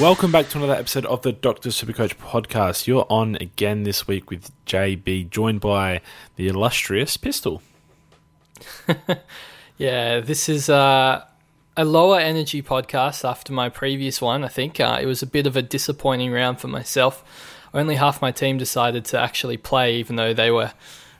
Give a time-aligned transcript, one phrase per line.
[0.00, 2.88] Welcome back to another episode of the Doctor Supercoach podcast.
[2.88, 6.00] You're on again this week with JB, joined by
[6.34, 7.62] the illustrious Pistol.
[9.78, 11.24] yeah, this is uh,
[11.76, 14.42] a lower energy podcast after my previous one.
[14.42, 17.22] I think uh, it was a bit of a disappointing round for myself.
[17.72, 20.72] Only half my team decided to actually play, even though they were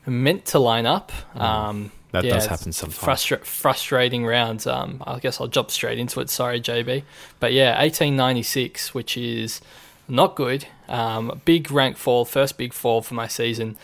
[0.05, 1.13] meant to line up.
[1.37, 3.03] Um, That yeah, does happen sometimes.
[3.03, 4.69] Frustra- frustrating rounds.
[4.69, 6.31] Um, I guess I'll jump straight into it.
[6.31, 7.03] Sorry, JB.
[7.41, 9.61] But yeah, 1896, which is
[10.07, 10.69] not good.
[10.89, 13.77] Um, big rank fall, first big fall for my season,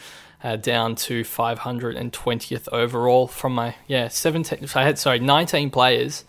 [0.45, 4.65] uh, down to 520th overall from my yeah 17.
[4.69, 6.25] So I had sorry 19 players,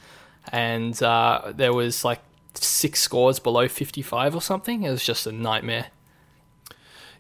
[0.51, 2.22] and uh, there was like
[2.56, 4.81] six scores below 55 or something.
[4.81, 5.89] It was just a nightmare.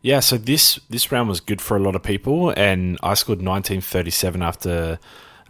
[0.01, 3.37] Yeah, so this this round was good for a lot of people, and I scored
[3.37, 4.99] 1937 after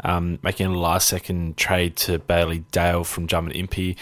[0.04, 3.96] um, making a last second trade to Bailey Dale from Jarman Impey.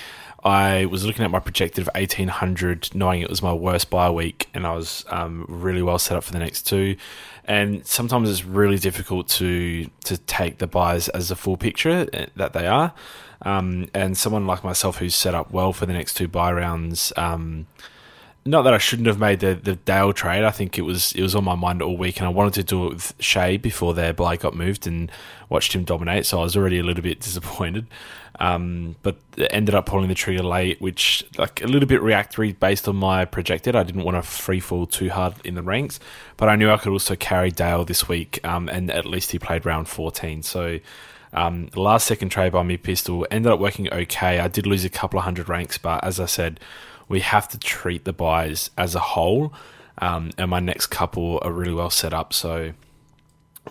[0.43, 4.49] I was looking at my projected of 1800, knowing it was my worst bye week,
[4.55, 6.95] and I was um, really well set up for the next two.
[7.45, 12.25] And sometimes it's really difficult to to take the buys as a full picture uh,
[12.37, 12.93] that they are.
[13.43, 17.13] Um, and someone like myself who's set up well for the next two buy rounds.
[17.15, 17.67] Um,
[18.49, 20.43] not that I shouldn't have made the, the Dale trade.
[20.43, 22.63] I think it was it was on my mind all week, and I wanted to
[22.63, 25.11] do it with Shea before their Blay got moved and
[25.49, 26.25] watched him dominate.
[26.25, 27.85] So I was already a little bit disappointed,
[28.39, 29.17] um, but
[29.51, 33.25] ended up pulling the trigger late, which like a little bit reactory based on my
[33.25, 33.75] projected.
[33.75, 35.99] I didn't want to free fall too hard in the ranks,
[36.35, 39.39] but I knew I could also carry Dale this week, um, and at least he
[39.39, 40.43] played round fourteen.
[40.43, 40.79] So.
[41.31, 44.39] Um, last second trade by me pistol ended up working okay.
[44.39, 46.59] I did lose a couple of hundred ranks, but as I said,
[47.09, 49.53] we have to treat the buys as a whole.
[49.97, 52.31] Um, and my next couple are really well set up.
[52.31, 52.71] So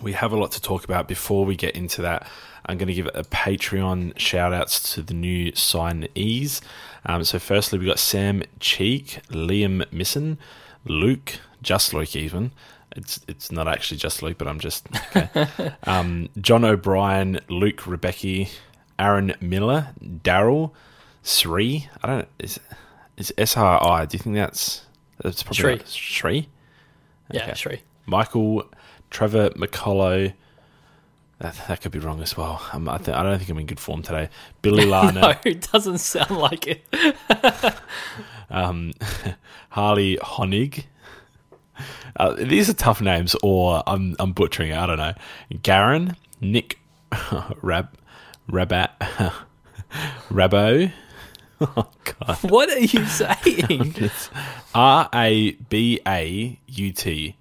[0.01, 2.27] we have a lot to talk about before we get into that.
[2.65, 6.61] I'm going to give a Patreon shout outs to the new signees.
[7.05, 10.37] Um, so, firstly, we've got Sam Cheek, Liam Misson,
[10.85, 12.51] Luke, just Luke, even.
[12.95, 15.73] It's it's not actually just Luke, but I'm just okay.
[15.83, 18.45] um, John O'Brien, Luke Rebecca,
[18.97, 20.71] Aaron Miller, Daryl,
[21.23, 21.87] Sri.
[22.03, 22.27] I don't.
[22.39, 22.59] Is
[23.19, 24.05] is S R I?
[24.05, 24.81] Do you think that's
[25.21, 25.75] that's probably Shri.
[25.75, 26.49] not- Shri?
[27.31, 27.73] Yeah, sure.
[28.07, 28.63] Michael,
[29.11, 30.33] Trevor McCullough.
[31.39, 32.61] That, that could be wrong as well.
[32.73, 34.27] I'm, I, th- I don't think I'm in good form today.
[34.61, 36.85] Billy Lana, no, it doesn't sound like it.
[38.49, 38.91] um,
[39.69, 40.83] Harley Honig.
[42.17, 44.77] Uh, these are tough names, or I'm I'm butchering it.
[44.77, 45.13] I don't know.
[45.63, 46.77] Garen, Nick,
[47.61, 47.87] Rab,
[48.51, 48.89] Rabat,
[50.29, 50.91] Rabo.
[51.75, 52.37] Oh God.
[52.49, 53.93] What are you saying?
[54.73, 57.35] R A B A U T.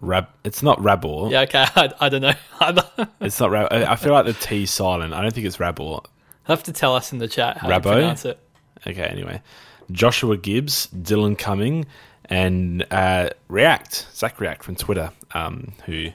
[0.00, 0.28] Rab.
[0.44, 1.30] It's not Rabor.
[1.30, 1.66] Yeah, okay.
[1.76, 3.06] I, I don't know.
[3.20, 3.68] It's not Rab.
[3.72, 5.12] I feel like the T silent.
[5.12, 6.04] I don't think it's Rabor.
[6.44, 7.82] have to tell us in the chat how Rabo?
[7.82, 8.38] to pronounce it.
[8.86, 9.42] Okay, anyway.
[9.90, 11.84] Joshua Gibbs, Dylan Cumming,
[12.24, 16.08] and uh, React, Zach React from Twitter, um, who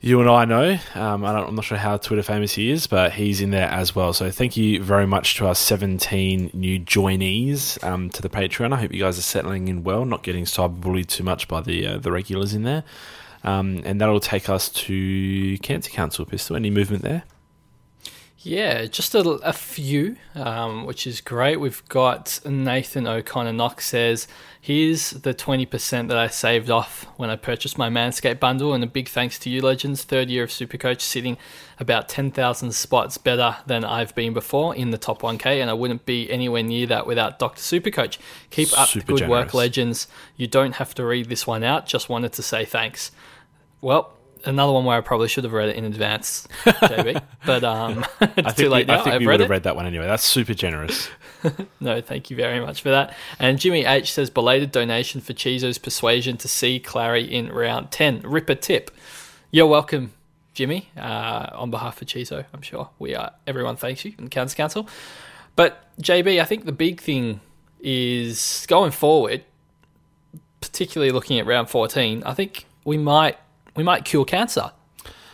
[0.00, 0.78] you and I know.
[0.94, 3.94] Um, I I'm not sure how Twitter famous he is, but he's in there as
[3.94, 4.12] well.
[4.12, 8.72] So thank you very much to our 17 new joinees um, to the Patreon.
[8.72, 11.86] I hope you guys are settling in well, not getting cyberbullied too much by the
[11.86, 12.84] uh, the regulars in there.
[13.44, 16.56] Um, and that'll take us to Cancer Council Pistol.
[16.56, 17.24] Any movement there?
[18.42, 21.60] Yeah, just a, a few, um, which is great.
[21.60, 24.26] We've got Nathan O'Connor Knox says,
[24.58, 28.86] Here's the 20% that I saved off when I purchased my Manscaped bundle, and a
[28.86, 30.04] big thanks to you, Legends.
[30.04, 31.36] Third year of Supercoach, sitting
[31.78, 36.06] about 10,000 spots better than I've been before in the top 1K, and I wouldn't
[36.06, 37.60] be anywhere near that without Dr.
[37.60, 38.16] Supercoach.
[38.48, 39.52] Keep up Super the good work.
[39.52, 40.08] Legends.
[40.36, 43.10] You don't have to read this one out, just wanted to say thanks.
[43.82, 44.14] Well,
[44.44, 47.22] another one where I probably should have read it in advance, JB.
[47.46, 49.00] but um, it's I too think, late we, now.
[49.00, 50.06] I think I've we would have read that one anyway.
[50.06, 51.08] That's super generous.
[51.80, 53.16] No, thank you very much for that.
[53.38, 58.20] And Jimmy H says belated donation for Chizo's persuasion to see Clary in round ten.
[58.20, 58.90] Ripper tip.
[59.50, 60.12] You're welcome,
[60.52, 60.90] Jimmy.
[60.98, 63.32] Uh, on behalf of Chizo, I'm sure we are.
[63.46, 64.88] Everyone thanks you the Council Council.
[65.56, 67.40] But JB, I think the big thing
[67.80, 69.42] is going forward,
[70.60, 72.22] particularly looking at round 14.
[72.24, 73.38] I think we might
[73.80, 74.72] we might cure cancer.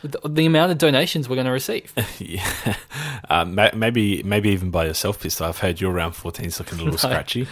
[0.03, 1.93] The, the amount of donations we're going to receive.
[2.21, 5.47] Yeah, ma- maybe maybe even by yourself, Pistol.
[5.47, 7.49] I've heard your round 14 is looking a little scratchy.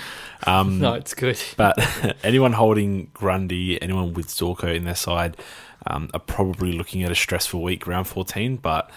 [0.47, 1.41] Um, no, it's good.
[1.57, 1.77] But
[2.23, 5.37] anyone holding Grundy, anyone with Zorko in their side,
[5.89, 8.57] um, are probably looking at a stressful week round 14.
[8.57, 8.89] But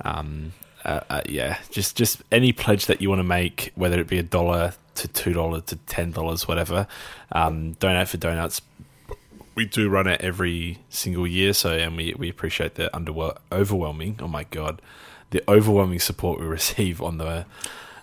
[0.00, 0.52] um,
[0.84, 4.18] uh, uh, yeah, just just any pledge that you want to make, whether it be
[4.18, 6.88] a dollar to two dollars to ten dollars, whatever,
[7.30, 8.60] um, donate for donuts.
[9.58, 12.96] We do run it every single year, so and we, we appreciate the
[13.50, 14.20] overwhelming.
[14.22, 14.80] Oh my god,
[15.30, 17.44] the overwhelming support we receive on the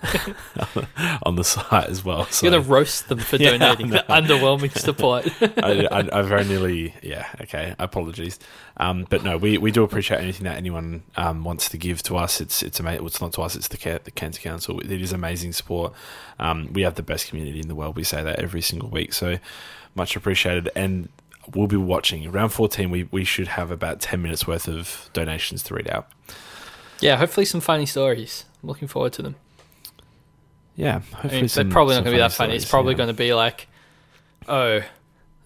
[1.24, 2.26] on the site as well.
[2.26, 5.32] So You're going to roast them for Yeah, donating the underwhelming support.
[5.42, 7.74] I, I, I very nearly, yeah, okay.
[7.80, 8.38] Apologies,
[8.76, 12.18] um, but no, we, we do appreciate anything that anyone um, wants to give to
[12.18, 12.42] us.
[12.42, 13.06] It's it's amazing.
[13.06, 13.56] It's not to us.
[13.56, 14.82] It's the the Cancer Council.
[14.82, 15.94] It is amazing support.
[16.38, 17.96] Um, we have the best community in the world.
[17.96, 19.14] We say that every single week.
[19.14, 19.38] So
[19.96, 20.70] much appreciated.
[20.76, 21.10] And
[21.54, 22.90] we'll be watching round fourteen.
[22.90, 26.08] We we should have about ten minutes worth of donations to read out.
[27.02, 28.46] yeah, hopefully some funny stories.
[28.64, 29.36] I'm looking forward to them.
[30.76, 32.50] Yeah, I hopefully mean, they're some- probably not going to be that funny.
[32.50, 32.98] stories, It's probably yeah.
[32.98, 33.68] going to be like,
[34.48, 34.82] oh,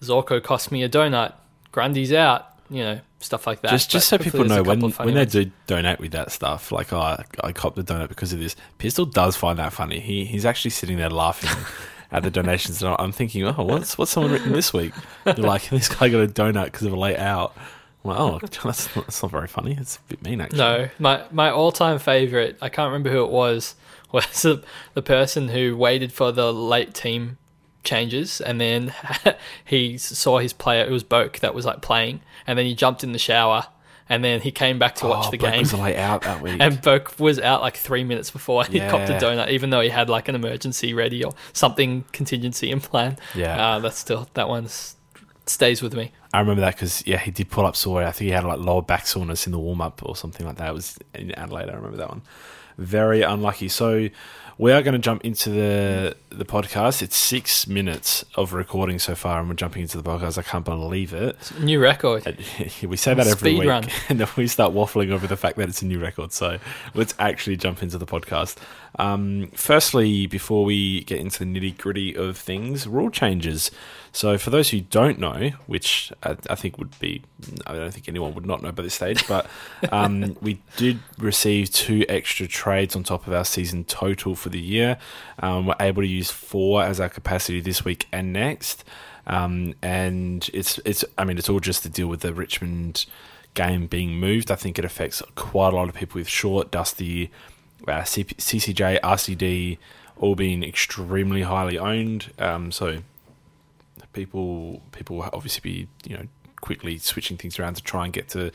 [0.02, 1.34] Zorko cost me a donut.
[1.72, 2.46] Grundy's out.
[2.68, 3.70] You know, stuff like that.
[3.72, 6.92] Just, just But so people know when when they do donate with that stuff, like
[6.92, 8.54] oh, I, I copped the donut because of this.
[8.78, 9.98] Pistol does find that funny.
[10.00, 11.50] He he's actually sitting there laughing
[12.12, 14.92] at the donations, and I'm thinking, oh, what's what's someone written this week?
[15.24, 17.56] You're like, this guy got a donut because of a late out.
[18.02, 19.76] Like, oh, that's not, that's not very funny.
[19.78, 20.58] It's a bit mean, actually.
[20.58, 22.58] No, my my all time favorite.
[22.60, 23.74] I can't remember who it was.
[24.12, 24.64] Was the,
[24.94, 27.38] the person who waited for the late team
[27.84, 28.92] changes, and then
[29.64, 30.84] he saw his player.
[30.84, 33.68] It was Boak that was like playing, and then he jumped in the shower,
[34.10, 35.60] and then he came back to watch oh, the Blake game.
[35.60, 36.56] was late out that week.
[36.60, 39.88] And Boak was out like three minutes before he copped a donut, even though he
[39.88, 43.16] had like an emergency ready or something contingency in plan.
[43.36, 43.76] Yeah.
[43.76, 44.68] uh, that's still that one
[45.46, 46.10] stays with me.
[46.34, 48.02] I remember that because yeah, he did pull up sore.
[48.02, 50.56] I think he had like lower back soreness in the warm up or something like
[50.56, 50.70] that.
[50.70, 51.70] It was in Adelaide.
[51.70, 52.22] I remember that one.
[52.80, 53.68] Very unlucky.
[53.68, 54.08] So
[54.56, 57.02] we are going to jump into the the podcast.
[57.02, 60.38] It's six minutes of recording so far, and we're jumping into the podcast.
[60.38, 61.36] I can't believe it.
[61.60, 62.24] New record.
[62.82, 63.86] we say that every Speed week, run.
[64.08, 66.32] and then we start waffling over the fact that it's a new record.
[66.32, 66.58] So
[66.94, 68.56] let's actually jump into the podcast.
[68.98, 73.70] Um, firstly, before we get into the nitty gritty of things, rule changes.
[74.12, 77.22] So for those who don't know, which I, I think would be,
[77.66, 79.46] I don't think anyone would not know by this stage, but
[79.92, 84.60] um, we did receive two extra trades on top of our season total for the
[84.60, 84.98] year.
[85.38, 88.84] Um, we're able to use four as our capacity this week and next.
[89.26, 93.06] Um, and it's it's I mean it's all just to deal with the Richmond
[93.54, 94.50] game being moved.
[94.50, 97.30] I think it affects quite a lot of people with short, dusty,
[97.86, 99.78] uh, CP, CCJ, RCD,
[100.16, 102.32] all being extremely highly owned.
[102.38, 102.98] Um, so
[104.12, 106.26] people people will obviously be you know
[106.60, 108.50] quickly switching things around to try and get to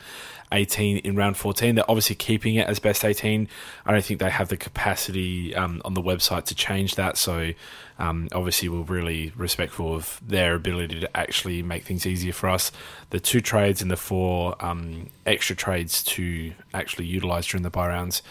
[0.52, 3.48] 18 in round 14 they're obviously keeping it as best 18
[3.84, 7.16] i don't think they have the capacity um, on the website to change that.
[7.16, 7.52] So
[7.98, 12.72] um, obviously we're really respectful of their ability to actually make things easier for us.
[13.10, 17.88] The two trades and the four um, extra trades to actually utilize during the buy
[17.88, 18.22] rounds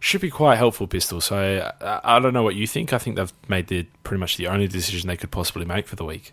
[0.00, 1.20] should be quite helpful pistol.
[1.20, 2.92] So uh, i don't know what you think.
[2.92, 5.96] I think they've made the pretty much the only decision they could possibly make for
[5.96, 6.32] the week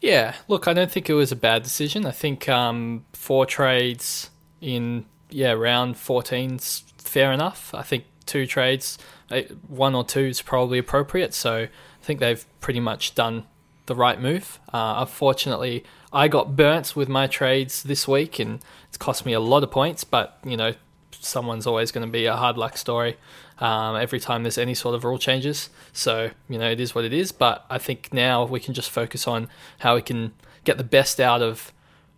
[0.00, 2.06] Yeah, look, I don't think it was a bad decision.
[2.06, 7.74] I think um, four trades in yeah round 14's fair enough.
[7.74, 8.98] I think two trades,
[9.30, 11.34] eh, one or two is probably appropriate.
[11.34, 11.68] So I
[12.02, 13.44] think they've pretty much done
[13.86, 14.60] the right move.
[14.72, 19.40] Uh, unfortunately, I got burnt with my trades this week, and it's cost me a
[19.40, 20.04] lot of points.
[20.04, 20.74] But you know,
[21.10, 23.16] someone's always going to be a hard luck story
[23.60, 25.70] um, every time there's any sort of rule changes.
[25.92, 27.32] So you know, it is what it is.
[27.32, 29.48] But I think now we can just focus on
[29.78, 30.32] how we can
[30.64, 31.72] get the best out of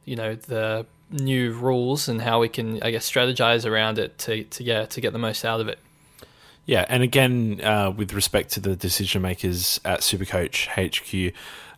[0.04, 4.44] you know the new rules and how we can I guess strategize around it to,
[4.44, 5.78] to yeah to get the most out of it.
[6.66, 11.35] Yeah, and again, uh, with respect to the decision makers at Supercoach HQ,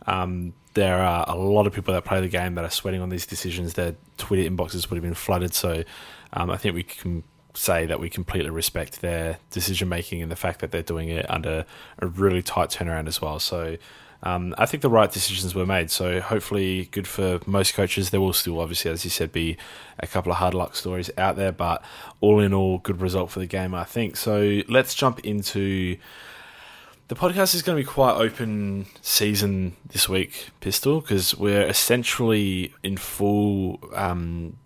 [0.07, 3.09] um, there are a lot of people that play the game that are sweating on
[3.09, 3.75] these decisions.
[3.75, 5.55] Their Twitter inboxes would have been flooded.
[5.55, 5.85] So
[6.33, 7.23] um, I think we can
[7.55, 11.29] say that we completely respect their decision making and the fact that they're doing it
[11.31, 11.67] under
[11.99, 13.39] a really tight turnaround as well.
[13.39, 13.77] So
[14.23, 15.91] um, I think the right decisions were made.
[15.91, 18.11] So hopefully, good for most coaches.
[18.11, 19.57] There will still, obviously, as you said, be
[19.99, 21.83] a couple of hard luck stories out there, but
[22.21, 24.17] all in all, good result for the game, I think.
[24.17, 25.97] So let's jump into.
[27.09, 32.73] The podcast is going to be quite open season this week, Pistol, because we're essentially
[32.83, 34.57] in full um,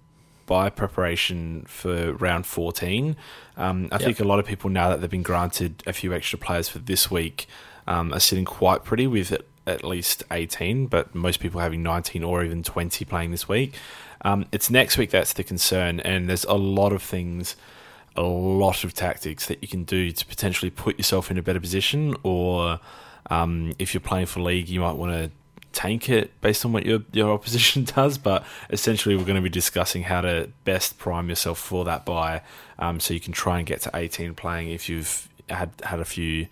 [0.46, 3.16] bye preparation for round 14.
[3.56, 4.02] Um, I yep.
[4.02, 6.78] think a lot of people, now that they've been granted a few extra players for
[6.78, 7.46] this week,
[7.86, 9.36] um, are sitting quite pretty with
[9.66, 13.74] at least 18, but most people having 19 or even 20 playing this week.
[14.22, 17.56] Um, it's next week that's the concern, and there's a lot of things,
[18.16, 21.60] a lot of tactics that you can do to potentially put yourself in a better
[21.60, 22.80] position, or
[23.30, 25.30] um, if you're playing for league, you might want to
[25.76, 28.18] tank it based on what your your opposition does.
[28.18, 32.42] But essentially, we're going to be discussing how to best prime yourself for that buy,
[32.78, 36.04] um, so you can try and get to 18 playing if you've had had a
[36.04, 36.48] few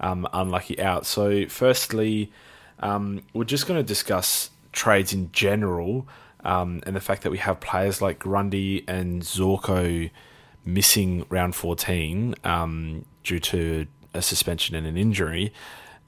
[0.00, 1.06] um, unlucky out.
[1.06, 2.32] So, firstly,
[2.80, 6.08] um, we're just going to discuss trades in general
[6.44, 10.10] um, and the fact that we have players like Grundy and Zorko
[10.64, 15.52] missing round 14 um, due to a suspension and an injury,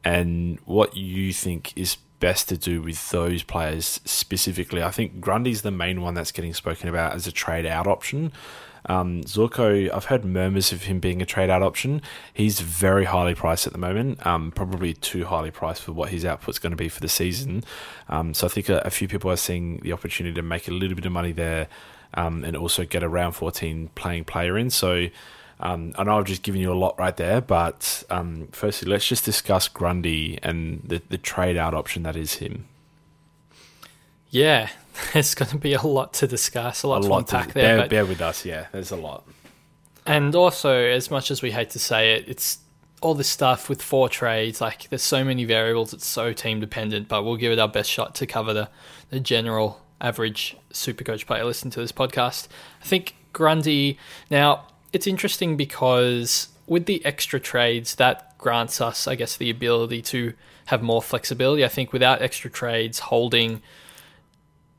[0.03, 4.83] and what you think is best to do with those players specifically.
[4.83, 8.33] I think Grundy's the main one that's getting spoken about as a trade out option.
[8.87, 12.01] Um, Zorko, I've heard murmurs of him being a trade out option.
[12.33, 16.25] He's very highly priced at the moment, um, probably too highly priced for what his
[16.25, 17.63] output's going to be for the season.
[18.09, 20.71] Um, so I think a, a, few people are seeing the opportunity to make a
[20.71, 21.69] little bit of money there
[22.15, 24.71] um, and also get a round 14 playing player in.
[24.71, 25.09] So
[25.61, 29.07] um, I know I've just given you a lot right there, but um, firstly, let's
[29.07, 32.67] just discuss Grundy and the, the trade out option that is him.
[34.31, 34.69] Yeah,
[35.13, 37.55] there's going to be a lot to discuss, a lot, a to lot unpack to,
[37.55, 37.79] there.
[37.79, 38.67] Bear, bear with us, yeah.
[38.73, 39.27] There's a lot.
[40.07, 42.59] And also, as much as we hate to say it, it's
[43.01, 44.61] all this stuff with four trades.
[44.61, 45.95] Like, there's so many variables.
[45.95, 47.09] It's so team dependent.
[47.09, 48.69] But we'll give it our best shot to cover the
[49.11, 52.49] the general average super coach player listening to this podcast.
[52.83, 53.99] I think Grundy.
[54.31, 60.03] Now, it's interesting because with the extra trades, that grants us, I guess, the ability
[60.03, 60.35] to
[60.67, 61.65] have more flexibility.
[61.65, 63.63] I think without extra trades, holding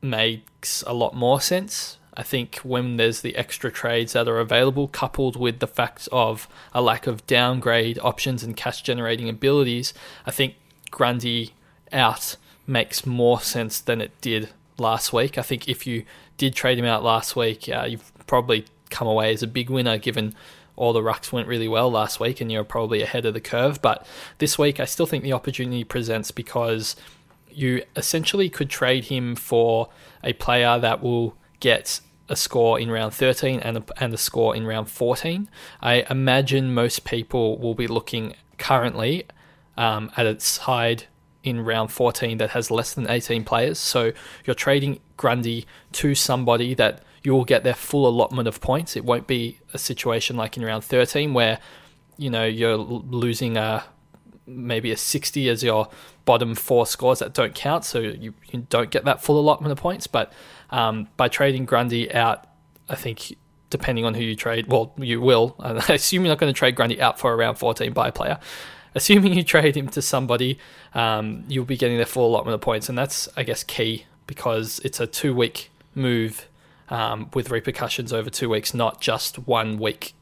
[0.01, 1.97] makes a lot more sense.
[2.17, 6.47] I think when there's the extra trades that are available, coupled with the fact of
[6.73, 9.93] a lack of downgrade options and cash generating abilities,
[10.25, 10.55] I think
[10.91, 11.53] Grundy
[11.91, 15.37] out makes more sense than it did last week.
[15.37, 16.05] I think if you
[16.37, 19.97] did trade him out last week, uh, you've probably come away as a big winner
[19.97, 20.35] given
[20.75, 23.81] all the rucks went really well last week and you're probably ahead of the curve.
[23.81, 24.05] But
[24.39, 26.95] this week, I still think the opportunity presents because
[27.49, 29.89] you essentially could trade him for
[30.23, 34.55] a player that will get a score in round 13 and a, and a score
[34.55, 35.49] in round 14.
[35.81, 39.25] I imagine most people will be looking currently
[39.77, 41.05] um, at its side
[41.43, 43.77] in round 14 that has less than 18 players.
[43.77, 44.11] So
[44.45, 48.95] you're trading Grundy to somebody that you will get their full allotment of points.
[48.95, 51.59] It won't be a situation like in round 13 where
[52.17, 53.83] you know you're losing a
[54.47, 55.87] maybe a 60 as your
[56.25, 59.77] bottom four scores that don't count, so you, you don't get that full allotment of
[59.77, 60.07] points.
[60.07, 60.31] But
[60.69, 62.45] um, by trading Grundy out,
[62.89, 63.37] I think
[63.69, 65.55] depending on who you trade, well, you will.
[65.59, 68.39] I assume you're not going to trade Grundy out for a round 14 by player.
[68.93, 70.59] Assuming you trade him to somebody,
[70.93, 74.79] um, you'll be getting their full allotment of points, and that's, I guess, key because
[74.83, 76.47] it's a two week move
[76.89, 80.13] um, with repercussions over two weeks, not just one week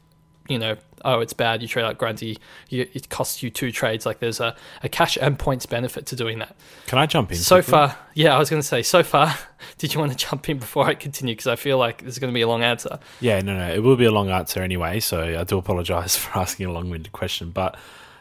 [0.48, 4.04] you know, oh, it's bad, you trade out Grundy, you, it costs you two trades.
[4.04, 6.54] Like there's a, a cash and points benefit to doing that.
[6.86, 7.38] Can I jump in?
[7.38, 7.70] So quickly?
[7.70, 9.34] far, yeah, I was going to say, so far,
[9.78, 11.34] did you want to jump in before I continue?
[11.34, 12.98] Because I feel like this is going to be a long answer.
[13.20, 15.00] Yeah, no, no, it will be a long answer anyway.
[15.00, 17.50] So I do apologize for asking a long winded question.
[17.50, 17.76] But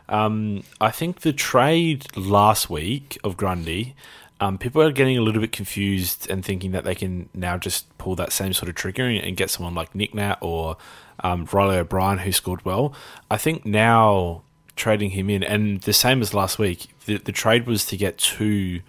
[0.08, 3.96] um, I think the trade last week of Grundy
[4.40, 7.96] Um, people are getting a little bit confused and thinking that they can now just
[7.98, 10.78] pull that same sort of trigger and get someone like Nick Nat or
[11.24, 12.94] um, Riley O'Brien who scored well.
[13.32, 14.44] I think now
[14.76, 18.18] trading him in, and the same as last week, the, the trade was to get
[18.18, 18.82] two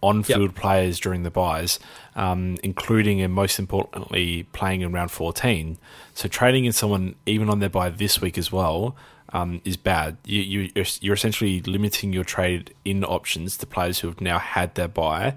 [0.00, 0.54] on-field yep.
[0.54, 1.78] players during the buys,
[2.14, 5.78] um, including and most importantly playing in round 14.
[6.12, 8.94] So trading in someone even on their buy this week as well
[9.34, 10.16] um, is bad.
[10.24, 14.38] You, you, you're, you're essentially limiting your trade in options to players who have now
[14.38, 15.36] had their buy,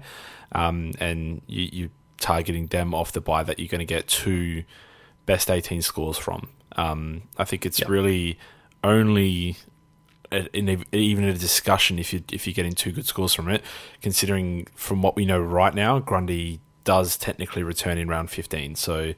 [0.52, 4.64] um, and you, you targeting them off the buy that you're going to get two
[5.26, 6.48] best 18 scores from.
[6.76, 7.88] Um, I think it's yep.
[7.88, 8.38] really
[8.82, 9.56] only
[10.30, 13.62] in a, even a discussion if you if you're getting two good scores from it,
[14.00, 18.74] considering from what we know right now, Grundy does technically return in round 15.
[18.76, 19.14] So,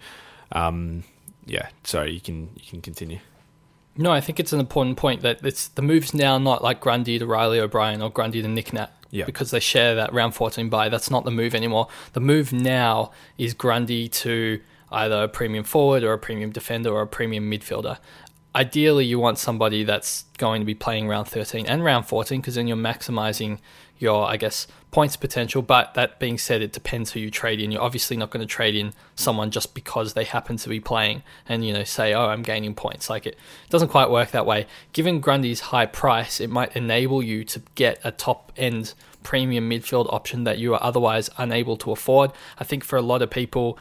[0.52, 1.04] um,
[1.46, 3.18] yeah, sorry, you can you can continue.
[3.96, 7.18] No, I think it's an important point that it's the move's now not like Grundy
[7.18, 8.90] to Riley O'Brien or Grundy to Nick Nat.
[9.10, 9.24] Yeah.
[9.24, 10.88] Because they share that round 14 buy.
[10.88, 11.88] That's not the move anymore.
[12.12, 14.60] The move now is Grundy to
[14.92, 17.98] either a premium forward or a premium defender or a premium midfielder
[18.54, 22.56] ideally you want somebody that's going to be playing round 13 and round 14 because
[22.56, 23.58] then you're maximizing
[23.98, 27.70] your i guess points potential but that being said it depends who you trade in.
[27.70, 31.22] You're obviously not going to trade in someone just because they happen to be playing
[31.48, 33.08] and you know say oh i'm gaining points.
[33.08, 33.36] Like it
[33.68, 34.66] doesn't quite work that way.
[34.92, 40.12] Given grundy's high price it might enable you to get a top end premium midfield
[40.12, 42.32] option that you are otherwise unable to afford.
[42.58, 43.78] I think for a lot of people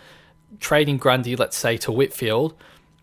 [0.59, 2.55] trading grundy let's say to whitfield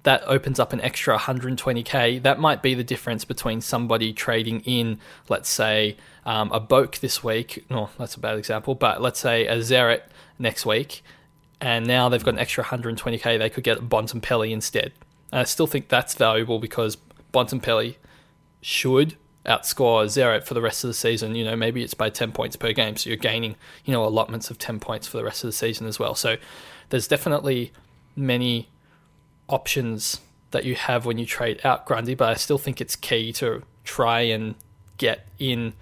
[0.06, 2.22] that opens up an extra 120k.
[2.22, 7.24] That might be the difference between somebody trading in, let's say, um, a Boak this
[7.24, 7.66] week.
[7.68, 10.02] No, that's a bad example, but let's say a Zeret
[10.38, 11.02] next week,
[11.60, 13.36] and now they've got an extra 120k.
[13.36, 14.92] They could get Bontempelli instead.
[15.32, 16.96] And I still think that's valuable because
[17.34, 17.96] Bontempelli
[18.60, 21.34] should outscore Zeret for the rest of the season.
[21.34, 24.52] You know, maybe it's by 10 points per game, so you're gaining, you know, allotments
[24.52, 26.14] of 10 points for the rest of the season as well.
[26.14, 26.36] So
[26.90, 27.72] there's definitely
[28.14, 28.68] many
[29.48, 33.32] options that you have when you trade out Grundy, but I still think it's key
[33.34, 34.54] to try and
[34.96, 35.74] get in,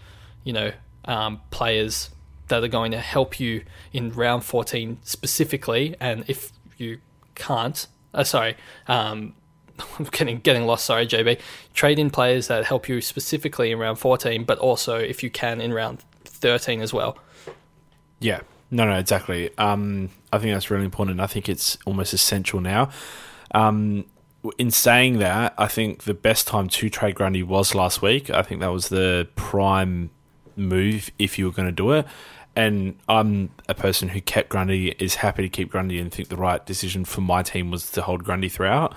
[0.42, 0.72] you know,
[1.04, 2.10] um, players
[2.48, 5.96] that are going to help you in round 14 specifically.
[6.00, 6.98] And if you
[7.34, 9.34] can't, uh, sorry, um,
[9.98, 10.86] I'm getting getting lost.
[10.86, 11.40] Sorry, JB.
[11.72, 15.60] Trade in players that help you specifically in round 14, but also if you can
[15.60, 17.18] in round 13 as well.
[18.20, 19.50] Yeah, no, no, exactly.
[19.58, 21.20] Um, I think that's really important.
[21.20, 22.90] I think it's almost essential now.
[23.54, 24.04] Um,
[24.58, 28.28] in saying that, I think the best time to trade Grundy was last week.
[28.28, 30.10] I think that was the prime
[30.56, 32.06] move if you were going to do it.
[32.56, 36.36] And I'm a person who kept Grundy, is happy to keep Grundy, and think the
[36.36, 38.94] right decision for my team was to hold Grundy throughout.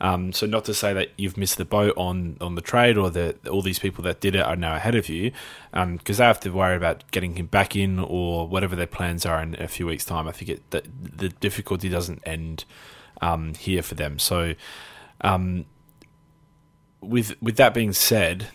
[0.00, 3.10] Um, so not to say that you've missed the boat on, on the trade or
[3.10, 5.32] that all these people that did it are now ahead of you,
[5.72, 9.26] because um, they have to worry about getting him back in or whatever their plans
[9.26, 10.28] are in a few weeks' time.
[10.28, 10.82] I think it, the,
[11.16, 12.64] the difficulty doesn't end
[13.20, 14.18] um, here for them.
[14.18, 14.54] So,
[15.20, 15.66] um,
[17.00, 18.48] with with that being said,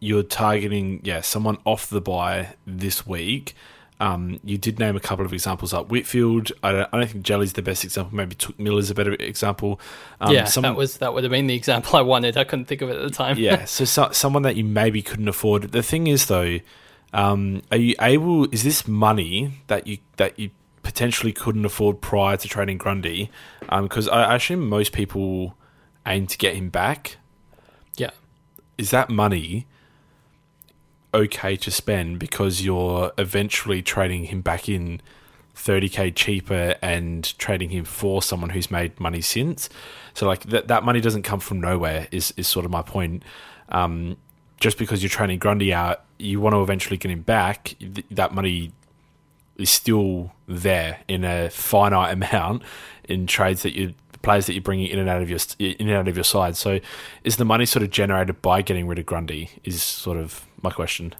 [0.00, 3.54] you're targeting yeah someone off the buy this week.
[4.00, 6.50] Um, you did name a couple of examples like Whitfield.
[6.64, 8.16] I don't, I don't think Jelly's the best example.
[8.16, 9.78] Maybe Touk Miller's a better example.
[10.20, 12.36] Um, yeah, someone, that was that would have been the example I wanted.
[12.36, 13.38] I couldn't think of it at the time.
[13.38, 15.70] yeah, so, so, someone that you maybe couldn't afford.
[15.70, 16.58] The thing is though,
[17.12, 18.52] um, are you able?
[18.52, 20.50] Is this money that you that you
[20.82, 23.30] potentially couldn't afford prior to trading Grundy,
[23.82, 25.56] because um, I, I assume most people
[26.06, 27.16] aim to get him back.
[27.96, 28.10] Yeah,
[28.78, 29.66] is that money
[31.14, 35.00] okay to spend because you're eventually trading him back in
[35.54, 39.68] 30k cheaper and trading him for someone who's made money since.
[40.14, 43.22] So like that that money doesn't come from nowhere is is sort of my point.
[43.68, 44.16] Um,
[44.60, 47.74] just because you're trading Grundy out, you want to eventually get him back.
[47.80, 48.72] Th- that money
[49.62, 52.62] is still there in a finite amount
[53.04, 55.96] in trades that you players that you're bringing in and out of your in and
[55.96, 56.56] out of your side.
[56.56, 56.80] So,
[57.24, 59.50] is the money sort of generated by getting rid of Grundy?
[59.64, 61.14] Is sort of my question.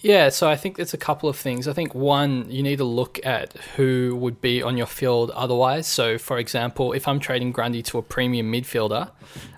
[0.00, 1.66] Yeah, so I think there's a couple of things.
[1.66, 5.86] I think one, you need to look at who would be on your field otherwise.
[5.86, 9.10] So, for example, if I'm trading Grundy to a premium midfielder,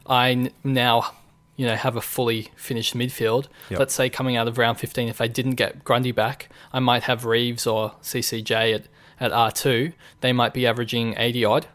[0.06, 1.12] I now
[1.56, 3.48] you know, have a fully finished midfield.
[3.70, 3.78] Yep.
[3.78, 7.04] Let's say coming out of round 15, if I didn't get Grundy back, I might
[7.04, 8.88] have Reeves or CCJ at,
[9.18, 9.92] at R2.
[10.20, 11.66] They might be averaging 80 odd,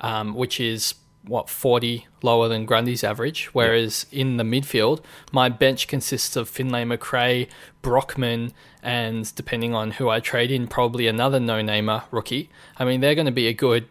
[0.00, 3.46] um, which is what 40 lower than Grundy's average.
[3.52, 4.20] Whereas yep.
[4.20, 7.48] in the midfield, my bench consists of Finlay Macrae,
[7.82, 12.50] Brockman, and depending on who I trade in, probably another no-namer rookie.
[12.78, 13.86] I mean, they're going to be a good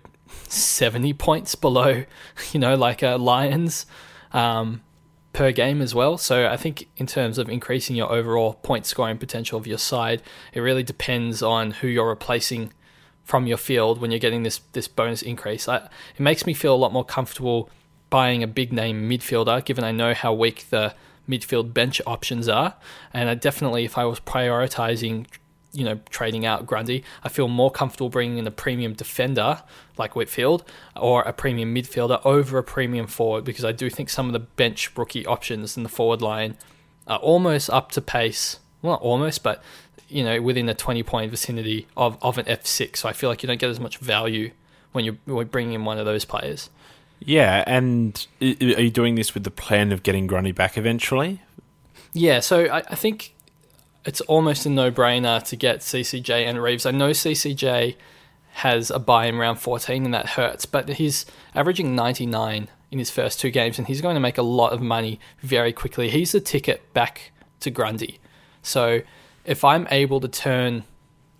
[0.48, 2.04] 70 points below,
[2.52, 3.86] you know, like a Lions.
[4.32, 4.82] Um,
[5.34, 6.18] per game as well.
[6.18, 10.22] So I think in terms of increasing your overall point scoring potential of your side,
[10.54, 12.74] it really depends on who you're replacing
[13.24, 15.68] from your field when you're getting this this bonus increase.
[15.68, 17.70] I, it makes me feel a lot more comfortable
[18.10, 20.96] buying a big name midfielder, given I know how weak the
[21.28, 22.74] midfield bench options are.
[23.13, 25.28] And I definitely, if I was prioritizing,
[25.71, 29.62] you know, trading out Grundy, I feel more comfortable bringing in a premium defender
[29.97, 30.63] like Whitfield
[30.95, 34.39] or a premium midfielder over a premium forward because I do think some of the
[34.39, 36.58] bench rookie options in the forward line
[37.08, 38.60] are almost up to pace.
[38.82, 39.62] Well, not almost, but
[40.08, 42.97] you know, within the 20 point vicinity of, of an F6.
[42.97, 44.51] So I feel like you don't get as much value
[44.91, 46.69] when you're, when you're bringing in one of those players.
[47.19, 51.41] Yeah, and are you doing this with the plan of getting Grundy back eventually?
[52.13, 53.36] Yeah, so I, I think
[54.10, 56.88] it's almost a no brainer to get CCJ and Reeves.
[56.88, 57.95] I know CCJ
[58.54, 63.12] has a buy in round 14 and that hurts, but he's averaging 99 in his
[63.12, 66.10] first two games and he's going to make a lot of money very quickly.
[66.10, 68.19] He's the ticket back to Grundy.
[68.63, 69.02] So
[69.45, 70.86] if I'm able to turn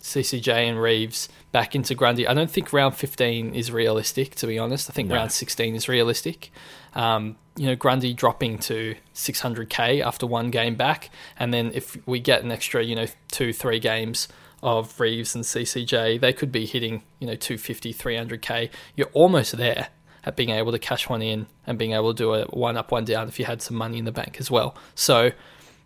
[0.00, 2.26] CCJ and Reeves back into Grundy.
[2.26, 4.88] I don't think round 15 is realistic, to be honest.
[4.88, 5.16] I think no.
[5.16, 6.50] round 16 is realistic.
[6.94, 12.20] Um, you know, Grundy dropping to 600k after one game back, and then if we
[12.20, 14.28] get an extra, you know, two, three games
[14.62, 18.70] of Reeves and CCJ, they could be hitting, you know, 250, 300k.
[18.94, 19.88] You're almost there
[20.24, 22.92] at being able to cash one in and being able to do a one up,
[22.92, 24.76] one down if you had some money in the bank as well.
[24.94, 25.30] So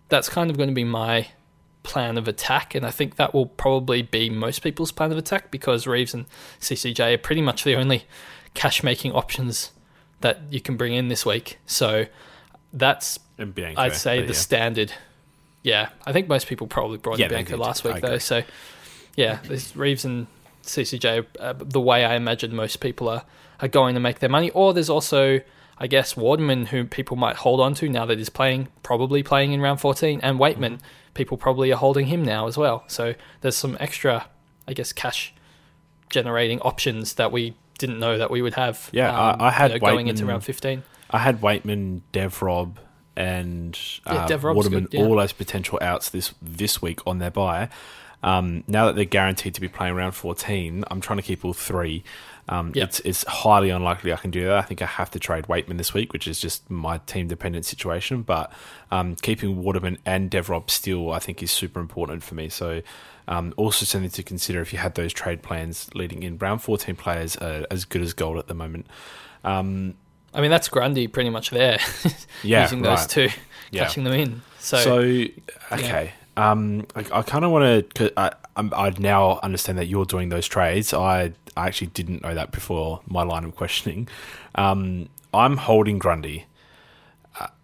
[0.09, 1.29] that's kind of going to be my
[1.85, 5.51] plan of attack, and I think that will probably be most people's plan of attack
[5.51, 6.27] because Reeves and
[6.61, 8.05] CCJ are pretty much the only
[8.55, 9.71] cash making options
[10.25, 11.59] that you can bring in this week.
[11.67, 12.07] So
[12.73, 14.33] that's I'd say the yeah.
[14.33, 14.93] standard.
[15.63, 18.19] Yeah, I think most people probably brought yeah, in Bianco last week though.
[18.19, 18.43] So
[19.17, 20.27] yeah, there's Reeves and
[20.63, 23.25] CCJ uh, the way I imagine most people are
[23.61, 24.51] are going to make their money.
[24.51, 25.41] Or there's also
[25.79, 29.53] I guess Waterman, who people might hold on to now that he's playing, probably playing
[29.53, 32.85] in round 14, and Weightman, mm-hmm people probably are holding him now as well.
[32.89, 34.27] So there's some extra,
[34.69, 35.33] I guess, cash
[36.11, 38.89] generating options that we didn't know that we would have.
[38.93, 40.83] Yeah, um, I, I, had you know, going into round 15.
[41.11, 42.77] I had Weightman, Devrob,
[43.17, 45.05] and uh, yeah, Waterman good, yeah.
[45.05, 47.69] all as potential outs this this week on their buy.
[48.23, 51.53] Um, now that they're guaranteed to be playing round 14, I'm trying to keep all
[51.53, 52.03] three.
[52.49, 52.89] Um, yep.
[52.89, 54.59] It's it's highly unlikely I can do that.
[54.59, 57.67] I think I have to trade Weightman this week, which is just my team dependent
[57.67, 58.23] situation.
[58.23, 58.53] But
[58.91, 62.49] um, keeping Waterman and Devrob still, I think, is super important for me.
[62.49, 62.83] So
[63.29, 66.39] um, also something to consider if you had those trade plans leading in.
[66.39, 68.87] Round 14 players are as good as gold at the moment.
[69.43, 69.95] Um,
[70.33, 71.79] I mean, that's Grundy pretty much there.
[72.43, 73.09] yeah, using those right.
[73.09, 73.29] two,
[73.71, 73.85] yeah.
[73.85, 74.43] catching them in.
[74.59, 74.99] So, so
[75.73, 76.13] okay.
[76.37, 76.51] Yeah.
[76.51, 78.13] Um, I, I kind of want to.
[78.19, 80.93] I, I now understand that you're doing those trades.
[80.93, 84.09] I I actually didn't know that before my line of questioning.
[84.57, 86.47] Um, I'm holding Grundy.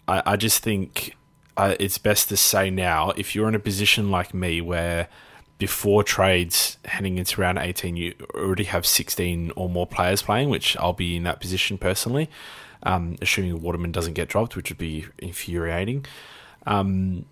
[0.07, 1.16] I, I just think
[1.57, 5.09] uh, it's best to say now if you're in a position like me where
[5.61, 10.77] before trades heading into round 18 you already have 16 or more players playing which
[10.79, 12.29] i'll be in that position personally
[12.83, 16.05] um, assuming waterman doesn't get dropped which would be infuriating
[16.66, 17.25] um,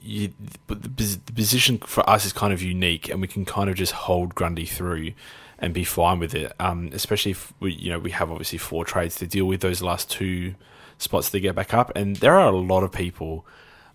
[0.00, 0.32] you,
[0.66, 4.34] the position for us is kind of unique and we can kind of just hold
[4.34, 5.12] grundy through
[5.58, 6.52] and be fine with it.
[6.60, 9.82] Um, especially if we, you know, we have obviously four trades to deal with those
[9.82, 10.54] last two
[10.98, 13.46] spots to get back up, and there are a lot of people,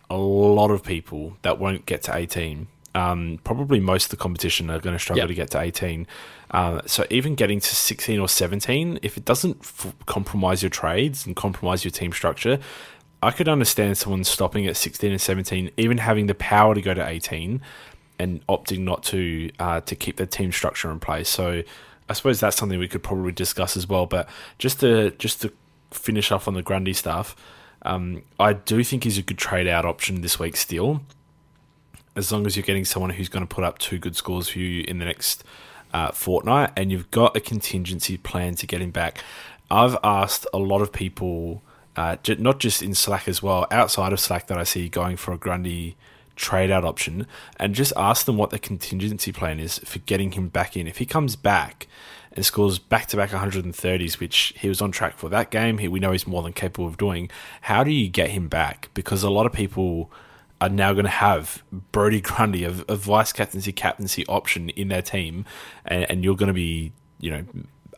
[0.10, 2.68] a lot of people that won't get to 18.
[2.96, 5.28] Um, probably most of the competition are going to struggle yep.
[5.30, 6.06] to get to 18.
[6.52, 11.26] Uh, so even getting to 16 or 17, if it doesn't f- compromise your trades
[11.26, 12.60] and compromise your team structure,
[13.24, 16.94] I could understand someone stopping at 16 and 17, even having the power to go
[16.94, 17.62] to 18
[18.20, 21.30] and opting not to uh, to keep the team structure in place.
[21.30, 21.64] So
[22.10, 24.06] I suppose that's something we could probably discuss as well.
[24.06, 24.30] But
[24.60, 25.52] just to just to
[25.92, 27.36] finish off on the Grundy stuff,
[27.84, 31.02] um, I do think he's a good trade out option this week still,
[32.16, 34.60] as long as you're getting someone who's going to put up two good scores for
[34.60, 35.44] you in the next
[35.94, 39.24] uh, fortnight, and you've got a contingency plan to get him back.
[39.70, 41.62] I've asked a lot of people,
[41.96, 45.34] uh, not just in Slack as well, outside of Slack that I see going for
[45.34, 45.96] a Grundy
[46.36, 50.50] trade out option and just ask them what the contingency plan is for getting him
[50.50, 50.88] back in.
[50.88, 51.88] If he comes back
[52.32, 56.00] and scores back to back 130s, which he was on track for that game, we
[56.00, 57.30] know he's more than capable of doing.
[57.62, 58.90] How do you get him back?
[58.94, 60.12] Because a lot of people
[60.64, 65.02] are now going to have Brodie Grundy, a, a vice captaincy, captaincy option in their
[65.02, 65.46] team,
[65.86, 67.46] and, and you're going to be, you know,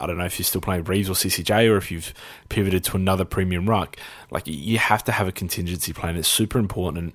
[0.01, 2.13] I don't know if you're still playing Reeves or CCJ or if you've
[2.49, 3.95] pivoted to another premium ruck.
[4.29, 6.17] Like you have to have a contingency plan.
[6.17, 7.13] It's super important.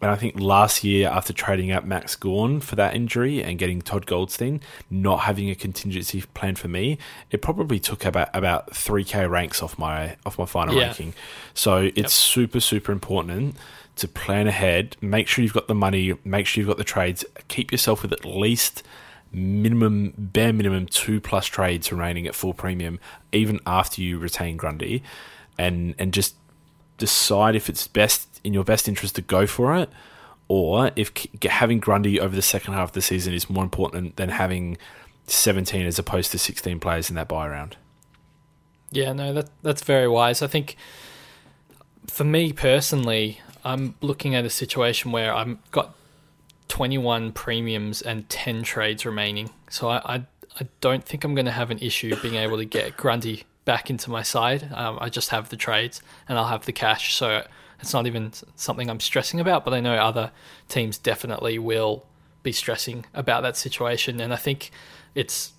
[0.00, 3.80] And I think last year, after trading out Max Gawn for that injury and getting
[3.82, 6.98] Todd Goldstein, not having a contingency plan for me,
[7.30, 10.86] it probably took about about three k ranks off my off my final Yeah.
[10.88, 11.14] ranking.
[11.54, 12.08] So it's Yep.
[12.10, 13.56] super super important
[13.96, 14.96] to plan ahead.
[15.00, 16.14] Make sure you've got the money.
[16.24, 17.24] Make sure you've got the trades.
[17.48, 18.82] Keep yourself with at least
[19.32, 23.00] minimum bare minimum two plus trades remaining at full premium,
[23.32, 25.02] even after you retain Grundy,
[25.58, 26.36] and and just
[26.98, 29.90] decide if it's best in your best interest to go for it,
[30.48, 34.28] or if having Grundy over the second half of the season is more important than
[34.28, 34.78] having
[35.26, 37.76] 17 as opposed to 16 players in that buy round.
[38.92, 40.42] Yeah, no, that that's very wise.
[40.42, 40.76] I think
[42.06, 45.94] for me personally, I'm looking at a situation where I've got
[46.68, 49.50] 21 premiums and 10 trades remaining.
[49.70, 50.14] So I I,
[50.60, 53.90] I don't think I'm going to have an issue being able to get Grundy back
[53.90, 54.70] into my side.
[54.72, 57.14] Um, I just have the trades and I'll have the cash.
[57.14, 57.44] So
[57.80, 60.30] it's not even something I'm stressing about, but I know other
[60.68, 62.06] teams definitely will
[62.44, 64.20] be stressing about that situation.
[64.20, 64.70] And I think
[65.16, 65.52] it's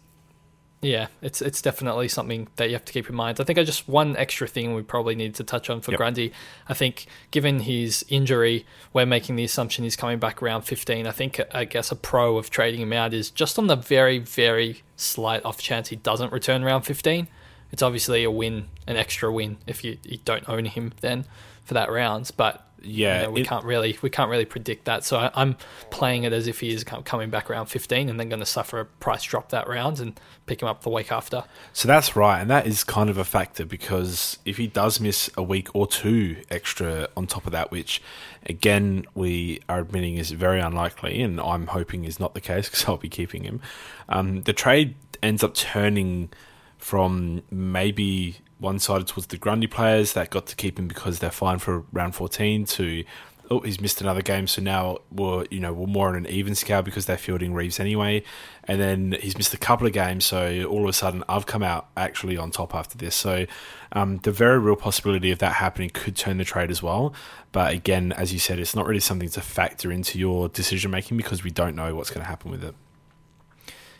[0.81, 3.39] yeah, it's it's definitely something that you have to keep in mind.
[3.39, 5.97] I think I just one extra thing we probably need to touch on for Yep.
[5.97, 6.33] Grundy.
[6.67, 11.07] I think given his injury, we're making the assumption he's coming back around 15.
[11.07, 14.19] I think I guess a pro of trading him out is just on the very
[14.19, 17.27] very slight off chance he doesn't return around 15.
[17.71, 21.25] It's obviously a win, an extra win if you, you don't own him then
[21.65, 24.85] for that rounds, but Yeah, you know, we it- can't really we can't really predict
[24.85, 25.03] that.
[25.03, 25.57] So I, I'm
[25.89, 28.79] playing it as if he is coming back around 15 and then going to suffer
[28.79, 31.43] a price drop that round and pick him up the week after.
[31.73, 35.29] So that's right, and that is kind of a factor because if he does miss
[35.35, 38.01] a week or two extra on top of that, which
[38.45, 42.85] again we are admitting is very unlikely, and I'm hoping is not the case because
[42.87, 43.61] I'll be keeping him.
[44.09, 46.29] Um, the trade ends up turning
[46.77, 51.31] from maybe one sided towards the Grundy players that got to keep him because they're
[51.31, 53.03] fine for round 14 to
[53.49, 56.53] oh he's missed another game so now we're you know we're more on an even
[56.53, 58.23] scale because they're fielding Reeves anyway.
[58.65, 61.63] And then he's missed a couple of games so all of a sudden I've come
[61.63, 63.15] out actually on top after this.
[63.15, 63.45] So
[63.93, 67.13] um, the very real possibility of that happening could turn the trade as well.
[67.51, 71.17] But again as you said it's not really something to factor into your decision making
[71.17, 72.75] because we don't know what's going to happen with it.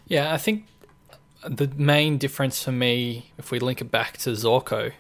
[0.08, 0.66] Yeah, I think
[1.50, 4.92] the main difference for me, if we link it back to Zorko,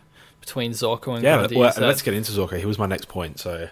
[0.41, 3.07] between Zorko and yeah Grundy, well, that- let's get into Zorko he was my next
[3.09, 3.67] point so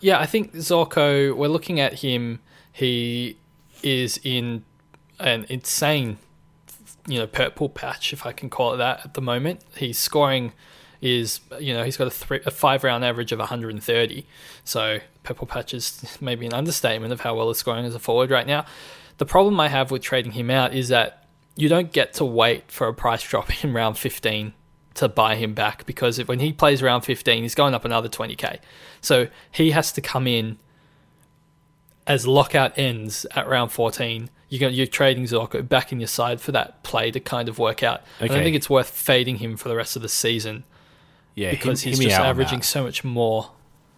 [0.00, 2.40] Yeah, I think Zorko, we're looking at him,
[2.72, 3.38] he
[3.82, 4.64] is in
[5.18, 6.18] an insane,
[7.08, 9.62] you know, purple patch, if I can call it that, at the moment.
[9.76, 10.52] He's scoring
[11.00, 14.26] is, you know, he's got a, three, a five round average of 130.
[14.64, 18.30] So purple patch is maybe an understatement of how well he's scoring as a forward
[18.30, 18.64] right now.
[19.18, 21.25] The problem I have with trading him out is that
[21.56, 24.52] you don't get to wait for a price drop in round 15
[24.94, 28.08] to buy him back because if, when he plays round 15, he's going up another
[28.08, 28.58] 20k.
[29.00, 30.58] So he has to come in
[32.06, 34.30] as lockout ends at round 14.
[34.48, 37.58] You're, going, you're trading Zorko back in your side for that play to kind of
[37.58, 38.02] work out.
[38.20, 40.64] I don't think it's worth fading him for the rest of the season
[41.34, 43.50] yeah because hear- he's me just averaging so much more.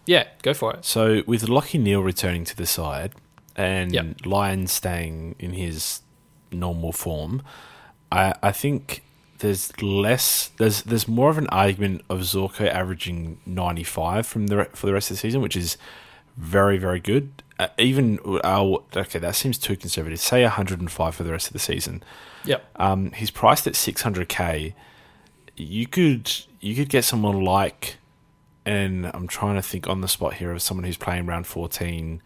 [0.05, 0.85] Yeah, go for it.
[0.85, 3.13] So with Lachie Neale returning to the side
[3.55, 4.25] and Yep.
[4.25, 6.01] Lyon staying in his
[6.51, 7.41] normal form,
[8.11, 9.03] I, I think
[9.39, 14.85] there's less there's there's more of an argument of Zorko averaging 95 from the for
[14.85, 15.77] the rest of the season, which is
[16.37, 17.43] very very good.
[17.57, 20.19] Uh, even uh, okay, that seems too conservative.
[20.19, 22.03] Say 105 for the rest of the season.
[22.45, 22.63] Yep.
[22.77, 24.73] Um, he's priced at 600k.
[25.57, 26.31] You could
[26.61, 27.97] you could get someone like,
[28.65, 32.21] and I'm trying to think on the spot here of someone who's playing round 14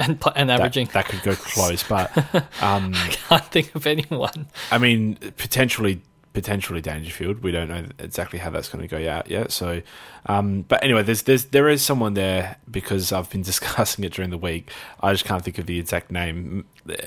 [0.00, 0.88] And, and averaging.
[0.94, 2.10] that could go close, but
[2.62, 4.48] um, can't think of anyone.
[4.72, 6.00] I mean potentially
[6.32, 7.42] potentially Dangerfield.
[7.42, 9.50] We don't know exactly how that's going to go out yet.
[9.50, 9.82] So,
[10.26, 14.30] um, but anyway, there's there's there is someone there because I've been discussing it during
[14.30, 14.70] the week.
[15.00, 16.64] I just can't think of the exact name.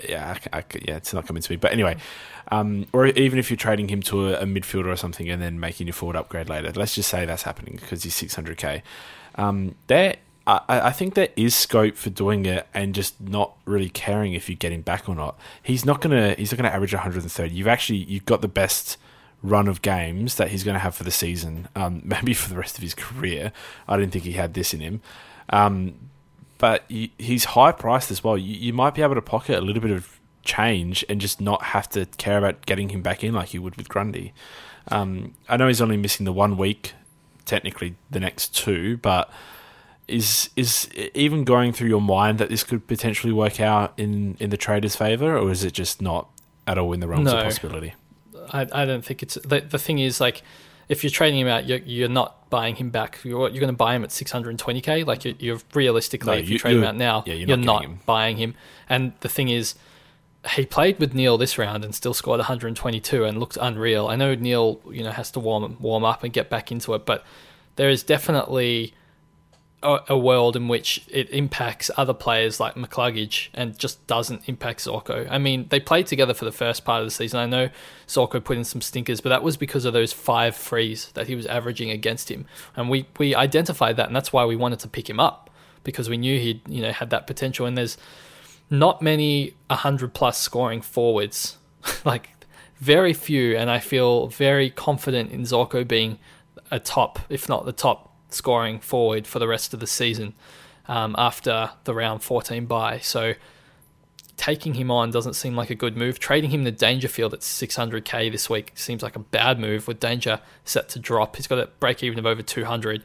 [0.08, 1.56] Yeah, I, I, yeah, it's not coming to me.
[1.56, 1.98] But anyway,
[2.52, 5.60] um, or even if you're trading him to a, a midfielder or something and then
[5.60, 8.82] making your forward upgrade later, let's just say that's happening because he's 600k.
[9.36, 10.18] Um, there.
[10.46, 14.50] I, I think there is scope for doing it and just not really caring if
[14.50, 15.40] you get him back or not.
[15.62, 17.54] He's not gonna he's not gonna average 130.
[17.54, 18.98] You've actually you've got the best
[19.44, 22.56] run of games that he's going to have for the season, um, maybe for the
[22.56, 23.52] rest of his career.
[23.88, 25.02] I didn't think he had this in him.
[25.50, 25.96] Um,
[26.58, 28.38] but he's high priced as well.
[28.38, 31.62] You, you might be able to pocket a little bit of change and just not
[31.62, 34.34] have to care about getting him back in like you would with Grundy.
[34.88, 36.94] Um, I know he's only missing the one week,
[37.44, 39.30] technically the next two, but
[40.08, 44.50] is is even going through your mind that this could potentially work out in in
[44.50, 46.30] the trader's favor, or is it just not
[46.68, 47.38] at all in the realms No.
[47.38, 47.94] of possibility?
[48.52, 50.42] I, I don't think it's the, the thing is like
[50.90, 53.18] if you're trading him out, you're, you're not buying him back.
[53.24, 55.06] You're, you're going to buy him at 620k.
[55.08, 57.58] Like you're, you're realistically, No, if you, you- trade him out now, yeah, you're you're,
[57.58, 58.00] not not, him.
[58.06, 58.54] buying him.
[58.90, 59.76] And the thing is,
[60.56, 64.08] he played with Neale this round and still scored 122 and looked unreal.
[64.08, 67.06] I know Neale, you know, has to warm warm up and get back into it,
[67.06, 67.24] but
[67.78, 68.94] there is definitely
[69.84, 74.80] a, a world in which it impacts other players like McCluggage and just doesn't impact
[74.80, 75.28] Zorko.
[75.30, 77.40] I mean, they played together for the first part of the season.
[77.40, 77.70] I know
[78.08, 81.36] Zorko put in some stinkers, but that was because of those five frees that he
[81.36, 84.88] was averaging against him, and we we identified that, and that's why we wanted to
[84.88, 85.50] pick him up
[85.84, 87.66] because we knew he'd you know had that potential.
[87.66, 87.98] And there's
[88.70, 91.58] not many 100 plus scoring forwards,
[92.06, 92.30] like
[92.80, 96.20] very few, and I feel very confident in Zorko being
[96.72, 100.34] a top, if not the top scoring forward for the rest of the season
[100.88, 103.00] um, after the round 14 bye.
[103.00, 103.34] So
[104.38, 106.20] taking him on doesn't seem like a good move.
[106.20, 110.40] Trading him to Dangerfield at 600k this week seems like a bad move with Danger
[110.66, 111.36] set to drop.
[111.36, 113.04] He's got a break even of over 200.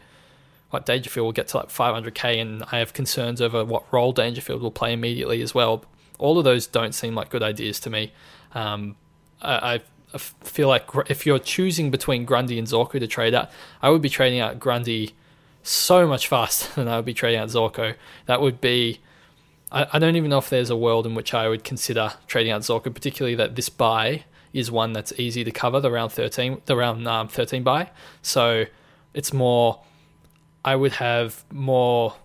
[0.73, 4.61] Like Dangerfield will get to like 500k, and I have concerns over what role Dangerfield
[4.61, 5.85] will play immediately as well.
[6.19, 8.13] All of those don't seem like good ideas to me.
[8.55, 8.97] Um,
[9.41, 9.81] I, I
[10.15, 13.51] I feel like if you're choosing between Grundy and Zorko to trade out,
[13.83, 15.15] I would be trading out Grundy
[15.69, 17.95] so much faster than I would be trading out Zorko.
[18.27, 19.01] That would be.
[19.71, 22.53] I, I don't even know if there's a world in which I would consider trading
[22.53, 26.63] out Zorko, particularly that this bye is one that's easy to cover the round 13,
[26.65, 27.91] the round um, 13 bye.
[28.23, 28.65] So
[29.15, 29.83] it's more.
[30.65, 32.17] I would have more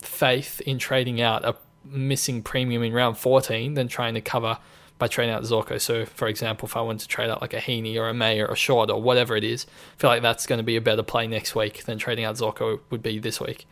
[0.00, 4.58] faith in trading out a missing premium in round 14 than trying to cover
[4.98, 5.80] by trading out Zorko.
[5.80, 8.40] So, for example, if I wanted to trade out like a Heaney or a May
[8.40, 10.80] or a Short or whatever it is, I feel like that's going to be a
[10.80, 13.66] better play next week than trading out Zorko would be this week.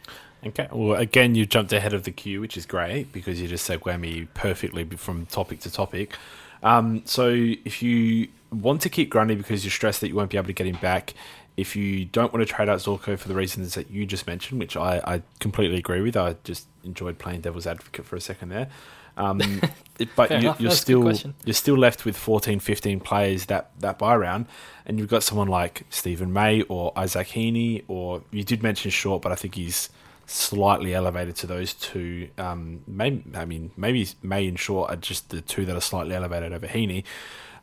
[0.44, 0.68] Okay.
[0.70, 3.98] Well, again, you jumped ahead of the queue, which is great because you just segued
[3.98, 6.14] me perfectly from topic to topic.
[6.62, 10.36] Um, so, if you want to keep Grundy because you're stressed that you won't be
[10.36, 11.14] able to get him back,
[11.56, 14.60] if you don't want to trade out Zorko for the reasons that you just mentioned,
[14.60, 18.50] which I, I completely agree with, I just enjoyed playing devil's advocate for a second
[18.50, 18.68] there.
[19.16, 19.60] Um,
[20.16, 21.12] but you, you're That's still
[21.44, 24.46] you're still left with 14, 15 players that that buy round,
[24.84, 29.22] and you've got someone like Steven May or Isaac Heaney, or you did mention Short,
[29.22, 29.90] but I think he's
[30.26, 32.28] slightly elevated to those two.
[32.36, 36.14] Um, maybe I mean maybe May and Short are just the two that are slightly
[36.14, 37.04] elevated over Heaney.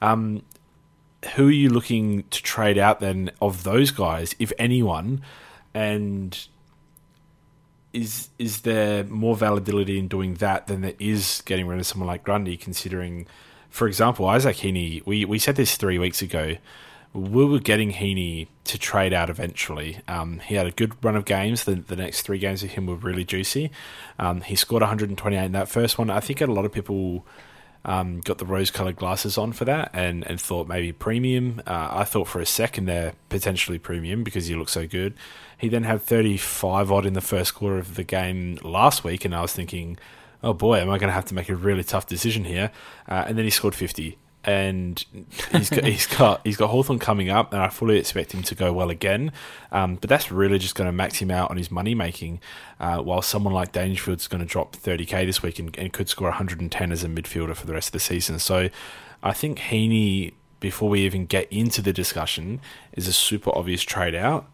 [0.01, 0.43] Um,
[1.35, 5.21] who are you looking to trade out then of those guys, if anyone?
[5.73, 6.47] And
[7.93, 12.08] is is there more validity in doing that than there is getting rid of someone
[12.08, 12.58] like Grundy?
[12.58, 13.27] Considering,
[13.69, 16.58] for example, Isaac Heaney, we we said this three weeks ago.
[17.13, 19.99] We were getting Heaney to trade out eventually.
[20.08, 21.65] Um, he had a good run of games.
[21.65, 23.69] The, the next three games of him were really juicy.
[24.17, 26.10] Um, he scored 128 in that first one.
[26.10, 27.23] I think a lot of people
[27.85, 31.61] um, got the rose-colored glasses on for that and, and thought maybe premium.
[31.67, 35.15] Uh, I thought for a second there potentially premium because he looked so good.
[35.57, 39.35] He then had 35 odd in the first quarter of the game last week, and
[39.35, 39.97] I was thinking,
[40.41, 42.71] oh boy, am I going to have to make a really tough decision here?
[43.07, 44.17] Uh, and then he scored 50.
[44.45, 45.03] And
[45.51, 48.56] he's got, he's got he's got Hawthorn coming up, and I fully expect him to
[48.56, 49.32] go well again.
[49.71, 52.41] Um, but that's really just going to max him out on his money making.
[52.79, 56.27] Uh, while someone like Dangerfield's going to drop 30k this week and, and could score
[56.27, 58.39] 110 as a midfielder for the rest of the season.
[58.39, 58.69] So
[59.21, 62.60] I think Heaney, before we even get into the discussion,
[62.91, 64.47] is a super obvious trade out.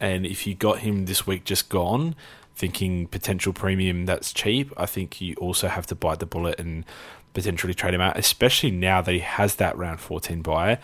[0.00, 2.16] And if you got him this week just gone,
[2.56, 6.84] thinking potential premium that's cheap, I think you also have to bite the bullet and
[7.36, 10.78] potentially trade him out, especially now that he has that round 14 bye.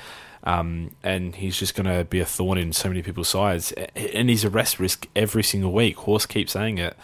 [0.45, 3.73] Um, and he's just going to be a thorn in so many people's sides.
[3.73, 5.97] And he's a rest risk every single week.
[5.97, 6.95] Horse keeps saying it.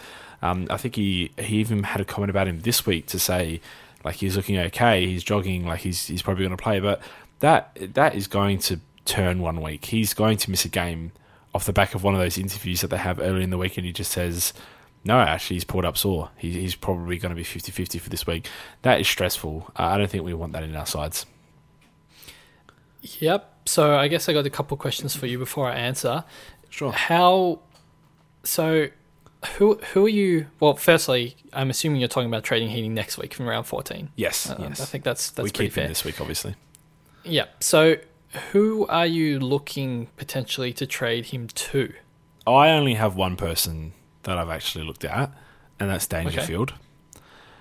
[0.41, 3.59] Um, I think he, he even had a comment about him this week to say,
[4.03, 6.79] like, he's looking okay, he's jogging, like, he's, he's probably going to play.
[6.79, 7.01] But
[7.39, 9.85] that that is going to turn one week.
[9.85, 11.11] He's going to miss a game
[11.55, 13.77] off the back of one of those interviews that they have early in the week,
[13.77, 14.53] and he just says,
[15.03, 16.29] no, actually, he's pulled up sore.
[16.37, 18.47] He, he's probably going to be 50 50 for this week.
[18.81, 19.71] That is stressful.
[19.77, 21.25] Uh, I don't think we want that in our sides.
[23.01, 23.53] Yep.
[23.65, 26.23] So I guess I got a couple questions for you before I answer.
[26.69, 26.91] Sure.
[26.91, 27.59] How?
[28.43, 28.87] So,
[29.57, 30.47] who who are you?
[30.59, 34.09] Well, firstly, I'm assuming you're talking about trading Heaney next week from round 14.
[34.15, 34.81] Yes, Uh, yes.
[34.81, 35.83] I think that's that's we pretty keep fair.
[35.85, 36.55] him this week, obviously.
[37.23, 37.45] Yeah.
[37.59, 37.95] So,
[38.51, 41.93] who are you looking potentially to trade him to?
[42.47, 45.31] I only have one person that I've actually looked at,
[45.79, 46.73] and that's Dangerfield.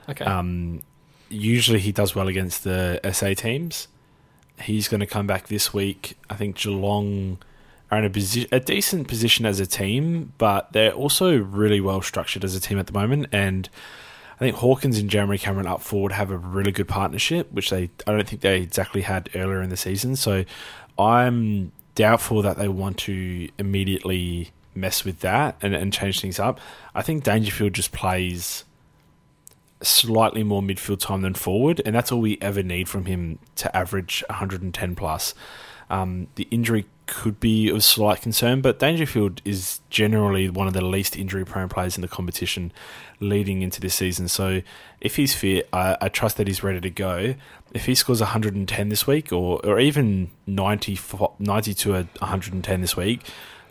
[0.08, 0.24] Okay.
[0.24, 0.82] Um,
[1.28, 3.88] usually he does well against the SA teams.
[4.60, 6.18] He's going to come back this week.
[6.28, 7.38] I think Geelong
[7.90, 12.02] are in a, posi- a decent position as a team, but they're also really well
[12.02, 13.28] structured as a team at the moment.
[13.32, 13.68] And
[14.36, 17.90] I think Hawkins and Jeremy Cameron up forward have a really good partnership, which they
[18.06, 20.16] I don't think they exactly had earlier in the season.
[20.16, 20.44] So
[20.98, 26.60] I'm doubtful that they want to immediately mess with that and, and change things up.
[26.94, 28.64] I think Dangerfield just plays
[29.82, 33.74] slightly more midfield time than forward, and that's all we ever need from him to
[33.76, 35.34] average 110 plus.
[35.90, 40.84] Um, the injury could be of slight concern, but Dangerfield is generally one of the
[40.84, 42.70] least injury prone players in the competition
[43.18, 44.28] leading into this season.
[44.28, 44.60] So
[45.00, 47.34] if he's fit, I, I, trust that he's ready to go.
[47.72, 50.98] If he scores 110 this week, or, or even 90,
[51.38, 53.22] 90 to 110 this week,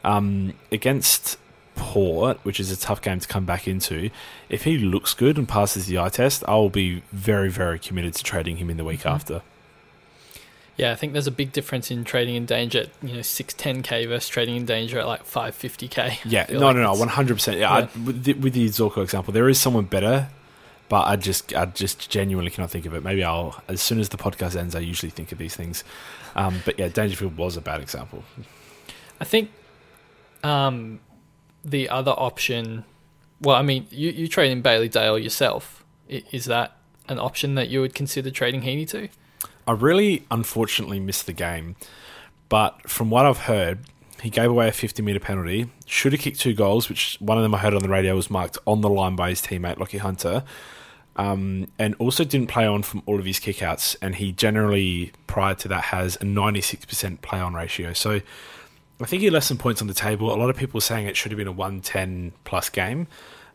[0.08, 1.38] um, against
[1.76, 4.10] Port, which is a tough game to come back into,
[4.50, 8.24] if he looks good and passes the eye test, I'll be very, very committed to
[8.24, 9.10] trading him in the week mm-hmm.
[9.10, 9.42] after.
[10.78, 13.52] Yeah, I think there's a big difference in trading in danger at you know six
[13.56, 16.20] ten k versus trading in danger at like five fifty k.
[16.24, 17.58] Yeah, no, like no, no, one hundred percent.
[17.58, 20.30] Yeah, I, with, the, with the Zorko example, there is someone better,
[20.88, 23.04] but I just, I just genuinely cannot think of it.
[23.04, 25.84] Maybe I'll as soon as the podcast ends, I usually think of these things.
[26.36, 28.24] Um, but yeah, Dangerfield was a bad example.
[29.20, 29.50] I think
[30.48, 31.00] um,
[31.64, 32.86] the other option.
[33.42, 35.84] Well, I mean, you you trade in Bailey Dale yourself.
[36.08, 36.78] Is that
[37.10, 39.10] an option that you would consider trading Heaney to?
[39.68, 41.76] I really unfortunately missed the game,
[42.48, 43.80] but from what I've heard,
[44.22, 47.44] he gave away a 50 metre penalty, should have kicked two goals, which one of
[47.44, 50.00] them I heard on the radio was marked on the line by his teammate, Lachie
[50.00, 50.44] Hunter,
[51.18, 53.98] um, and also didn't play on from all of his kickouts.
[54.02, 57.92] And he generally, prior to that, has a 96% play on ratio.
[57.92, 58.22] So
[59.00, 60.34] I think he left some points on the table.
[60.34, 63.08] A lot of people are saying it should have been a 110 plus game.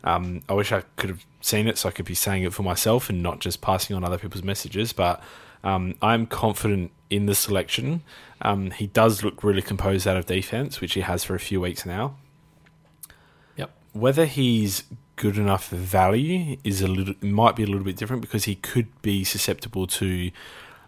[0.03, 2.63] Um, I wish I could have seen it so I could be saying it for
[2.63, 5.21] myself and not just passing on other people's messages, but
[5.63, 8.03] um, I'm confident in the selection.
[8.41, 11.61] Um, he does look really composed out of defense, which he has for a few
[11.61, 12.15] weeks now.
[13.55, 13.71] Yep.
[13.93, 14.83] Whether he's
[15.15, 18.87] good enough value is a little might be a little bit different because he could
[19.01, 20.31] be susceptible to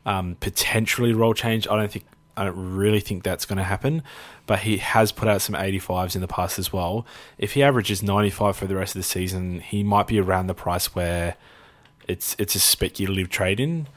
[0.05, 1.67] um, potentially role change.
[1.67, 2.05] I don't think
[2.37, 4.03] I don't really think that's going to happen,
[4.45, 7.05] but he has put out some 85s in the past as well.
[7.37, 10.53] If he averages 95 for the rest of the season, he might be around the
[10.53, 11.35] price where
[12.07, 13.87] it's it's a speculative trade in.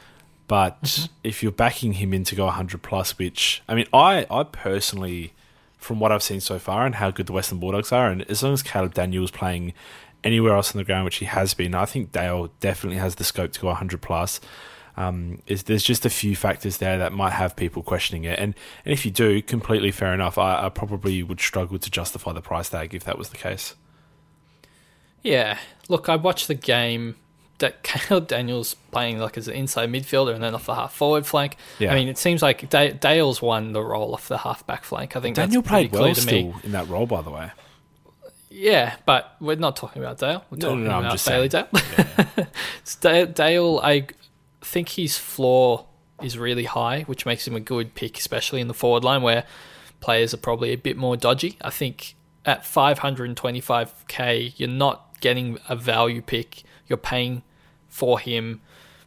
[0.47, 1.13] But mm-hmm.
[1.25, 5.35] if you're backing him in to go 100 plus, which I mean, I I personally,
[5.77, 8.43] from what I've seen so far and how good the Western Bulldogs are, and as
[8.43, 9.75] long as Caleb Daniel's playing
[10.25, 13.25] anywhere else on the ground, which he has been, I think Dale definitely has the
[13.25, 14.41] scope to go 100 plus.
[14.99, 18.53] Um, is there's just a few factors there that might have people questioning it, and,
[18.85, 20.37] and if you do, completely fair enough.
[20.39, 23.77] I, I probably would struggle to justify the price tag if that was the case.
[25.23, 27.15] Yeah, look, I watched the game
[27.59, 31.27] that Caleb Daniel's playing like as an inside midfielder and then off the half forward
[31.27, 31.57] flank.
[31.79, 31.93] Yeah.
[31.93, 35.15] I mean, it seems like Dale's won the role off the half back flank.
[35.15, 37.53] I think Daniel played well still in that role, by the way.
[38.51, 40.45] Yeah, but we're not talking about Dale.
[40.51, 41.69] We're talking no, no, no, about Bailey Dale.
[43.03, 43.27] Yeah.
[43.35, 44.07] Dale, I
[44.69, 45.87] think his floor
[46.23, 49.45] is really high, which makes him a good pick, especially in the forward line where
[50.01, 51.57] players are probably a bit more dodgy.
[51.61, 52.15] I think
[52.45, 56.63] at 525k, you're not getting a value pick.
[56.87, 57.43] You're paying
[57.89, 58.61] for him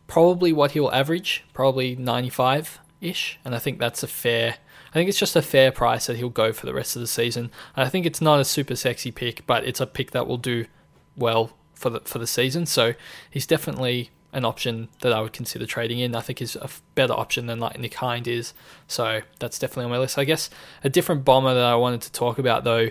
[0.07, 3.39] probably what he'll average, probably 95 ish.
[3.45, 4.55] And I think that's a fair.
[4.89, 7.07] I think it's just a fair price that he'll go for the rest of the
[7.07, 7.49] season.
[7.75, 10.65] I think it's not a super sexy pick, but it's a pick that will do
[11.15, 12.65] well for the for the season.
[12.65, 12.93] So
[13.29, 16.15] he's definitely an option that I would consider trading in.
[16.15, 18.53] I think is a better option than like Nick Hind is.
[18.87, 20.17] So that's definitely on my list.
[20.17, 20.49] I guess
[20.83, 22.89] a different bomber that I wanted to talk about though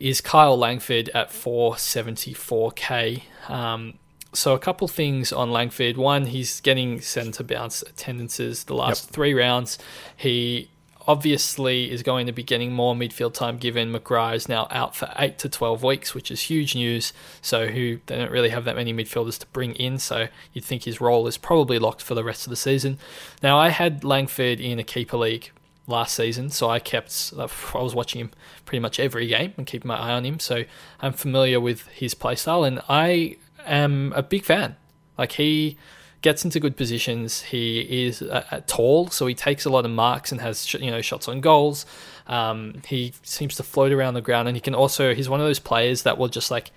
[0.00, 3.22] is Kyle Langford at 474k.
[3.48, 3.94] Um,
[4.32, 5.96] so a couple things on Langford.
[5.96, 9.14] One, he's getting centre bounce attendances the last yep.
[9.14, 9.78] three rounds.
[10.16, 10.70] He
[11.06, 15.12] obviously is going to be getting more midfield time given McGrath is now out for
[15.18, 17.12] 8 to 12 weeks, which is huge news.
[17.42, 20.84] So who they don't really have that many midfielders to bring in, so you'd think
[20.84, 22.98] his role is probably locked for the rest of the season.
[23.42, 25.50] Now I had Langford in a keeper league
[25.86, 27.44] last season, so I kept I
[27.78, 28.30] was watching him
[28.64, 30.64] pretty much every game and keeping my eye on him, so
[31.00, 33.36] I'm familiar with his playstyle and I
[33.66, 34.76] am a big fan.
[35.18, 35.76] Like he
[36.24, 37.42] gets into good positions.
[37.42, 40.90] He is uh, uh, tall, so he takes a lot of marks and has you
[40.90, 41.84] know shots on goals.
[42.26, 45.14] Um, he seems to float around the ground, and he can also.
[45.14, 46.70] He's one of those players that will just like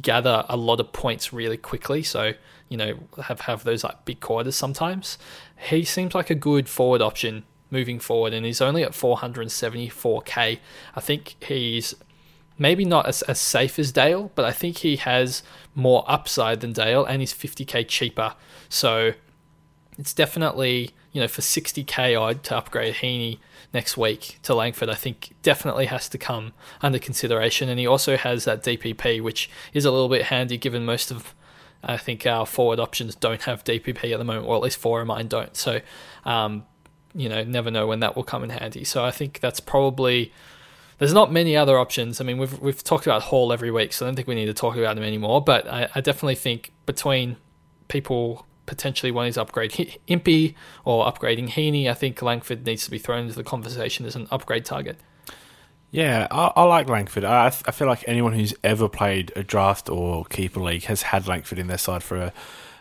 [0.00, 2.02] gather a lot of points really quickly.
[2.02, 2.32] So
[2.70, 5.18] you know have have those like big quarters sometimes.
[5.68, 10.58] He seems like a good forward option moving forward, and he's only at 474k.
[10.96, 11.94] I think he's
[12.58, 15.42] maybe not as, as safe as Dale, but I think he has
[15.74, 18.34] more upside than Dale and he's 50k cheaper.
[18.68, 19.14] So
[19.98, 23.38] it's definitely, you know, for 60k odd to upgrade Heaney
[23.72, 27.68] next week to Langford, I think definitely has to come under consideration.
[27.68, 31.34] And he also has that DPP, which is a little bit handy given most of,
[31.82, 35.00] I think, our forward options don't have DPP at the moment, or at least four
[35.00, 35.56] of mine don't.
[35.56, 35.80] So,
[36.24, 36.64] um,
[37.14, 38.84] you know, never know when that will come in handy.
[38.84, 40.32] So I think that's probably
[40.98, 42.20] there's not many other options.
[42.20, 44.46] I mean, we've we've talked about Hall every week, so I don't think we need
[44.46, 45.42] to talk about him anymore.
[45.42, 47.36] But I, I definitely think between
[47.88, 52.98] people potentially wanting to upgrade Impey or upgrading Heaney, I think Langford needs to be
[52.98, 54.98] thrown into the conversation as an upgrade target.
[55.90, 57.24] Yeah, I, I like Langford.
[57.24, 61.28] I, I feel like anyone who's ever played a draft or keeper league has had
[61.28, 62.32] Langford in their side for a,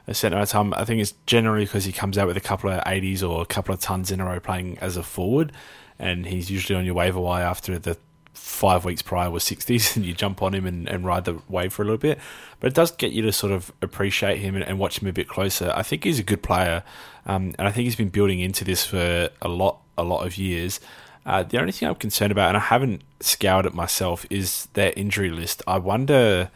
[0.07, 0.73] a certain amount of time.
[0.73, 3.45] I think it's generally because he comes out with a couple of 80s or a
[3.45, 5.51] couple of tons in a row playing as a forward,
[5.99, 7.97] and he's usually on your waiver wire after the
[8.33, 11.73] five weeks prior was 60s and you jump on him and, and ride the wave
[11.73, 12.19] for a little bit.
[12.59, 15.13] But it does get you to sort of appreciate him and, and watch him a
[15.13, 15.71] bit closer.
[15.75, 16.83] I think he's a good player,
[17.25, 20.37] um, and I think he's been building into this for a lot, a lot of
[20.37, 20.79] years.
[21.25, 24.91] Uh, the only thing I'm concerned about, and I haven't scoured it myself, is their
[24.95, 25.61] injury list.
[25.65, 26.51] I wonder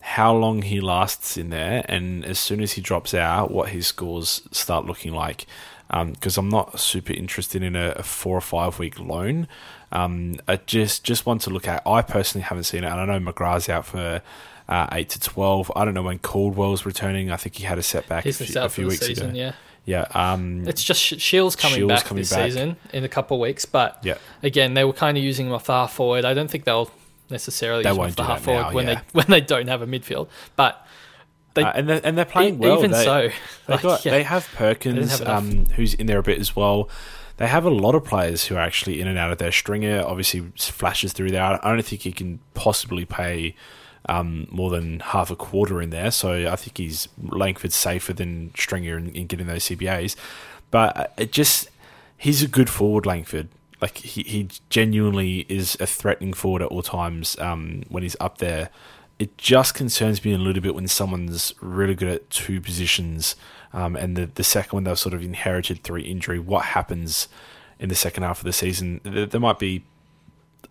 [0.00, 3.88] how long he lasts in there, and as soon as he drops out, what his
[3.88, 5.46] scores start looking like.
[5.88, 9.46] Because um, I'm not super interested in a, a four or five week loan.
[9.92, 11.86] Um, I just just want to look at.
[11.86, 14.20] I personally haven't seen it, and I know McGrath's out for
[14.68, 15.70] uh, eight to twelve.
[15.76, 17.30] I don't know when Caldwell's returning.
[17.30, 19.38] I think he had a setback He's a few, a few weeks season, ago.
[19.38, 19.52] Yeah.
[19.84, 22.46] Yeah, um, it's just Shields coming Shields back coming this back.
[22.46, 24.18] season in a couple of weeks, but Yeah.
[24.42, 26.24] again, they were kind of using him the half forward.
[26.24, 26.90] I don't think they'll
[27.30, 28.94] necessarily They use him the half forward now, when yeah.
[28.94, 30.26] they when they don't have a midfield.
[30.56, 30.84] But
[31.56, 32.78] they uh, and they're, and they're playing e- well.
[32.78, 33.32] even they, so, they
[33.74, 34.12] like, got yeah.
[34.12, 36.88] they have Perkins, have um, who's in there a bit as well.
[37.38, 40.02] They have a lot of players who are actually in and out of their stringer.
[40.06, 41.42] Obviously, flashes through there.
[41.42, 43.54] I don't think he can possibly pay
[44.08, 46.10] um, more than half a quarter in there.
[46.10, 50.16] So I think he's Langford's safer than Stringer in, in getting those CBAs.
[50.70, 51.68] But uh, it just
[52.16, 53.48] he's a good forward, Langford.
[53.80, 58.38] Like he, he genuinely is a threatening forward at all times um, when he's up
[58.38, 58.70] there.
[59.18, 63.34] It just concerns me a little bit when someone's really good at two positions,
[63.72, 66.38] um, and the the second one they've sort of inherited through injury.
[66.38, 67.28] What happens
[67.78, 69.00] in the second half of the season?
[69.04, 69.84] There, there might be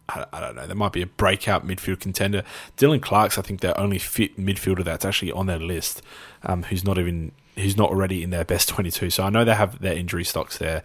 [0.10, 0.68] I, I don't know.
[0.68, 2.44] There might be a breakout midfield contender.
[2.78, 6.02] Dylan Clarke's, I think, the only fit midfielder that's actually on their list,
[6.44, 9.10] um, who's not even who's not already in their best twenty-two.
[9.10, 10.84] So I know they have their injury stocks there.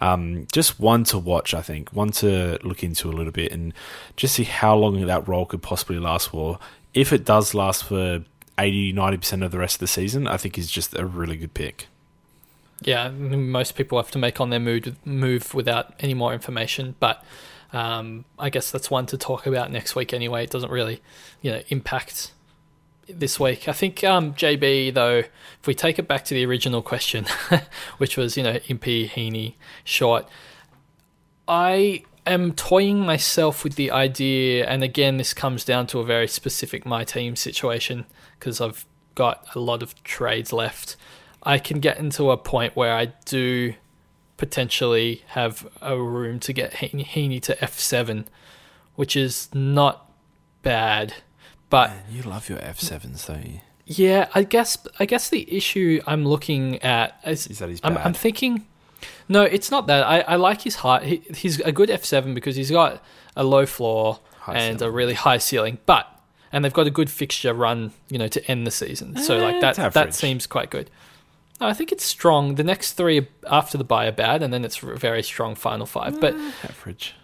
[0.00, 3.74] Um, just one to watch, I think, one to look into a little bit and
[4.14, 6.60] just see how long that role could possibly last for.
[6.98, 8.24] If it does last for
[8.58, 11.54] 80 90% of the rest of the season, I think is just a really good
[11.54, 11.86] pick.
[12.82, 16.96] yeah, most people have to make on their mood, move without any more information.
[16.98, 17.24] But
[17.72, 20.42] um, I guess that's one to talk about next week anyway.
[20.42, 21.00] It doesn't really,
[21.40, 22.32] you know, impact
[23.08, 23.68] this week.
[23.68, 27.26] I think um, JB though, if we take it back to the original question,
[27.98, 30.28] which was you know Impey Heaney short,
[31.46, 36.28] I am toying myself with the idea, and again, this comes down to a very
[36.28, 38.06] specific my team situation
[38.38, 40.96] because I've got a lot of trades left.
[41.42, 43.74] I can get into a point where I do
[44.36, 48.26] potentially have a room to get Heaney to F7,
[48.94, 50.10] which is not
[50.62, 51.14] bad.
[51.70, 53.60] But You love your F7s, don't you?
[53.86, 57.96] yeah, I guess I guess the issue I'm looking at is, Is that he's I'm.
[57.98, 58.66] I'm thinking.
[59.28, 60.02] No, it's not that.
[60.04, 61.02] I, I like his height.
[61.04, 63.02] He, he's a good F7 because he's got
[63.36, 64.92] a low floor High and ceiling.
[64.92, 65.78] a really high ceiling.
[65.86, 66.06] But
[66.52, 69.16] and they've got a good fixture run, you know, to end the season.
[69.18, 70.90] So Eh, like that that seems quite good.
[71.60, 72.54] No, I think it's strong.
[72.54, 75.86] The next three after the bye are bad, and then it's a very strong final
[75.86, 76.20] five.
[76.20, 76.34] But
[76.64, 77.14] Average.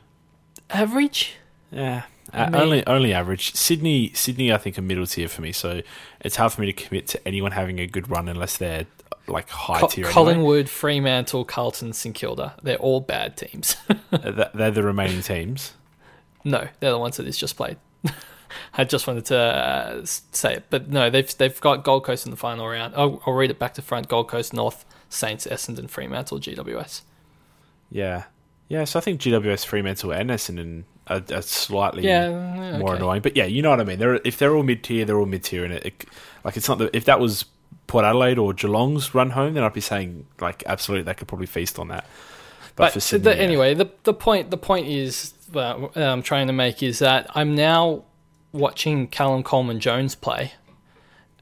[0.70, 1.34] average,
[1.70, 2.02] Yeah,
[2.34, 3.54] uh, only only average.
[3.54, 5.52] Sydney, Sydney, I think a middle tier for me.
[5.52, 5.82] So
[6.20, 8.86] it's hard for me to commit to anyone having a good run unless they're
[9.26, 10.04] like high Co- tier.
[10.04, 10.12] anyway.
[10.12, 12.54] Collingwood, Fremantle, Carlton, St Kilda.
[12.62, 13.76] They're all bad teams.
[14.10, 15.72] They're the remaining teams.
[16.44, 17.78] No, they're the ones that he's just played.
[18.74, 22.30] I just wanted to uh, say it, but no, they've they've got Gold Coast in
[22.30, 22.94] the final round.
[22.94, 27.00] I'll, I'll read it back to front: Gold Coast, North, Saints, Essendon, Fremantle, GWS.
[27.90, 28.24] Yeah,
[28.68, 28.84] yeah.
[28.84, 32.96] So I think GWS, Fremantle, and Essendon are, are slightly Yeah, more okay.
[32.96, 33.22] annoying.
[33.22, 33.98] But yeah, you know what I mean.
[33.98, 36.04] They're if they're all mid tier, they're all mid tier, and it, it
[36.44, 37.44] like it's not that if that was
[37.86, 41.46] Port Adelaide or Geelong's run home, then I'd be saying like absolutely they could probably
[41.46, 42.06] feast on that.
[42.76, 43.42] But, But, for Sydney, the, yeah.
[43.42, 47.26] anyway, the the point the point is well, I'm um, trying to make is that
[47.34, 48.04] I'm now
[48.52, 50.52] watching Callum Coleman Jones play,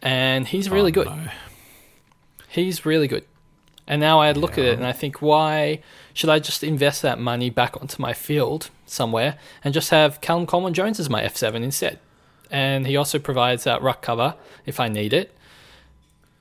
[0.03, 1.07] and he's really Oh, good.
[1.07, 1.27] no.
[2.49, 3.25] He's really good.
[3.93, 5.81] And now I look at it and I think, why
[6.15, 10.47] should I just invest that money back onto my field somewhere and just have Callum
[10.47, 11.99] Coleman Jones as my F7 instead?
[12.51, 14.35] And he also provides that ruck cover
[14.65, 15.35] if I need it.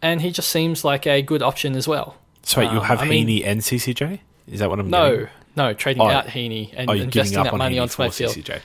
[0.02, 2.16] And he just seems like a good option as well.
[2.43, 4.22] So Um, have I mean- Heaney and CCJ.
[4.47, 4.91] Is that what I'm doing?
[5.04, 5.28] No, getting?
[5.58, 8.34] no, trading Oh, out Heaney and Oh, investing that on money Heaney onto my field.
[8.34, 8.62] CCJ.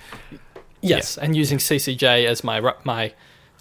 [0.81, 3.13] Yes, and using CCJ as my my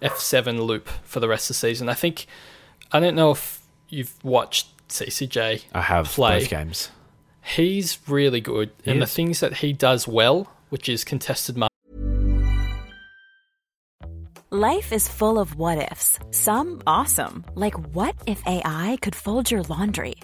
[0.03, 1.89] F7 loop for the rest of the season.
[1.89, 2.28] I think
[2.91, 6.39] I don't know if you've watched CCJ I have play.
[6.39, 6.89] both games.
[7.43, 11.69] He's really good, He and the things that he does well, which is contested mark.
[14.51, 16.17] Life is full of what ifs.
[16.31, 20.15] Some awesome, like what if AI could fold your laundry?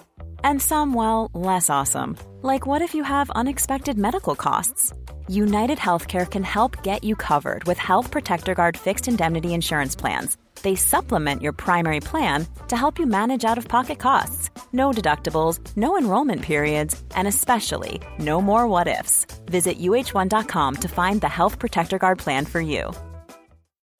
[0.42, 4.92] And some, well, less awesome, like what if you have unexpected medical costs?
[5.28, 10.36] United Healthcare can help get you covered with Health Protector Guard fixed indemnity insurance plans.
[10.62, 14.50] They supplement your primary plan to help you manage out of pocket costs.
[14.72, 19.26] No deductibles, no enrollment periods, and especially no more what ifs.
[19.46, 22.92] Visit uh1.com to find the Health Protector Guard plan for you.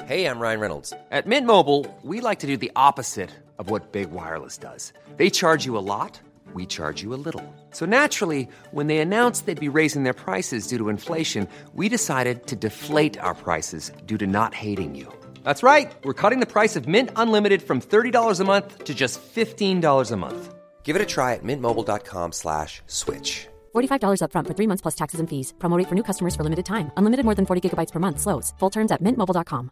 [0.04, 0.92] Hey, I'm Ryan Reynolds.
[1.12, 4.92] At Mint Mobile, we like to do the opposite of what Big Wireless does.
[5.16, 6.20] They charge you a lot,
[6.54, 7.44] we charge you a little.
[7.70, 12.46] So naturally, when they announced they'd be raising their prices due to inflation, we decided
[12.48, 15.12] to deflate our prices due to not hating you.
[15.42, 15.90] That's right.
[16.04, 20.16] We're cutting the price of Mint Unlimited from $30 a month to just $15 a
[20.16, 20.54] month.
[20.82, 23.48] Give it a try at mintmobile.com slash switch.
[23.74, 25.54] $45 upfront for three months plus taxes and fees.
[25.58, 26.90] Promo rate for new customers for limited time.
[26.98, 28.20] Unlimited more than 40 gigabytes per month.
[28.20, 28.52] Slows.
[28.58, 29.70] Full terms at mintmobile.com.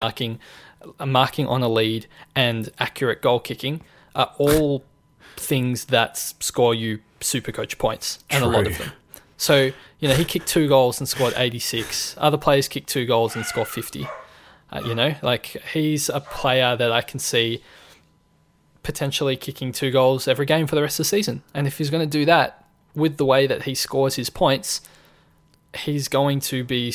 [0.00, 0.38] marking,
[1.04, 3.80] marking on a lead, and accurate goal kicking
[4.14, 4.84] are all
[5.36, 8.92] things that score you super coach points, and a lot of them.
[9.38, 12.14] So you know he kicked two goals and scored 86.
[12.18, 14.06] Other players kicked two goals and score 50.
[14.70, 17.62] Uh, you know, like he's a player that I can see
[18.82, 21.42] potentially kicking two goals every game for the rest of the season.
[21.54, 22.64] And if he's going to do that
[22.94, 24.80] with the way that he scores his points,
[25.74, 26.94] he's going to be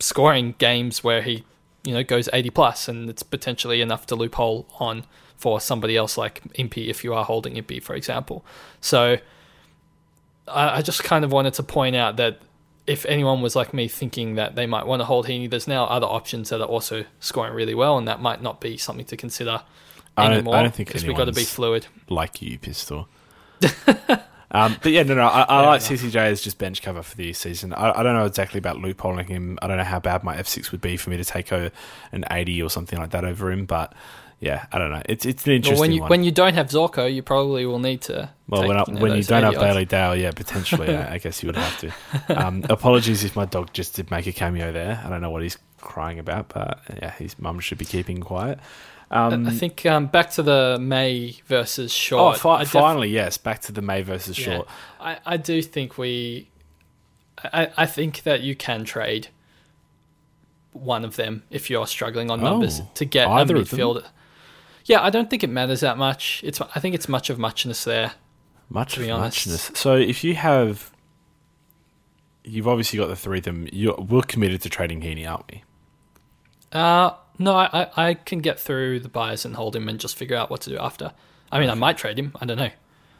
[0.00, 1.44] scoring games where he,
[1.84, 5.04] you know, goes 80 plus, and it's potentially enough to loophole on
[5.36, 8.44] for somebody else like Impey if you are holding Impey, for example.
[8.80, 9.18] So
[10.48, 12.38] I, I just kind of wanted to point out that
[12.86, 15.84] if anyone was like me thinking that they might want to hold Heaney, there's now
[15.86, 19.16] other options that are also scoring really well, and that might not be something to
[19.16, 19.62] consider
[20.16, 20.54] I don't- I anymore.
[20.62, 21.86] don't think because we've got to be fluid.
[22.08, 23.08] like you, pistol.
[24.50, 27.32] um, but yeah, no, no, I, I like CCJ as just bench cover for the
[27.32, 27.72] season.
[27.72, 29.58] I, I don't know exactly about loopholing him.
[29.62, 31.72] I don't know how bad my F6 would be for me to take a,
[32.12, 33.66] an 80 or something like that over him.
[33.66, 33.94] But
[34.40, 35.02] yeah, I don't know.
[35.06, 36.10] It's it's an interesting Well, when you one.
[36.10, 38.30] when you don't have Zorko, you probably will need to.
[38.48, 39.66] Well, take, when, I, you know, when you don't have 80 odds.
[39.66, 41.92] Bailey Dale, yeah, potentially, I, I guess you would have to.
[42.36, 45.02] Um, apologies if my dog just did make a cameo there.
[45.04, 48.58] I don't know what he's crying about, but yeah, his mum should be keeping quiet.
[49.10, 52.38] Um, I think um, back to the May versus oh, Short.
[52.38, 54.68] fi- def- finally, yes, back to the May versus yeah, Short.
[55.00, 56.50] I, I do think we.
[57.42, 59.28] I, I think that you can trade
[60.72, 63.78] one of them if you're struggling on numbers Oh, to get a either of them?
[63.78, 64.04] midfielder.
[64.86, 66.40] Yeah, I don't think it matters that much.
[66.44, 68.12] It's I think it's much of muchness there.
[68.68, 69.46] Much to of be honest.
[69.46, 69.70] muchness.
[69.74, 70.92] So if you have,
[72.44, 73.68] you've obviously got the three of them.
[73.72, 75.62] You're, we're committed to trading Heaney, aren't we?
[76.72, 80.16] Uh no, I, I I can get through the buyers and hold him and just
[80.16, 81.12] figure out what to do after.
[81.52, 82.32] I mean, I might trade him.
[82.40, 82.70] I don't know.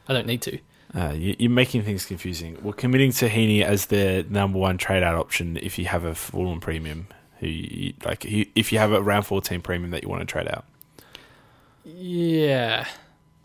[0.07, 0.59] I don't need to.
[0.95, 2.57] Uh, you, you're making things confusing.
[2.61, 6.15] We're committing to Heaney as the number one trade out option if you have a
[6.15, 7.07] Fulham premium.
[7.39, 10.47] Who you, like if you have a round fourteen premium that you want to trade
[10.47, 10.65] out.
[11.95, 12.85] Yeah.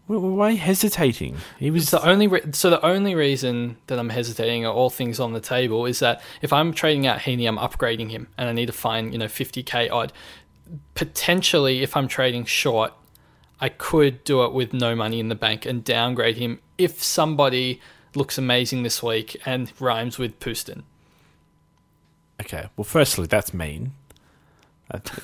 [0.08, 1.36] Why, are you hesitating?
[1.58, 5.20] He was the only re- so the only reason that I'm hesitating are all things
[5.20, 8.52] on the table is that if I'm trading out Heaney, I'm upgrading him, and I
[8.52, 10.12] need to find you know 50k odd.
[10.94, 12.92] Potentially, if I'm trading short,
[13.60, 17.80] I could do it with no money in the bank and downgrade him if somebody
[18.14, 20.82] looks amazing this week and rhymes with Pustin.
[22.40, 22.68] Okay.
[22.76, 23.92] Well, firstly, that's mean.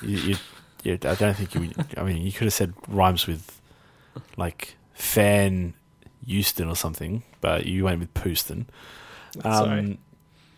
[0.03, 0.37] You, you,
[0.85, 1.71] I don't think you.
[1.97, 3.61] I mean, you could have said rhymes with
[4.37, 5.75] like fan
[6.27, 8.67] Houston or something, but you went with Pooston.
[9.43, 9.99] Sorry.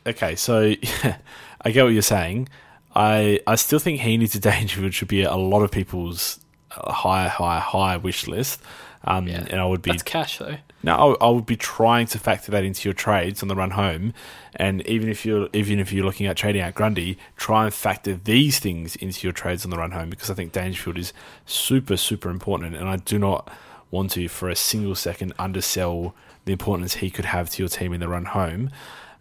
[0.06, 0.74] Okay, so
[1.62, 2.48] I get what you're saying.
[2.94, 6.40] I I still think Heaney to Dangerfield should be a lot of people's
[6.76, 8.60] uh, high, high, high wish list.
[9.04, 9.46] Um, Yeah.
[9.50, 10.56] and I would be That's cash though.
[10.82, 13.70] no, I, I would be trying to factor that into your trades on the run
[13.70, 14.12] home,
[14.56, 18.14] and even if you're even if you're looking at trading out Grundy, try and factor
[18.14, 21.12] these things into your trades on the run home because I think Dangerfield is
[21.46, 23.50] super super important, and I do not
[23.90, 27.92] want to for a single second undersell the importance he could have to your team
[27.94, 28.70] in the run home.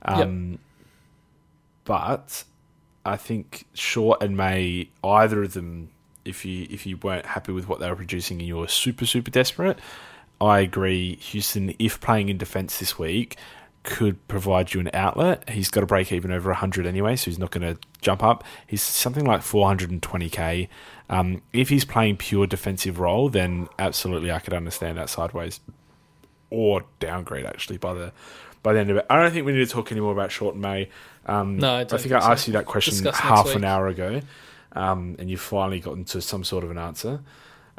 [0.03, 0.59] Um,
[1.85, 2.43] But
[3.05, 5.89] I think Short and May, either of them,
[6.29, 9.05] if you if you weren't happy with what they were producing and you were super
[9.05, 9.79] super desperate,
[10.39, 11.15] I agree.
[11.17, 13.37] Houston, if playing in defence this week,
[13.83, 15.49] could provide you an outlet.
[15.49, 18.43] He's got a break even over 100 anyway, so he's not going to jump up.
[18.67, 20.67] He's something like 420k.
[21.09, 25.59] Um, if he's playing pure defensive role, then absolutely I could understand that sideways
[26.49, 28.11] or downgrade actually by the
[28.61, 29.05] by the end of it.
[29.09, 30.89] I don't think we need to talk anymore about Short and May.
[31.25, 32.51] Um, No, I I think I asked so.
[32.51, 34.21] you that question Discuss half an hour ago,
[34.73, 37.21] um, and you've finally gotten to some sort of an answer.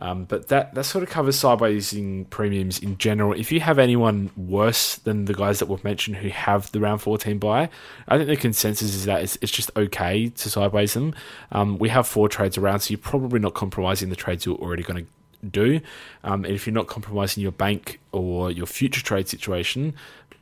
[0.01, 3.35] Um, but that, that sort of covers sidewaysing premiums in general.
[3.35, 7.03] If you have anyone worse than the guys that we've mentioned who have the round
[7.03, 7.69] 14 bye,
[8.09, 11.15] I think the consensus is that it's, it's just okay to sideways them.
[11.53, 14.83] Um, we have four trades around, so you're probably not compromising the trades you're already
[14.83, 15.81] going to do.
[16.25, 19.95] Um, and if you're not compromising your bank or your future trade situation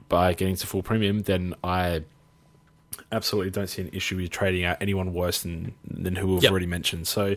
[0.08, 2.04] by getting to full premium, then I
[3.12, 6.50] absolutely don't see an issue with trading out anyone worse than, than who we've Yep.
[6.50, 7.06] already mentioned.
[7.06, 7.36] So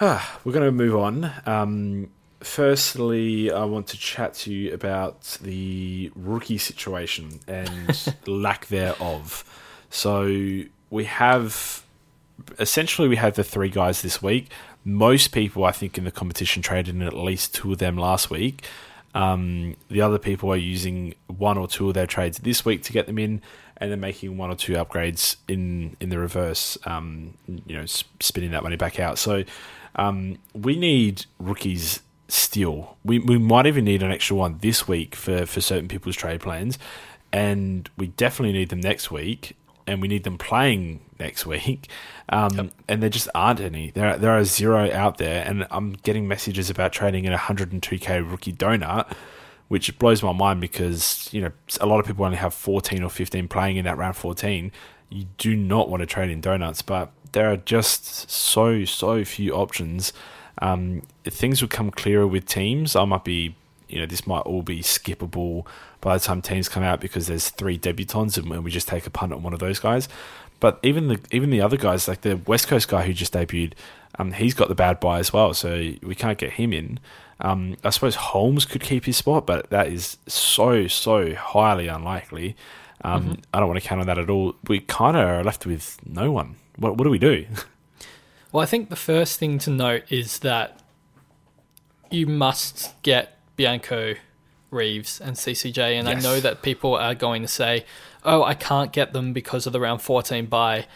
[0.00, 1.32] Ah, we're going to move on.
[1.44, 9.44] Um, firstly, I want to chat to you about the rookie situation and lack thereof.
[9.90, 10.26] So
[10.90, 11.82] we have
[12.60, 14.50] essentially we have the three guys this week.
[14.84, 18.30] Most people, I think, in the competition traded in at least two of them last
[18.30, 18.64] week.
[19.14, 22.92] Um, the other people are using one or two of their trades this week to
[22.92, 23.42] get them in,
[23.80, 26.76] and then making one or two upgrades in in the reverse.
[26.84, 27.34] Um,
[27.66, 29.18] you know, spinning that money back out.
[29.18, 29.44] So
[29.96, 32.96] um, we need rookies still.
[33.04, 36.40] We we might even need an extra one this week for for certain people's trade
[36.40, 36.78] plans,
[37.32, 39.56] and we definitely need them next week,
[39.86, 41.88] and we need them playing next week.
[42.30, 43.90] Um, And there just aren't any.
[43.90, 48.30] There there are zero out there, and I'm getting messages about trading in a 102k
[48.30, 49.10] rookie donut.
[49.68, 53.10] Which blows my mind because you know a lot of people only have 14 or
[53.10, 54.72] 15 playing in that round 14.
[55.10, 59.52] You do not want to trade in donuts, but there are just so so few
[59.54, 60.12] options.
[60.60, 62.96] Um, things will come clearer with teams.
[62.96, 63.54] I might be,
[63.88, 65.66] you know, this might all be skippable
[66.00, 69.10] by the time teams come out because there's three debutants and we just take a
[69.10, 70.08] punt on one of those guys.
[70.60, 73.74] But even the even the other guys, like the West Coast guy who just debuted,
[74.18, 77.00] um, he's got the bad bye as well, so we can't get him in.
[77.40, 82.56] Um, I suppose Holmes could keep his spot, but that is so so highly unlikely.
[83.02, 84.56] Um, I don't want to count on that at all.
[84.66, 86.56] We kind of are left with no one.
[86.76, 87.46] What what do we do?
[88.50, 90.80] Well, I think the first thing to note is that
[92.10, 94.14] you must get Bianco,
[94.70, 95.98] Reeves, and CCJ.
[95.98, 97.84] And I know that people are going to say,
[98.24, 100.86] oh, I can't get them because of the round 14 bye.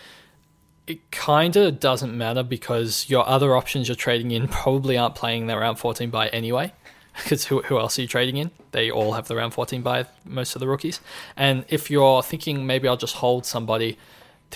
[0.87, 5.47] It kind of doesn't matter because your other options you're trading in probably aren't playing
[5.47, 6.73] the round 14 bye anyway.
[7.15, 8.51] Because who, who else are you trading in?
[8.71, 10.99] They all have the round 14 bye, most of the rookies.
[11.37, 13.99] And if you're thinking maybe I'll just hold somebody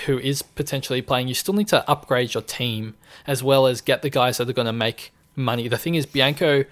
[0.07, 2.95] who is potentially playing, you still need to upgrade your team
[3.27, 5.69] as well as get the guys that are going to make money.
[5.69, 6.65] The thing is, Bianco,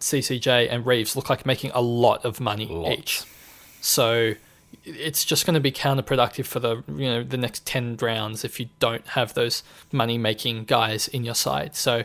[0.00, 3.22] CCJ, and Reeves look like making a lot of money each.
[3.80, 4.34] So
[4.84, 8.58] it's just going to be counterproductive for the you know the next ten rounds if
[8.58, 9.62] you don't have those
[9.92, 11.74] money making guys in your side.
[11.74, 12.04] So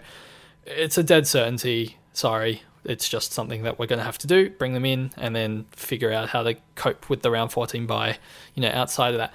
[0.65, 1.97] it's a dead certainty.
[2.13, 4.49] Sorry, it's just something that we're going to have to do.
[4.49, 8.17] Bring them in and then figure out how to cope with the round fourteen bye
[8.55, 9.33] you know outside of that.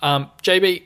[0.00, 0.84] Um, JB,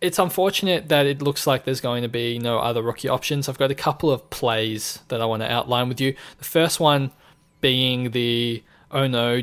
[0.00, 3.48] it's unfortunate that it looks like there's going to be no other rookie options.
[3.48, 6.14] I've got a couple of plays that I want to outline with you.
[6.38, 7.12] The first one
[7.60, 9.42] being the oh no,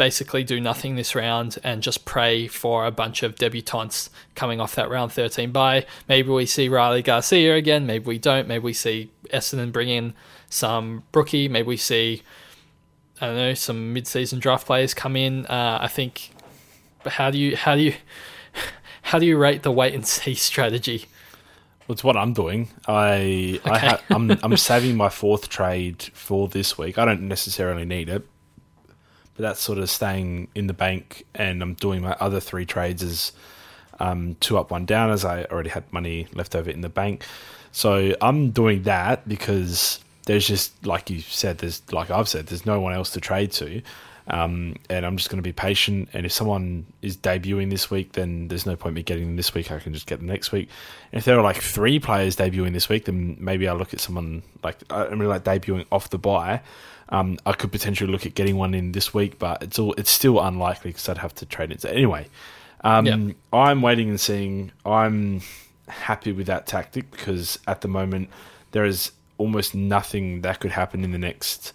[0.00, 4.74] basically do nothing this round and just pray for a bunch of debutantes coming off
[4.74, 5.84] that round 13 bye.
[6.08, 8.48] Maybe we see Riley Garcia again, maybe we don't.
[8.48, 10.14] Maybe we see Essendon bring in
[10.48, 11.48] some rookie.
[11.48, 12.22] Maybe we see,
[13.20, 15.44] I don't know, some mid-season draft players come in.
[15.44, 16.30] Uh, I think,
[17.02, 17.92] but how do you, how do you,
[19.02, 21.08] how do you rate the wait and see strategy?
[21.86, 22.70] Well, it's what I'm doing.
[22.88, 23.86] I, I Okay.
[23.88, 26.96] ha- I'm I'm saving my fourth trade for this week.
[26.96, 28.26] I don't necessarily need it,
[29.40, 33.02] but that's sort of staying in the bank, and I'm doing my other three trades
[33.02, 33.32] as
[33.98, 37.24] um, two up, one down, as I already had money left over in the bank.
[37.72, 42.66] So I'm doing that because there's just like you said, there's like I've said, there's
[42.66, 43.80] no one else to trade to.
[44.28, 46.08] Um, and I'm just going to be patient.
[46.12, 49.54] And if someone is debuting this week, then there's no point me getting them this
[49.54, 49.72] week.
[49.72, 50.68] I can just get them next week.
[51.12, 54.00] And if there are like three players debuting this week, then maybe I'll look at
[54.00, 56.60] someone like I really like debuting off the bye.
[57.08, 60.10] Um, I could potentially look at getting one in this week, but it's all it's
[60.10, 61.80] still unlikely because I'd have to trade it.
[61.80, 62.28] So anyway,
[62.84, 63.32] um, Yeah.
[63.52, 64.70] I'm waiting and seeing.
[64.86, 65.40] I'm
[65.88, 68.30] happy with that tactic because at the moment
[68.70, 71.72] there is almost nothing that could happen in the next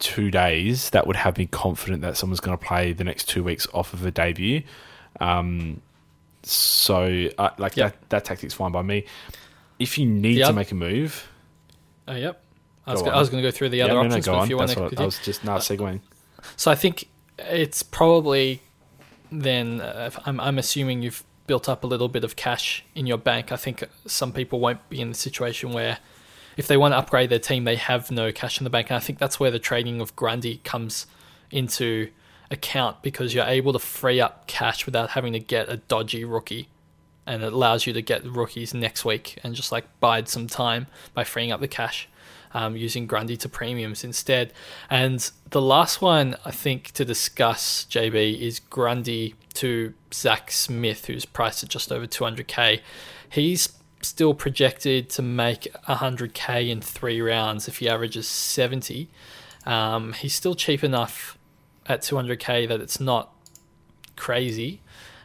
[0.00, 3.44] two days that would have me confident that someone's going to play the next two
[3.44, 4.62] weeks off of a debut.
[5.20, 5.80] Um,
[6.42, 7.92] so, uh, like Yep.
[7.92, 9.04] that, that tactic's fine by me.
[9.78, 11.28] If you need The to make a move,
[12.08, 12.42] Oh, yep.
[12.86, 14.06] I was, Go go, I was going to go through the yeah, other no, no,
[14.08, 14.44] options, go but on.
[14.44, 16.00] if you want to, I was just not segueing.
[16.56, 18.62] So I think it's probably
[19.30, 23.06] then uh, if I'm, I'm assuming you've built up a little bit of cash in
[23.06, 23.52] your bank.
[23.52, 25.98] I think some people won't be in the situation where
[26.60, 28.90] if they want to upgrade their team, they have no cash in the bank.
[28.90, 31.06] And I think that's where the trading of Grundy comes
[31.50, 32.10] into
[32.50, 36.68] account because you're able to free up cash without having to get a dodgy rookie.
[37.26, 40.86] And it allows you to get rookies next week and just like bide some time
[41.14, 42.08] by freeing up the cash.
[42.52, 44.52] um, using Grundy to premiums instead.
[44.88, 51.24] And the last one I think to discuss, JB, is Grundy to Zach Smith, who's
[51.24, 52.80] priced at just over 200k.
[53.28, 53.68] He's
[54.02, 59.08] still projected to make 100k in three rounds if he averages 70.
[59.66, 61.36] Um, he's still cheap enough
[61.86, 63.34] at 200k that it's not
[64.16, 64.80] crazy.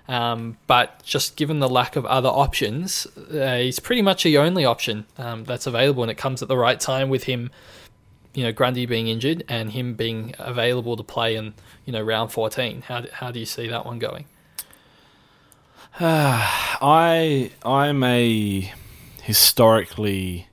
[0.07, 4.63] Um, but just given the lack of other options, uh, he's pretty much the only
[4.63, 7.49] option um, that's available, and it comes at the right time with him,
[8.35, 11.55] you know, Grundy being injured and him being available to play in,
[11.85, 12.83] you know, round 14.
[12.83, 14.25] How how do you see that one going?
[15.99, 18.71] I I'm a
[19.21, 20.47] historically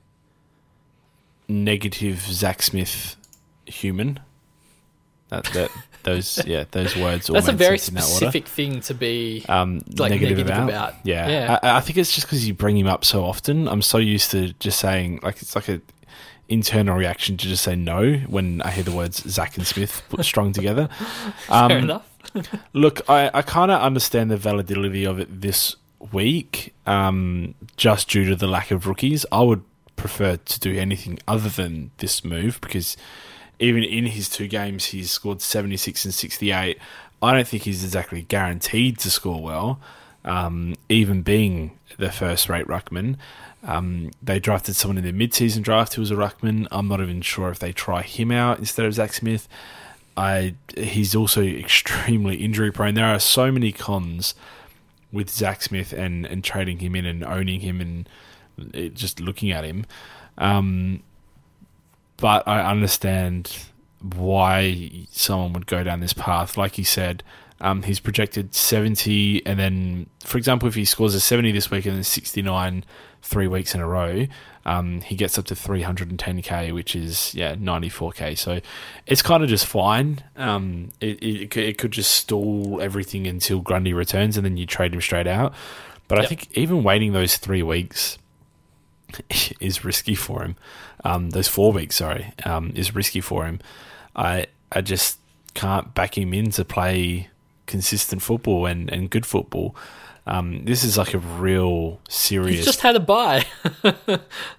[1.47, 3.15] negative Zach Smith
[3.65, 4.19] human.
[5.29, 5.71] That that
[6.03, 7.29] those yeah those words.
[7.29, 8.15] All That's a very sense in that order.
[8.15, 10.69] specific thing to be um, like negative, negative about.
[10.69, 10.93] about.
[11.03, 11.59] Yeah, Yeah.
[11.61, 13.67] I, I think it's just because you bring him up so often.
[13.67, 15.81] I'm so used to just saying like it's like a
[16.49, 20.23] internal reaction to just say no when I hear the words Zach and Smith put
[20.25, 20.89] strung together.
[21.49, 22.09] Um, fair enough.
[22.73, 25.75] Look, I, I kind of understand the validity of it this
[26.11, 29.25] week, um, just due to the lack of rookies.
[29.31, 29.63] I would
[29.95, 32.97] prefer to do anything other than this move because
[33.59, 36.77] even in his two games, he's scored 76 and 68.
[37.21, 39.79] I don't think he's exactly guaranteed to score well,
[40.25, 43.15] um, even being the first rate Ruckman.
[43.65, 46.67] Um, they drafted someone in their mid season draft who was a Ruckman.
[46.69, 49.47] I'm not even sure if they try him out instead of Zach Smith.
[50.15, 52.93] I he's also extremely injury prone.
[52.95, 54.35] There are so many cons
[55.11, 58.09] with Zach Smith and, and trading him in and owning him and
[58.73, 59.85] it, just looking at him.
[60.37, 61.03] Um,
[62.17, 63.65] but I understand
[64.01, 66.57] why someone would go down this path.
[66.57, 67.23] Like you said,
[67.61, 71.85] um, he's projected 70, and then, for example, if he scores a 70 this week
[71.85, 72.83] and then 69
[73.21, 74.27] three weeks in a row,
[74.65, 78.37] um, he gets up to 310k, which is, yeah, 94k.
[78.37, 78.59] So
[79.07, 80.23] it's kind of just fine.
[80.35, 84.65] Um, it, it, could- it could just stall everything until Grundy returns, and then you
[84.65, 85.53] trade him straight out.
[86.09, 88.17] But I think even waiting those three weeks
[89.59, 90.55] is risky for him.
[91.05, 93.59] Um, those four weeks, sorry, um, is risky for him.
[94.15, 95.17] I I just
[95.53, 97.29] can't back him in to play
[97.73, 99.75] consistent football and, and good football.
[100.27, 102.57] Um, this is like a real serious.
[102.57, 103.45] He's just had a bye.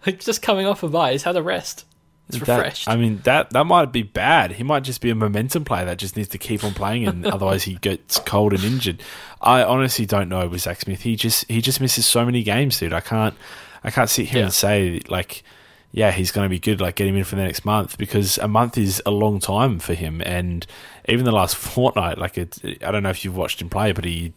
[0.04, 1.12] like just coming off a bye.
[1.12, 1.86] He's had a rest.
[2.28, 2.88] It's that- refreshed.
[2.88, 4.52] I mean that that might be bad.
[4.52, 7.26] He might just be a momentum player that just needs to keep on playing, and
[7.36, 9.02] otherwise he gets cold and injured.
[9.40, 11.02] I honestly don't know with Zach Smith.
[11.02, 12.92] He just he just misses so many games, dude.
[12.92, 13.34] I can't
[13.84, 14.44] I can't sit here Yeah.
[14.46, 15.44] and say like,
[15.94, 16.80] yeah, he's going to be good.
[16.80, 19.78] Like get him in for the next month because a month is a long time
[19.78, 20.66] for him, and
[21.08, 22.58] even the last fortnight, like it.
[22.82, 24.32] I don't know if you've watched him play, but he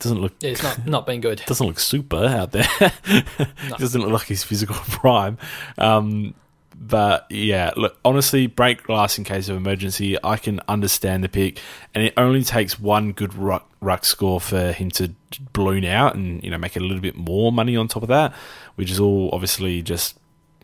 [0.00, 1.44] doesn't look yeah, it's not not been good.
[1.46, 2.68] doesn't look super out there.
[3.06, 5.38] He doesn't look like his physical prime.
[5.78, 6.34] Um,
[6.74, 10.16] but yeah, look, honestly, break glass in case of emergency.
[10.24, 11.60] I can understand the pick,
[11.94, 15.14] and it only takes one good ruck, ruck score for him to
[15.52, 18.34] balloon out and you know make a little bit more money on top of that,
[18.74, 20.19] which is all obviously just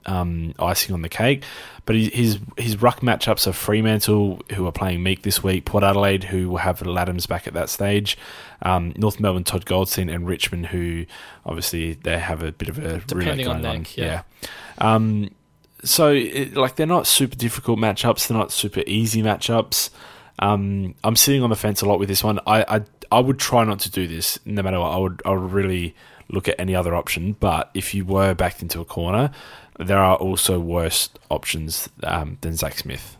[0.06, 1.42] um, icing on the cake.
[1.84, 6.24] But his his, ruck matchups are Fremantle, who are playing Meek this week, Port Adelaide,
[6.24, 8.18] who will have Laddams back at that stage,
[8.62, 11.06] um, North Melbourne, Todd Goldstein, and Richmond, who
[11.44, 14.22] obviously they have a bit of a Depending on going neck, yeah.
[14.78, 15.30] Um,
[15.84, 18.26] so it, like they're not super difficult matchups.
[18.26, 19.90] They're not super easy matchups.
[20.38, 22.40] Um, I'm sitting on the fence a lot with this one.
[22.46, 24.90] I, I I would try not to do this no matter what.
[24.90, 25.94] I would I would really
[26.28, 27.36] look at any other option.
[27.38, 29.30] But if you were backed into a corner,
[29.78, 33.16] there are also worse options um, than Zach Smith.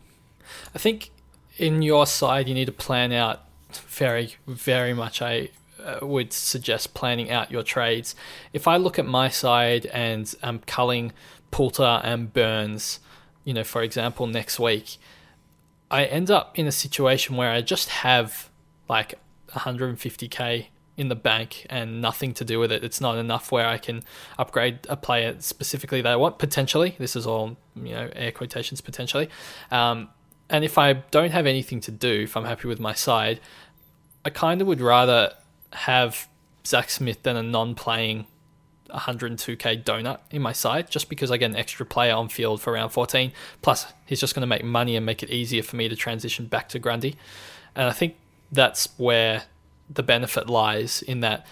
[0.75, 1.11] I think
[1.57, 3.43] in your side, you need to plan out
[3.73, 5.21] very, very much.
[5.23, 5.51] I
[5.83, 8.15] uh, would suggest planning out your trades.
[8.53, 11.13] If I look at my side and I'm culling
[11.51, 13.01] Poulter and Burns,
[13.45, 14.97] you know, for example, next week,
[15.91, 18.51] I end up in a situation where I just have
[18.89, 19.15] like
[19.51, 20.67] 150k
[20.97, 22.83] in the bank and nothing to do with it.
[22.83, 24.03] It's not enough where I can
[24.39, 26.39] upgrade a player specifically that I want.
[26.39, 29.29] Potentially, this is all you know, air quotations potentially.
[29.71, 30.09] Um,
[30.49, 33.41] and if I don't have anything to do, if I'm happy with my side,
[34.25, 35.35] I kind of would rather
[35.73, 36.29] have
[36.65, 38.27] Zach Smith than a non-playing
[38.91, 42.73] 102k donut in my side, just because I get an extra player on field for
[42.73, 43.33] round 14.
[43.63, 46.47] Plus, he's just going to make money and make it easier for me to transition
[46.47, 47.17] back to Grundy.
[47.75, 48.17] And I think
[48.51, 49.45] that's where
[49.89, 51.47] the benefit lies in that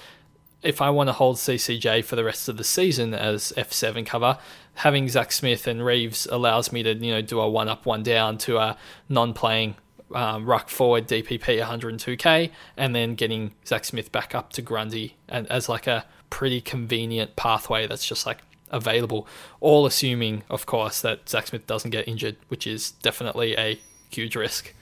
[0.63, 4.39] if I want to hold CCJ for the rest of the season as F7 cover,
[4.77, 8.03] having Zach Smith and Reeves allows me to you know do a one up one
[8.03, 8.77] down to a
[9.09, 9.77] non-playing
[10.15, 15.47] um, ruck forward DPP 102k, and then getting Zach Smith back up to Grundy and
[15.51, 17.87] as like a pretty convenient pathway.
[17.87, 18.39] That's just like
[18.71, 19.29] available.
[19.61, 23.79] All assuming, of course, that Zach Smith doesn't get injured, which is definitely a
[24.11, 24.73] huge risk.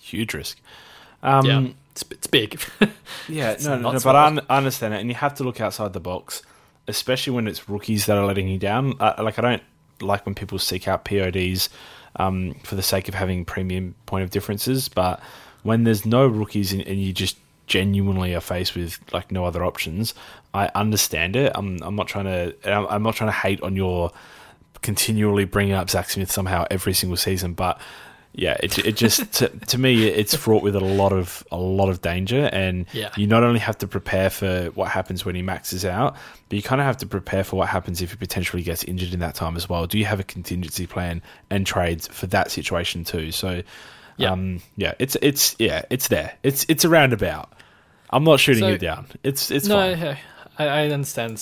[0.00, 0.60] Huge risk.
[1.24, 2.60] Um, yeah, it's, it's big.
[3.28, 5.60] Yeah, It's no, no, no, but I, I understand it, and you have to look
[5.60, 6.42] outside the box,
[6.86, 8.94] especially when it's rookies that are letting you down.
[9.00, 9.62] Uh, like I don't
[10.00, 11.70] like when people seek out PODs
[12.16, 15.20] um, for the sake of having premium point of differences, but
[15.62, 19.64] when there's no rookies and, and you just genuinely are faced with like no other
[19.64, 20.12] options,
[20.52, 21.50] I understand it.
[21.54, 24.10] I'm I'm not trying to I'm I'm not trying to hate on your
[24.82, 27.80] continually bringing up Zach Smith somehow every single season, but
[28.36, 31.88] yeah, it it just to, to me it's fraught with a lot of a lot
[31.88, 33.10] of danger, and Yeah.
[33.16, 36.16] you not only have to prepare for what happens when he maxes out,
[36.48, 39.14] but you kind of have to prepare for what happens if he potentially gets injured
[39.14, 39.86] in that time as well.
[39.86, 43.30] Do you have a contingency plan and trades for that situation too?
[43.30, 43.62] So,
[44.16, 44.32] Yeah.
[44.32, 46.34] um, yeah, it's it's yeah, it's there.
[46.42, 47.52] It's it's a roundabout.
[48.10, 49.06] I'm not shooting So- you down.
[49.22, 50.16] It's it's no, fine.
[50.58, 51.34] I, I understand.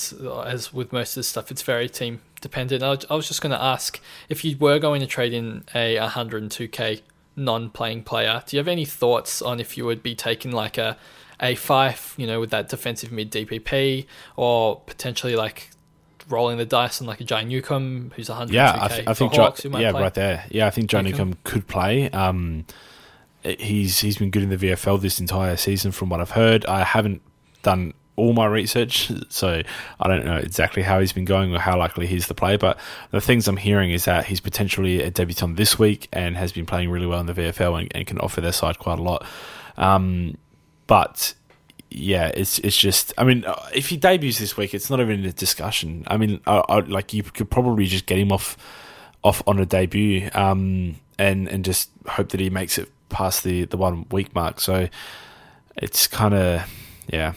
[0.45, 2.83] As with most of this stuff, it's very team dependent.
[2.83, 7.01] I, was- just going to ask if you were going to trade in a 102k
[7.35, 8.43] non-playing player.
[8.45, 10.97] Do you have any thoughts on if you would be taking like a
[11.41, 15.71] a five, you know, with that defensive mid DPP, or potentially like
[16.29, 19.33] rolling the dice on like a Jai Newcombe who's 102k Yeah, I, th- I think
[19.33, 20.01] Jo- Hawks, who might yeah, play?
[20.03, 20.45] right there.
[20.51, 21.29] Yeah, I think Johnny Newcombe.
[21.31, 22.09] Newcombe could play.
[22.11, 22.65] Um,
[23.43, 26.65] he's he's been good in the VFL this entire season, from what I've heard.
[26.65, 27.21] I haven't
[27.63, 29.61] done all my research, so
[29.99, 32.57] I don't know exactly how he's been going or how likely he's to play.
[32.57, 32.79] But
[33.11, 36.65] the things I'm hearing is that he's potentially a debutant this week and has been
[36.65, 39.25] playing really well in the VFL and, and can offer their side quite a lot.
[39.77, 40.37] Um,
[40.85, 41.33] but
[41.89, 43.13] yeah, it's it's just.
[43.17, 46.03] I mean, uh, if he debuts this week, it's not even a discussion.
[46.07, 48.57] I mean, I, I, like you could probably just get him off
[49.23, 53.65] off on a debut, um, and and just hope that he makes it past the
[53.65, 54.59] the one week mark.
[54.59, 54.87] So
[55.77, 56.69] it's kind of
[57.07, 57.33] yeah,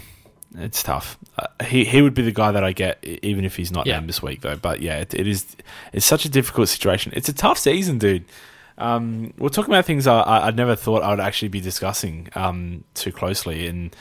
[0.59, 1.19] it's tough.
[1.39, 3.97] Uh, he he would be the guy that I get even if he's not Yeah.
[3.97, 4.57] named this week though.
[4.57, 5.57] But yeah, it, it is
[5.93, 7.13] it's such a difficult situation.
[7.15, 8.25] It's a tough season, dude.
[8.79, 12.29] Um, we're talking about things I, I I never thought I would actually be discussing
[12.35, 13.95] um, too closely, and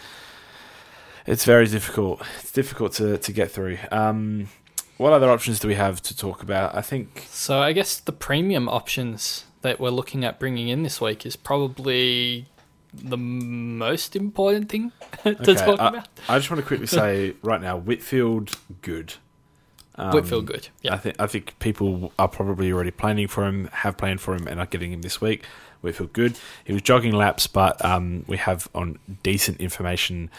[1.25, 2.21] it's very difficult.
[2.41, 3.77] It's difficult to, to get through.
[3.91, 4.49] Um,
[4.97, 6.75] what other options do we have to talk about?
[6.75, 11.01] I think So I guess the premium options that we're looking at bringing in this
[11.01, 12.45] week is probably
[13.03, 14.91] the most important thing
[15.23, 16.07] to okay, talk I, about.
[16.27, 19.15] I just want to quickly say right now, Whitfield, good.
[19.95, 20.69] Um, Whitfield, good.
[20.81, 20.93] Yeah.
[20.93, 24.47] I think I think people are probably already planning for him, have planned for him,
[24.47, 25.45] and are getting him this week.
[25.81, 26.37] Whitfield, good.
[26.63, 30.29] He was jogging laps, but um, we have on decent information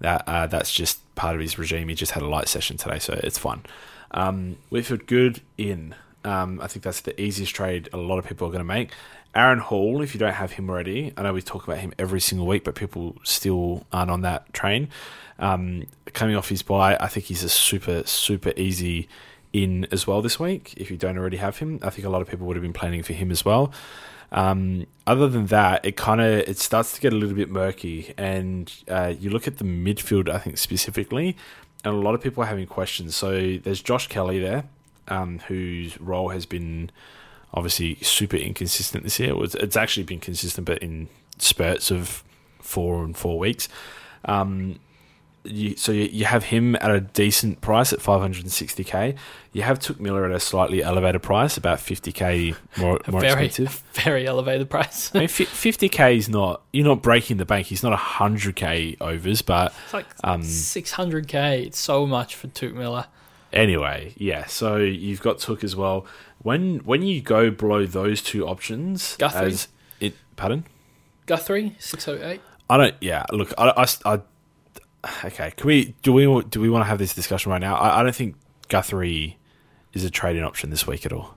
[0.00, 1.88] that uh, that's just part of his regime.
[1.88, 3.62] He just had a light session today, so it's fine.
[4.10, 5.94] Um, Whitfield, good in.
[6.24, 8.90] Um, I think that's the easiest trade a lot of people are going to make.
[9.36, 12.20] Aaron Hall, if you don't have him already, I know we talk about him every
[12.20, 14.88] single week, but people still aren't on that train.
[15.38, 19.08] Um, coming off his bye, I think he's a super, super easy
[19.52, 20.72] in as well this week.
[20.78, 22.72] If you don't already have him, I think a lot of people would have been
[22.72, 23.72] planning for him as well.
[24.32, 28.14] Um, other than that, it kind of it starts to get a little bit murky,
[28.16, 30.30] and uh, you look at the midfield.
[30.30, 31.36] I think specifically,
[31.84, 33.14] and a lot of people are having questions.
[33.14, 34.64] So there's Josh Kelly there,
[35.08, 36.90] um, whose role has been
[37.54, 39.30] obviously super inconsistent this year.
[39.30, 42.22] It was, it's actually been consistent, but in spurts of
[42.60, 43.68] four and four weeks.
[44.24, 44.80] Um,
[45.44, 49.16] you, so you, you have him at a decent price at 560k.
[49.52, 53.82] You have Touk Miller at a slightly elevated price, about 50k more, more very, expensive.
[53.92, 55.10] very elevated price.
[55.14, 57.66] I mean, fi- 50k is not you're not breaking the bank.
[57.68, 61.66] He's not 100k overs, but It's like um, 600k.
[61.66, 63.06] It's so much for Touk Miller.
[63.52, 64.44] Anyway, yeah.
[64.46, 66.06] So you've got Touk as well.
[66.38, 69.46] When when you go below those two options, Guthrie.
[69.48, 69.68] as
[70.00, 70.64] it pardon,
[71.26, 72.40] Guthrie, 608.
[72.68, 72.94] I don't.
[73.00, 75.52] Yeah, look, I, I, I- okay.
[75.56, 77.76] Can we do we do we want to have this discussion right now?
[77.76, 78.36] I, I don't think
[78.68, 79.38] Guthrie
[79.92, 81.34] is a trading option this week at all.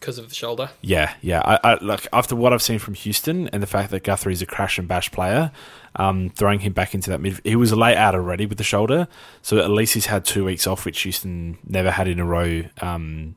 [0.00, 0.70] Because of the shoulder.
[0.80, 1.40] Yeah, yeah.
[1.44, 4.40] I, I like after what I've seen from Houston and the fact that Guthrie is
[4.40, 5.50] a crash and bash player,
[5.96, 7.40] um, throwing him back into that mid.
[7.42, 9.08] He was late out already with the shoulder,
[9.42, 12.62] so at least he's had two weeks off, which Houston never had in a row.
[12.80, 13.34] Um,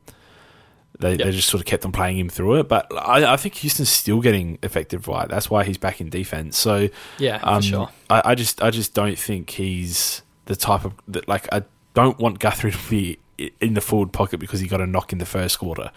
[1.02, 3.56] they, they just sort of kept on playing him through it, but I, I think
[3.56, 5.28] Houston's still getting effective right.
[5.28, 6.58] That's why he's back in defense.
[6.58, 7.90] So Yeah, for um, sure.
[8.10, 11.28] I, I just I just don't think he's the type of that.
[11.28, 13.20] Like I don't want Guthrie to be
[13.60, 15.92] in the forward pocket because he got a knock in the first quarter.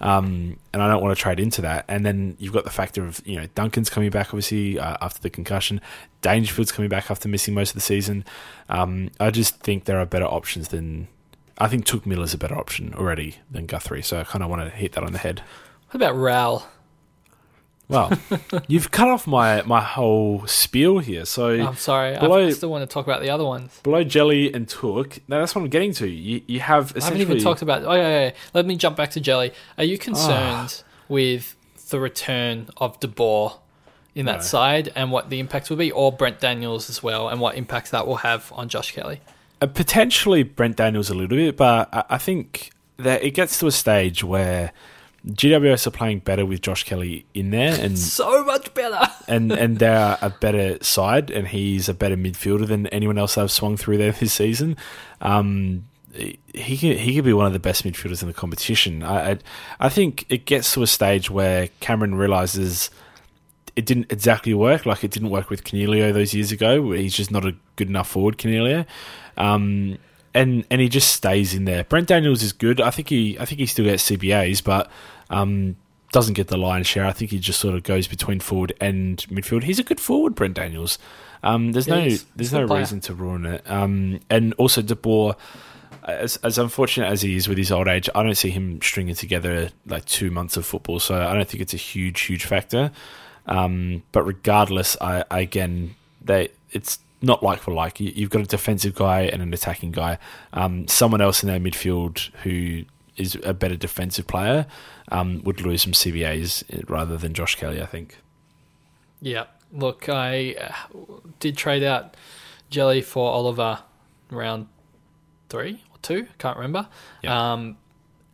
[0.00, 1.84] Um, and I don't want to trade into that.
[1.86, 5.20] And then you've got the factor of you know Duncan's coming back obviously uh, after
[5.20, 5.80] the concussion,
[6.22, 8.24] Dangerfield's coming back after missing most of the season.
[8.68, 11.08] Um, I just think there are better options than
[11.60, 14.02] I think Touk Miller's a better option already than Guthrie.
[14.02, 15.42] So I kind of want to hit that on the head.
[15.90, 16.66] What about Rowell?
[17.88, 18.12] Well,
[18.68, 21.24] you've cut off my, my whole spiel here.
[21.24, 22.16] So I'm sorry.
[22.18, 23.78] Below, I still want to talk about the other ones.
[23.82, 25.18] Below Jelly and Touk.
[25.28, 26.08] Now that's what I'm getting to.
[26.08, 27.84] You, you have I haven't even talked about.
[27.84, 28.30] Oh, yeah, yeah, yeah.
[28.54, 29.52] Let me jump back to Jelly.
[29.76, 30.04] Are you ah.
[30.04, 31.56] concerned with
[31.90, 33.58] the return of De Boer
[34.14, 34.42] in that No.
[34.42, 37.90] side and what the impact will be, or Brent Daniels as well, and what impact
[37.90, 39.20] that will have on Josh Kelly?
[39.60, 43.66] Uh, potentially Brent Daniels a little bit, but I, I think that it gets to
[43.66, 44.72] a stage where
[45.26, 49.00] GWS are playing better with Josh Kelly in there, and So much better.
[49.28, 53.50] and and they're a better side, and he's a better midfielder than anyone else I've
[53.50, 54.76] swung through there this season.
[55.20, 59.02] Um, he could, he could be one of the best midfielders in the competition.
[59.02, 59.38] I, I
[59.78, 62.90] I think it gets to a stage where Cameron realizes
[63.80, 64.84] it didn't exactly work.
[64.84, 66.92] Like it didn't work with Coniglio those years ago.
[66.92, 68.84] He's just not a good enough forward, Coniglio.
[69.38, 69.96] Um,
[70.34, 71.82] and and he just stays in there.
[71.84, 72.78] Brent Daniels is good.
[72.80, 74.90] I think he I think he still gets CBAs, but
[75.30, 75.76] um,
[76.12, 77.06] doesn't get the lion's share.
[77.06, 79.62] I think he just sort of goes between forward and midfield.
[79.62, 80.98] He's a good forward, Brent Daniels.
[81.42, 83.62] Um, there's Yeah, no there's he's no reason to ruin it.
[83.68, 85.36] Um, and also De Boer,
[86.04, 89.14] as as unfortunate as he is with his old age, I don't see him stringing
[89.14, 91.00] together like two months of football.
[91.00, 92.92] So I don't think it's a huge huge factor.
[93.46, 98.00] Um, but regardless, I, I again they it's not like for like.
[98.00, 100.18] You, you've got a defensive guy and an attacking guy.
[100.52, 102.84] Um, someone else in their midfield who
[103.16, 104.66] is a better defensive player
[105.08, 107.82] um, would lose some CBAs rather than Josh Kelly.
[107.82, 108.18] I think.
[109.20, 109.44] Yeah.
[109.72, 110.96] Look, I uh,
[111.38, 112.16] did trade out
[112.70, 113.80] Jelly for Oliver
[114.30, 114.66] round
[115.48, 116.26] three or two.
[116.38, 116.88] Can't remember.
[117.22, 117.52] Yeah.
[117.52, 117.76] Um,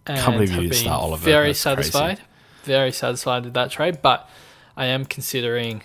[0.07, 1.25] and Can't believe you have didn't been Oliver.
[1.25, 1.91] Very That's crazy.
[1.91, 2.21] satisfied.
[2.63, 4.01] Very satisfied with that trade.
[4.03, 4.29] But
[4.77, 5.83] I am considering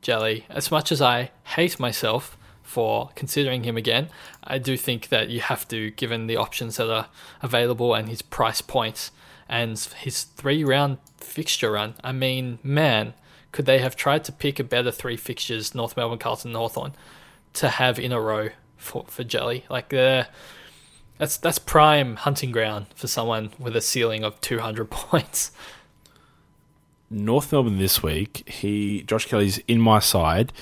[0.00, 0.46] Jelly.
[0.48, 4.08] As much as I hate myself for considering him again,
[4.44, 7.08] I do think that you have to, given the options that are
[7.42, 9.10] available and his price points
[9.48, 11.94] and his three round fixture run.
[12.02, 13.14] I mean, man,
[13.50, 16.94] could they have tried to pick a better three fixtures, North Melbourne, Carlton, Northorn,
[17.54, 19.64] to have in a row for, for Jelly?
[19.68, 20.24] Like, uh,
[21.18, 25.50] that's, that's prime hunting ground for someone with a ceiling of 200 points.
[27.12, 30.52] North Melbourne this week, he Josh Kelly's in my side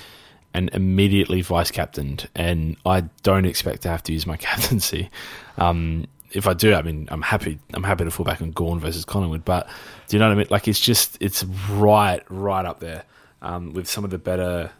[0.53, 5.09] and immediately vice captained, and I don't expect to have to use my captaincy.
[5.57, 7.59] Um, if I do, I mean, I'm happy.
[7.73, 9.67] I'm happy to fall back on Gawn versus Collingwood, but
[10.07, 10.47] do you know what I mean?
[10.49, 13.03] Like, it's just it's right, right up there
[13.41, 14.71] um, with some of the better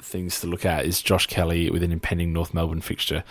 [0.00, 0.84] things to look at.
[0.84, 3.24] Is Josh Kelly with an impending North Melbourne fixture?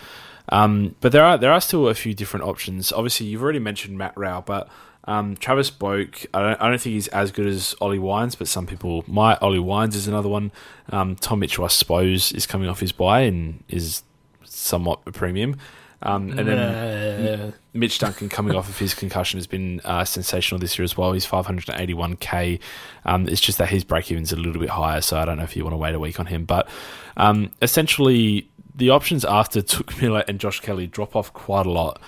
[0.50, 2.92] Um, but there are there are still a few different options.
[2.92, 4.68] Obviously, you've already mentioned Matt Rowell, but
[5.06, 8.48] um, Travis Boak, I don't, I don't think he's as good as Ollie Wines, but
[8.48, 9.40] some people might.
[9.42, 10.50] Ollie Wines is another one.
[10.90, 14.02] Um, Tom Mitchell, I suppose, is coming off his bye and is
[14.44, 15.56] somewhat a premium.
[16.02, 17.50] Um, and then Nah.
[17.72, 21.12] Mitch Duncan coming off of his concussion has been uh, sensational this year as well.
[21.12, 22.60] He's 581k.
[23.06, 25.44] Um, it's just that his break even's a little bit higher, so I don't know
[25.44, 26.44] if you want to wait a week on him.
[26.44, 26.68] But
[27.16, 32.00] um, essentially, the options after Touk Miller and Josh Kelly drop off quite a lot,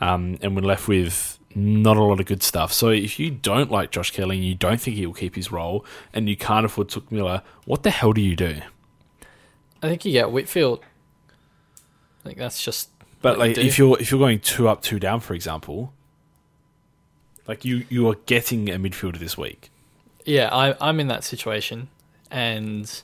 [0.00, 2.72] um, and we're left with not a lot of good stuff.
[2.72, 5.52] So if you don't like Josh Kelly and you don't think he will keep his
[5.52, 8.60] role, and you can't afford Touk Miller, what the hell do you do?
[9.82, 10.80] I think you get Whitfield.
[12.24, 12.90] I think that's just.
[13.20, 15.92] But what you like, if you're if you're going two up, two down, for example,
[17.46, 19.70] like you you are getting a midfielder this week.
[20.24, 21.88] Yeah, I, I'm in that situation,
[22.30, 23.02] and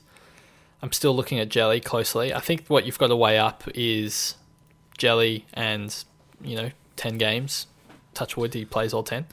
[0.81, 2.33] I'm still looking at Jelly closely.
[2.33, 4.35] I think what you've got to weigh up is
[4.97, 5.95] Jelly and
[6.43, 7.67] you know ten games.
[8.13, 9.25] Touch wood, he plays all ten,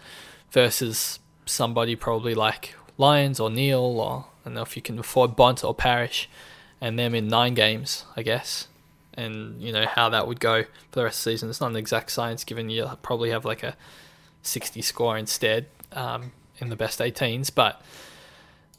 [0.50, 5.36] versus somebody probably like Lyons or Neale, or I don't know if you can afford
[5.36, 6.28] Bont or Parish,
[6.80, 8.68] and them in nine games, I guess.
[9.14, 11.50] And you know how that would go for the rest of the season.
[11.50, 13.76] It's not an exact science, given you probably have like a
[14.42, 17.52] 60 score instead um, in the best 18s.
[17.52, 17.82] But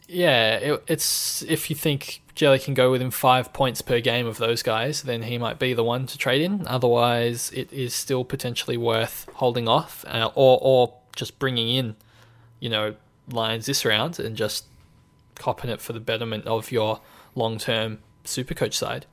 [0.08, 4.38] yeah, it, it's if you think Jelly can go within five points per game of
[4.38, 6.66] those guys, then he might be the one to trade in.
[6.68, 11.98] Otherwise, it is still potentially worth holding off uh, or or just bringing in,
[12.62, 12.96] you know,
[13.30, 14.64] Lyons this round and just
[15.36, 17.02] copping it for the betterment of your
[17.36, 19.06] long term super coach side.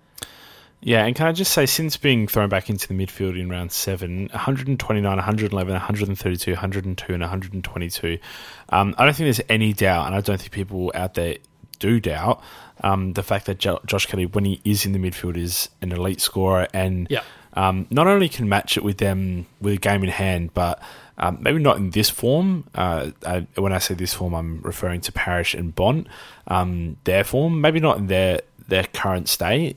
[0.80, 3.72] Yeah, and can I just say, since being thrown back into the midfield in round
[3.72, 8.18] seven, 129, 111, 132, 102, and 122,
[8.68, 11.38] um, I don't think there's any doubt, and I don't think people out there
[11.78, 12.42] do doubt
[12.82, 15.92] um, the fact that jo- Josh Kelly, when he is in the midfield, is an
[15.92, 17.22] elite scorer and Yeah.
[17.54, 20.80] um, not only can match it with them with a game in hand, but
[21.18, 22.64] um, maybe not in this form.
[22.74, 26.06] Uh, I, when I say this form, I'm referring to Parish and Bont.
[26.48, 29.76] Um, their form, maybe not in their their current state,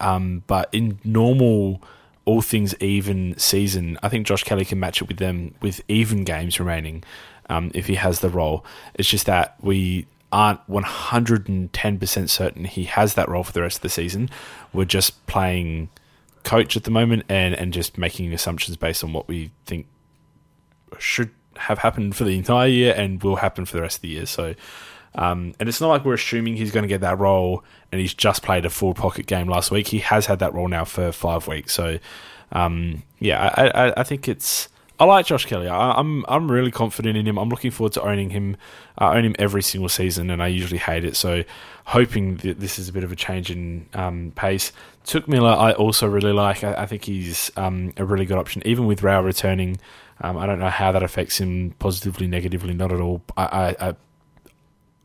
[0.00, 1.80] um, but in normal,
[2.24, 6.24] all things even season, I think Josh Kelly can match it with them with even
[6.24, 7.04] games remaining.
[7.48, 8.64] Um, if he has the role,
[8.94, 13.82] it's just that we aren't 110% certain he has that role for the rest of
[13.82, 14.30] the season.
[14.72, 15.88] We're just playing
[16.44, 19.86] coach at the moment and, and just making assumptions based on what we think
[20.98, 24.08] should have happened for the entire year and will happen for the rest of the
[24.08, 24.26] year.
[24.26, 24.54] So,
[25.14, 28.14] um, and it's not like we're assuming he's going to get that role and he's
[28.14, 29.88] just played a full pocket game last week.
[29.88, 31.74] He has had that role now for five weeks.
[31.74, 31.98] So,
[32.52, 34.68] um, yeah, I, I, I think it's.
[34.98, 35.66] I like Josh Kelly.
[35.66, 37.38] I, I'm, I'm really confident in him.
[37.38, 38.58] I'm looking forward to owning him.
[39.00, 41.16] I own him every single season, and I usually hate it.
[41.16, 41.42] So,
[41.86, 44.72] hoping that this is a bit of a change in um, pace.
[45.06, 46.62] Touk Miller, I also really like.
[46.62, 49.78] I, I think he's um, a really good option, even with Rowell returning.
[50.20, 53.22] Um, I don't know how that affects him positively, negatively, not at all.
[53.36, 53.94] I, I, I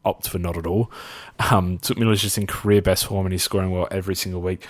[0.03, 0.91] opt for not at all.
[1.37, 4.65] Um, Touk Miller's just in career best form and he's scoring well every single week.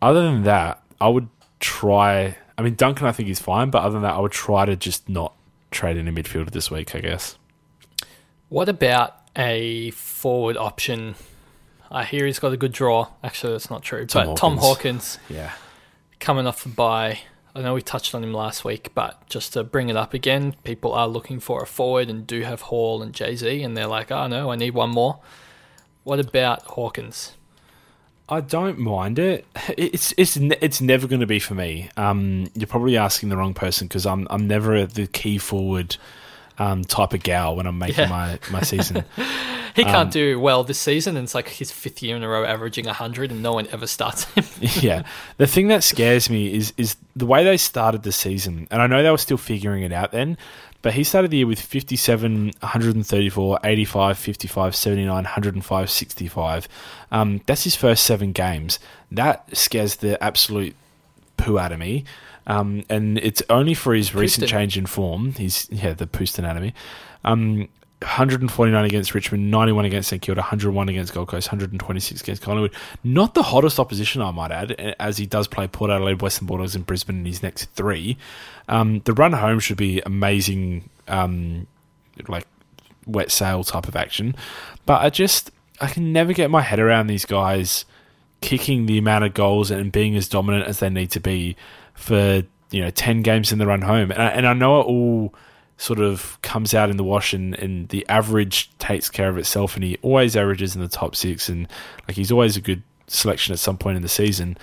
[0.00, 1.28] Other than that, I would
[1.58, 2.36] try.
[2.56, 4.76] I mean, Duncan, I think he's fine, but other than that, I would try to
[4.76, 5.34] just not
[5.72, 6.94] trade in a midfielder this week.
[6.94, 7.36] I guess.
[8.48, 11.14] What about a forward option?
[11.90, 13.08] I hear he's got a good draw.
[13.22, 14.06] Actually, that's not true.
[14.06, 14.40] Tom but Hawkins.
[14.40, 15.52] Tom Hawkins, Yeah.
[16.20, 17.20] coming off the bye.
[17.56, 20.56] I know we touched on him last week, but just to bring it up again,
[20.64, 23.86] people are looking for a forward and do have Hall and Jay Z, and they're
[23.86, 25.20] like, oh no, I need one more.
[26.02, 27.34] What about Hawkins?
[28.28, 29.46] I don't mind it.
[29.78, 31.90] It's it's it's never going to be for me.
[31.96, 35.96] Um, you're probably asking the wrong person because I'm I'm never the key forward
[36.58, 38.08] um, type of gal when I'm making Yeah.
[38.08, 39.04] my, my season.
[39.74, 42.28] He can't Um, do well this season, and it's like his fifth year in a
[42.28, 44.44] row averaging 100, and no one ever starts him.
[44.80, 45.02] yeah.
[45.36, 48.68] The thing that scares me is is the way they started the season.
[48.70, 50.38] And I know they were still figuring it out then,
[50.82, 56.68] but he started the year with 57, 134, 85, 55, 79, 105, 65.
[57.10, 58.78] Um, that's his first seven games.
[59.10, 60.76] That scares the absolute
[61.36, 62.04] poo out of me.
[62.46, 65.32] Um, and it's only for his recent change in form.
[65.32, 66.74] He's yeah, the Pooston anatomy.
[67.24, 67.68] Um,
[68.04, 72.74] 149 against Richmond, 91 against St Kilda, 101 against Gold Coast, 126 against Collingwood.
[73.02, 76.74] Not the hottest opposition, I might add, as he does play Port Adelaide, Western Bulldogs,
[76.74, 78.18] and Brisbane in his next three.
[78.68, 81.66] Um, the run home should be amazing, um,
[82.28, 82.46] like
[83.06, 84.36] wet sail type of action.
[84.84, 85.50] But I just
[85.80, 87.84] I can never get my head around these guys
[88.40, 91.56] kicking the amount of goals and being as dominant as they need to be
[91.94, 94.10] for you know 10 games in the run home.
[94.10, 95.34] And I, and I know it all
[95.76, 99.74] sort of comes out in the wash and, and the average takes care of itself
[99.74, 101.66] and he always averages in the top six and
[102.06, 104.56] like he's always a good selection at some point in the season.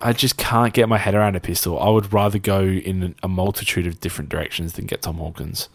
[0.00, 1.78] I just can't get my head around a pistol.
[1.80, 5.68] I would rather go in a multitude of different directions than get Tom Hawkins.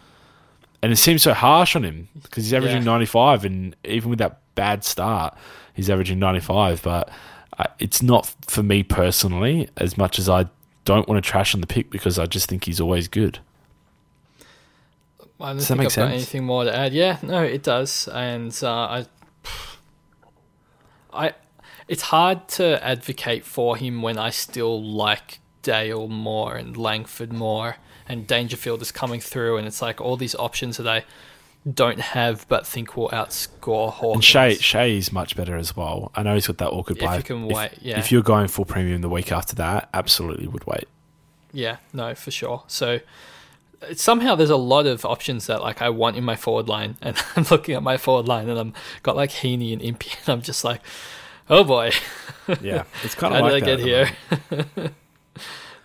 [0.81, 2.91] And it seems so harsh on him because he's averaging Yeah.
[2.91, 5.35] 95 and even with that bad start
[5.73, 7.09] he's averaging 95 but
[7.57, 10.45] uh, it's not for me personally as much as I
[10.85, 13.39] don't want to trash on the pick because I just think he's always good
[15.39, 16.13] I don't Does that think make I've got sense?
[16.13, 16.93] anything more to add.
[16.93, 19.05] Yeah, no, it does, and uh, I,
[21.11, 21.33] I,
[21.87, 27.75] it's hard to advocate for him when I still like Dale more and Langford more,
[28.07, 31.03] and Dangerfield is coming through, and it's like all these options that I
[31.71, 34.15] don't have but think will outscore Hawkins.
[34.15, 37.03] and Shay Shay is much better as well I know he's got that awkward If
[37.03, 37.99] bye you can wait, yeah.
[37.99, 40.87] if you're going full premium the week after that absolutely would wait
[41.53, 42.63] Yeah, no, for sure.
[42.67, 42.99] So
[43.81, 46.97] uh, somehow there's a lot of options that like I want in my forward line,
[47.01, 48.73] and I'm looking at my forward line, and I'm
[49.03, 50.81] got like Heaney and Impey, and I'm just like,
[51.49, 51.91] oh boy,
[52.61, 54.91] yeah it's kind how of did I get here?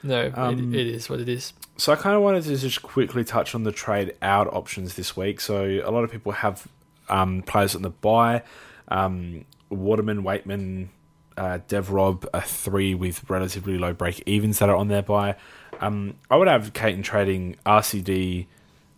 [0.03, 1.53] No, Um, it, it is what it is.
[1.77, 5.17] So I kind of wanted to just quickly touch on the trade out options this
[5.17, 5.41] week.
[5.41, 6.67] So a lot of people have
[7.09, 8.43] um, players on the bye.
[8.89, 10.89] Um, Waterman, Weightman,
[11.37, 15.37] uh, Dev Rob are three with relatively low break evens that are on their bye.
[15.81, 18.47] Um, I would advocate in trading RCD.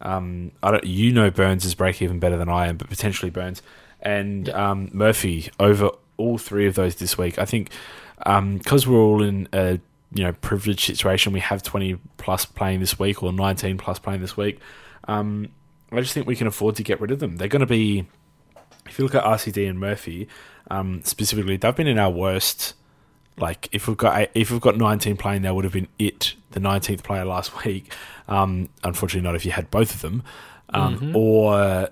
[0.01, 3.31] Um, I don't, you know Burns is break even better than I am, but potentially
[3.31, 3.62] Burns
[4.01, 7.39] and um, Murphy over all three of those this week.
[7.39, 7.70] I think
[8.16, 9.81] because we're all in a
[10.12, 14.20] you know privileged situation, we have twenty plus playing this week or nineteen plus playing
[14.20, 14.61] this week.
[15.09, 15.49] Um,
[15.93, 17.37] I just think we can afford to get rid of them.
[17.37, 18.07] They're going to be,
[18.87, 20.28] if you look at RCD and Murphy
[20.70, 22.74] um, specifically, they've been in our worst.
[23.37, 26.61] Like if we've got if we've got nineteen playing, that would have been it, the
[26.61, 27.93] nineteenth player last week.
[28.28, 30.23] Um, unfortunately, not if you had both of them,
[30.70, 31.89] um, or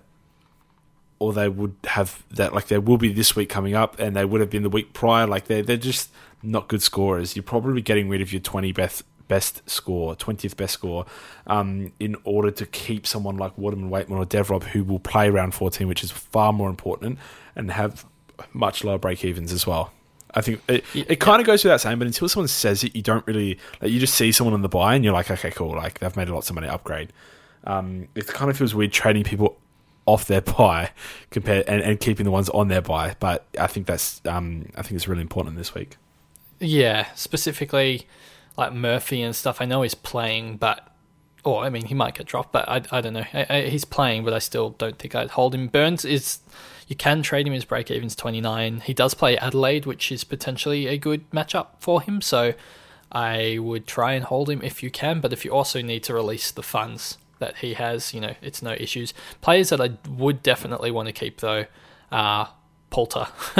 [1.18, 4.24] or they would have that like there will be this week coming up, and they
[4.24, 5.26] would have been the week prior.
[5.26, 6.10] Like they're they're just
[6.42, 7.36] not good scorers.
[7.36, 11.06] You're probably getting rid of your twenty best best score, twentieth best score,
[11.46, 15.54] um, in order to keep someone like Waterman, Weightman, or Devrob who will play round
[15.54, 17.18] fourteen, which is far more important,
[17.56, 18.06] and have
[18.52, 19.92] much lower break evens as well.
[20.34, 23.02] I think it, it kind of goes without saying, but until someone says it, you
[23.02, 23.90] don't really like.
[23.90, 25.74] You just see someone on the bye, and you're like, okay, cool.
[25.74, 27.12] Like they've made lots of money upgrade.
[27.64, 29.58] Um, it kind of feels weird trading people
[30.08, 30.90] off their bye
[31.30, 33.14] compared and, and keeping the ones on their bye.
[33.20, 35.96] But I think that's um, I think it's really important this week.
[36.58, 38.06] Yeah, specifically
[38.56, 39.60] like Murphy and stuff.
[39.60, 40.88] I know he's playing, but
[41.44, 43.26] or I mean he might get dropped, but I, I don't know.
[43.34, 45.68] I, I, he's playing, but I still don't think I'd hold him.
[45.68, 46.40] Burns is
[46.88, 47.52] you can trade him.
[47.52, 48.80] His break even's twenty nine.
[48.80, 52.22] He does play Adelaide, which is potentially a good matchup for him.
[52.22, 52.54] So
[53.12, 56.14] I would try and hold him if you can, but if you also need to
[56.14, 59.14] release the funds that he has, you know, it's no issues.
[59.40, 61.66] Players that I would definitely want to keep though
[62.10, 62.50] are
[62.90, 63.28] Poulter.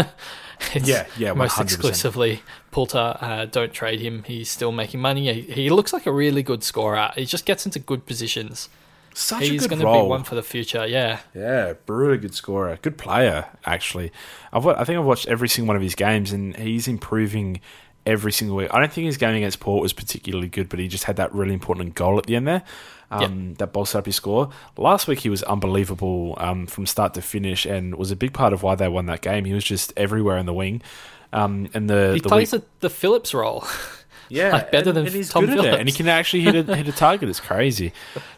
[0.75, 1.37] yeah, yeah, 100%.
[1.37, 3.17] most exclusively Poulter.
[3.21, 4.23] Uh, don't trade him.
[4.25, 5.33] He's still making money.
[5.33, 7.11] He, he, looks like a really good scorer.
[7.15, 8.69] He just gets into good positions.
[9.15, 10.87] Such He's a good going to be one for the future.
[10.87, 13.47] Yeah, Yeah, really good scorer, good player.
[13.65, 14.13] Actually,
[14.53, 17.61] I've I think I've watched every single one of his games, and he's improving
[18.07, 18.73] every single week.
[18.73, 21.33] I don't think his game against Port was particularly good, but he just had that
[21.35, 22.63] really important goal at the end there.
[23.11, 24.51] Um, That bolstered up his score.
[24.77, 28.53] Last week he was unbelievable um, from start to finish, and was a big part
[28.53, 29.45] of why they won that game.
[29.47, 30.83] He was just everywhere in the wing,
[31.33, 33.65] um, and the he the plays week- the, the Phillips role.
[34.29, 36.69] yeah, like better than and he's Tom good at it, and he can actually hit
[36.69, 37.31] a hit a target.
[37.31, 37.95] It's crazy.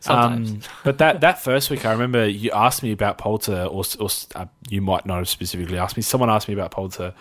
[0.07, 4.09] Um, but that that first week, I remember you asked me about Poulter, or, or
[4.37, 6.03] uh, you might not have specifically asked me.
[6.05, 7.13] Someone asked me about Poulter,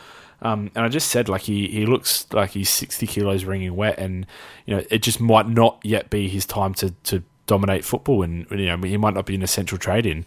[0.44, 3.98] um, and I just said like he he looks like he's sixty kilos ringing wet,
[3.98, 4.28] and
[4.68, 8.46] you know it just might not yet be his time to to dominate football, and
[8.52, 10.26] you know he might not be an essential trade in.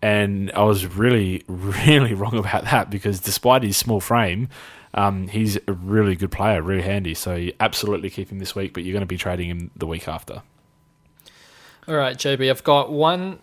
[0.00, 4.48] And I was really, really wrong about that because despite his small frame,
[4.94, 7.14] um, he's a really good player, really handy.
[7.14, 9.86] So you absolutely keep him this week, but you're going to be trading him the
[9.86, 10.42] week after.
[11.88, 13.40] All right, JB, I've got one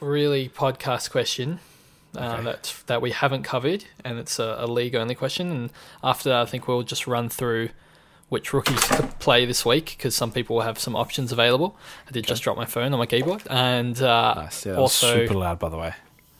[0.00, 1.60] really podcast question
[2.16, 5.52] uh, that that we haven't covered, and it's a, a league only question.
[5.52, 5.70] And
[6.02, 7.68] after that, I think we'll just run through
[8.28, 11.76] which rookies to play this week because some people will have some options available.
[12.08, 14.66] I did just drop my phone on my keyboard, and uh, Nice.
[14.66, 15.94] Yeah, also super loud, by the way.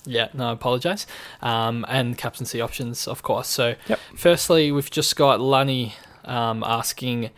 [0.04, 1.06] yeah, no, I apologise.
[1.42, 3.48] Um, and captaincy options, of course.
[3.48, 4.00] So, Yep.
[4.16, 5.94] firstly, we've just got Lunny
[6.24, 7.30] um, asking.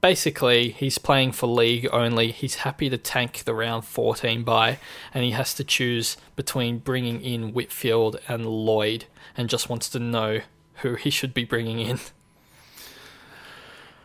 [0.00, 2.32] Basically, he's playing for league only.
[2.32, 4.78] He's happy to tank the round 14 bye,
[5.12, 9.04] and he has to choose between bringing in Whitfield and Lloyd,
[9.36, 10.40] and just wants to know
[10.76, 11.98] who he should be bringing in.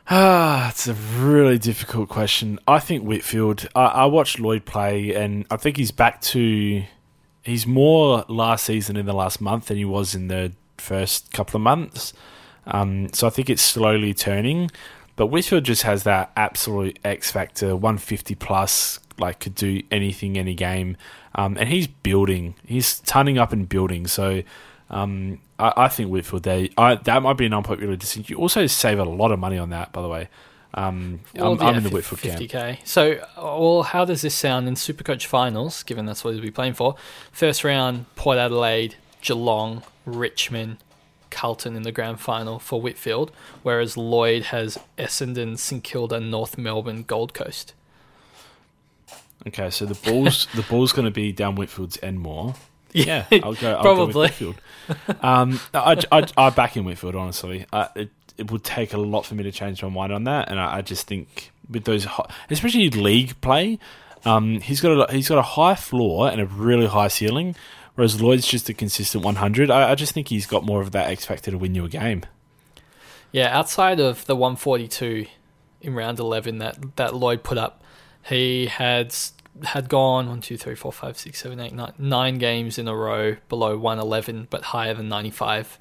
[0.07, 2.59] Ah, it's a really difficult question.
[2.67, 3.67] I think Whitfield.
[3.75, 6.83] I, I watched Lloyd play, and I think he's back to.
[7.43, 11.57] He's more last season in the last month than he was in the first couple
[11.57, 12.13] of months.
[12.67, 14.71] Um, so I think it's slowly turning.
[15.15, 20.55] But Whitfield just has that absolute X factor, 150 plus, like could do anything, any
[20.55, 20.97] game.
[21.35, 22.55] Um, and he's building.
[22.65, 24.07] He's turning up and building.
[24.07, 24.43] So
[24.89, 28.25] um, I, I think Whitfield, they, I, that might be an unpopular decision.
[28.27, 30.29] You also save a lot of money on that, by the way.
[30.73, 32.41] Um, Well, I'm, I'm in the Whitfield camp.
[32.41, 32.77] 50k.
[32.85, 36.51] So, uh, well, how does this sound in Supercoach finals, given that's what he'll be
[36.51, 36.95] playing for?
[37.31, 40.77] First round, Port Adelaide, Geelong, Richmond,
[41.31, 43.31] Carlton in the grand final for Whitfield,
[43.63, 47.73] whereas Lloyd has Essendon, St Kilda, North Melbourne, Gold Coast.
[49.47, 52.55] Okay, so the ball's the ball's going to be down Whitfield's end more.
[53.05, 53.73] Yeah, I'll go.
[53.75, 53.83] I'll probably.
[53.83, 54.55] Go with Whitfield.
[55.21, 57.65] Um, I, I, I back in Whitfield honestly.
[57.73, 60.49] Uh, it it would take a lot for me to change my mind on that,
[60.49, 63.79] and I, I just think with those, hi- especially league play,
[64.23, 67.55] um, he's got a he's got a high floor and a really high ceiling,
[67.95, 69.69] whereas Lloyd's just a consistent 100.
[69.69, 71.89] I, I just think he's got more of that X factor to win you a
[71.89, 72.23] game.
[73.31, 75.25] Yeah, outside of the 142
[75.81, 77.83] in round 11 that, that Lloyd put up,
[78.23, 79.13] he had
[79.63, 82.95] had gone one, two, three, four, five, six, seven, eight, nine, nine games in a
[82.95, 85.77] row below 111, but higher than 95.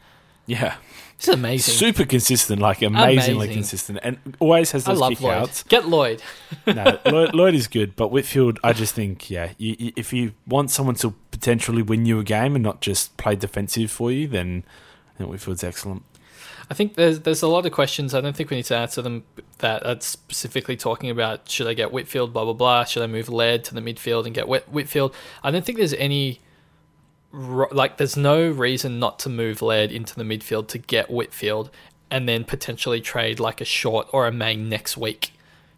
[0.46, 0.76] Yeah,
[1.16, 1.74] It's amazing.
[1.74, 3.54] super consistent, like amazingly Amazing.
[3.54, 5.34] consistent, and always has I those love kick Lloyd.
[5.34, 5.62] outs.
[5.62, 6.22] Get Lloyd.
[6.66, 10.32] no, Lloyd, Lloyd is good, but Whitfield, I just think, yeah, you, you, if you
[10.46, 14.28] want someone to potentially win you a game and not just play defensive for you,
[14.28, 14.64] then
[15.14, 16.02] I think Whitfield's excellent.
[16.74, 18.14] I think there's there's a lot of questions.
[18.14, 19.22] I don't think we need to answer them
[19.58, 22.82] that are specifically talking about should I get Whitfield, blah blah blah.
[22.82, 25.14] Should I move Laird to the midfield and get Whit- Whitfield?
[25.44, 26.40] I don't think there's any
[27.30, 31.70] like there's no reason not to move Laird into the midfield to get Whitfield
[32.10, 35.30] and then potentially trade like a short or a main next week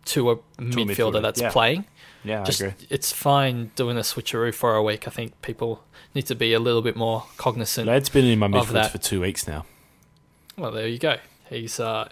[0.07, 1.51] to a midfielder midfielder, that's yeah.
[1.51, 1.85] playing.
[2.25, 2.87] Yeah, Just I agree.
[2.89, 5.07] it's fine doing a switcheroo for a week.
[5.07, 7.87] I think people need to be a little bit more cognizant.
[7.87, 9.67] Laird has been in my midfield for two weeks now.
[10.59, 11.17] Well, there you go.
[11.49, 12.09] He's uh,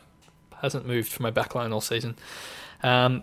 [0.63, 2.17] hasn't moved from my backline all season.
[2.83, 3.23] Um,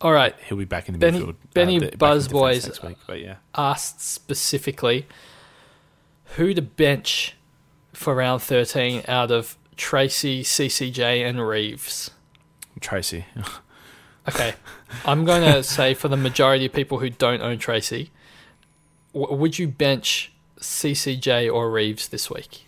[0.00, 0.34] all right.
[0.46, 1.34] He'll be back in the Benny- midfield.
[1.54, 5.06] Benny de- back in Buzz defence Boys- next week, but yeah, Asked specifically
[6.36, 7.34] who to bench
[7.92, 12.10] for round 13 out of Tracy, CCJ, and Reeves.
[12.80, 13.24] Tracy.
[14.28, 14.54] Okay.
[15.04, 18.10] I'm going to say for the majority of people who don't own Tracy,
[19.14, 22.65] w- would you bench CCJ or Reeves this week?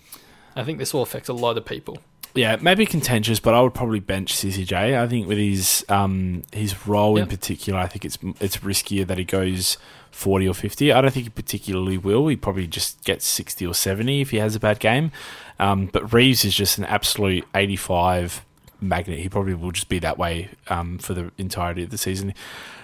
[0.59, 1.99] I think this will affect a lot of people.
[2.35, 4.99] Yeah, maybe contentious, but I would probably bench CCJ.
[4.99, 9.19] I think with his um, his role in particular, I think it's it's riskier that
[9.19, 9.79] he goes
[10.11, 10.93] forty or fifty.
[10.93, 12.29] I don't think he particularly will.
[12.29, 15.11] He probably just gets sixty or seventy if he has a bad game.
[15.59, 18.45] Um, but Reeves is just an absolute eighty-five
[18.81, 19.21] magnet.
[19.21, 22.35] He probably will just be that way um, for the entirety of the season.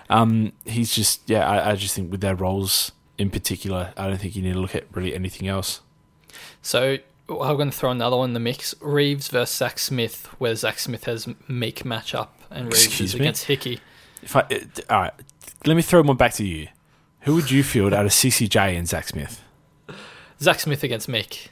[0.09, 1.49] Um, he's just yeah.
[1.49, 4.61] I, I just think with their roles in particular, I don't think you need to
[4.61, 5.81] look at really anything else.
[6.63, 6.99] So
[7.29, 8.75] I'm going to throw another one in the mix.
[8.81, 13.21] Reeves versus Zach Smith, where Zach Smith has Meek matchup and Reeves Excuse is me?
[13.27, 13.81] against Hickey.
[14.23, 14.59] If I, uh,
[14.91, 15.13] all right,
[15.67, 16.69] let me throw one back to you.
[17.21, 19.43] Who would you field out of CCJ and Zach Smith?
[20.41, 21.51] Zach Smith against Meek,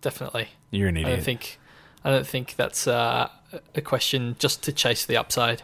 [0.00, 0.48] definitely.
[0.70, 1.08] You're an idiot.
[1.08, 1.58] I don't think
[2.04, 3.28] I don't think that's uh,
[3.74, 5.62] a question just to chase the upside.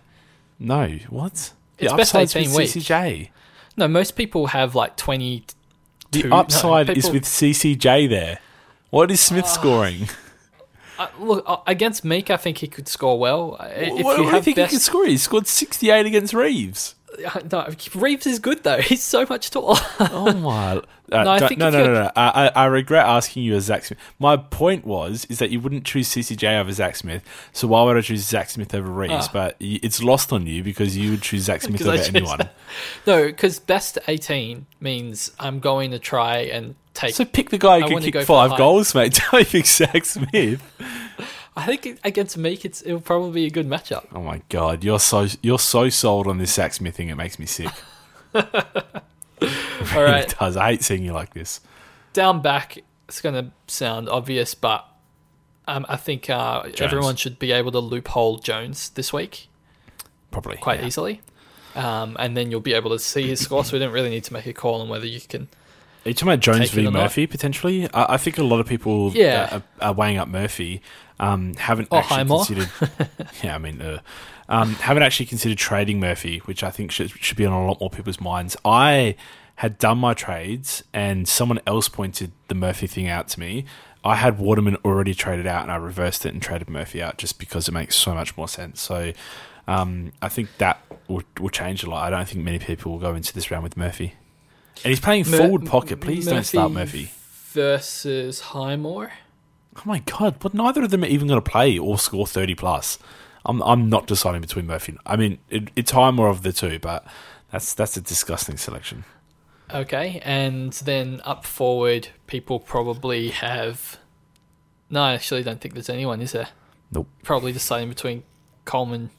[0.58, 1.52] no, what?
[1.78, 2.84] It's the best upside's 18 with week.
[2.84, 3.28] CCJ.
[3.76, 5.44] No, most people have like twenty.
[6.10, 8.38] The two- no, upside is with CCJ there.
[8.94, 10.08] What is Smith scoring?
[10.96, 12.30] Uh, look uh, against Meek.
[12.30, 13.56] I think he could score well.
[13.58, 15.04] Uh, If what you do have you think best, he can score?
[15.06, 16.94] He scored 68 against Reeves.
[17.52, 18.80] No, Reeves is good though.
[18.80, 19.76] He's so much taller.
[20.00, 20.82] Oh my!
[21.12, 22.10] Uh, No, I think no, if no, no, no.
[22.16, 24.00] I, I, I regret asking you as Zach Smith.
[24.18, 27.22] My point was is that you wouldn't choose CCJ over Zach Smith.
[27.52, 29.12] So why would I choose Zach Smith over Reeves?
[29.28, 29.30] Ah.
[29.30, 32.38] But it's lost on you because you would choose Zach Smith over anyone.
[32.38, 32.54] that.
[33.06, 37.14] no, because best eighteen means I'm going to try and take.
[37.14, 39.20] So pick the guy I who can kick five goals, mate.
[39.30, 40.62] Don't pick Zach Smith.
[41.56, 44.06] I think against Meek, it's it'll probably be a good matchup.
[44.12, 47.08] Oh my god, you're so you're so sold on this Zach Smith thing.
[47.08, 47.70] It makes me sick.
[48.34, 48.42] All
[50.02, 50.56] right, It does.
[50.56, 51.60] I hate seeing you like this.
[52.12, 52.78] down back.
[53.08, 54.86] It's going to sound obvious, but
[55.68, 59.48] um, I think uh, everyone should be able to loophole Jones this week
[60.30, 60.86] Probably quite yeah.
[60.86, 61.20] easily,
[61.76, 63.62] um, and then you'll be able to see his score.
[63.64, 65.48] So we don't really need to make a call on whether you can.
[66.04, 66.94] Are you talking about Jones v or not?
[66.94, 67.88] Murphy potentially?
[67.92, 69.60] I, I think a lot of people Yeah.
[69.80, 70.82] are, are weighing up Murphy
[71.20, 72.70] um, haven't Or actually considered.
[73.42, 74.00] yeah, I mean, uh,
[74.48, 77.80] um, haven't actually considered trading Murphy, which I think should should be on a lot
[77.80, 78.56] more people's minds.
[78.64, 79.16] I
[79.56, 83.64] had done my trades, and someone else pointed the Murphy thing out to me.
[84.04, 87.38] I had Waterman already traded out, and I reversed it and traded Murphy out just
[87.38, 88.80] because it makes so much more sense.
[88.80, 89.12] So.
[89.66, 90.78] Um, I think that
[91.08, 92.04] will, will change a lot.
[92.12, 94.12] I don't think many people will go into this round with Murphy.
[94.84, 96.02] And he's playing Mur- forward pocket.
[96.02, 97.10] Please don't start Murphy.
[97.52, 99.12] versus Highmore.
[99.76, 100.36] Oh my god!
[100.38, 102.98] But neither of them are even going to play or score thirty plus.
[103.46, 104.96] I'm I'm not deciding between Murphy.
[105.04, 107.06] I mean, it, it's Highmore of the two, but
[107.50, 109.04] that's that's a disgusting selection.
[109.72, 113.98] Okay, and then up forward, people probably have.
[114.90, 116.48] No, I actually don't think there's anyone, is there?
[116.92, 117.08] Nope.
[117.22, 118.22] Probably deciding between
[118.64, 119.10] Coleman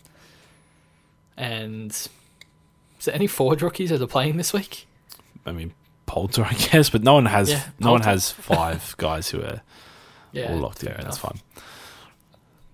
[1.35, 1.91] and.
[1.91, 4.87] Is there any forward rookies that are playing this week?
[5.45, 5.73] I mean,
[6.05, 9.61] Poulter, I guess, but no one has Yeah, no one has five guys who are
[10.35, 10.89] Yeah, all locked in.
[10.89, 11.39] fair That's fine.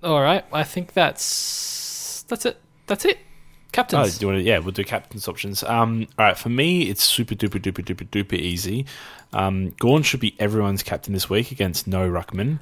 [0.03, 2.57] All right, I think that's that's it.
[2.87, 3.17] That's it.
[3.21, 4.17] Oh, Captains.
[4.17, 5.63] do you want to, yeah, we'll do captain's options.
[5.63, 8.85] Um, all right, for me, it's super duper duper duper duper easy.
[9.31, 12.59] Um, Gawn should be everyone's captain this week against no Ruckman.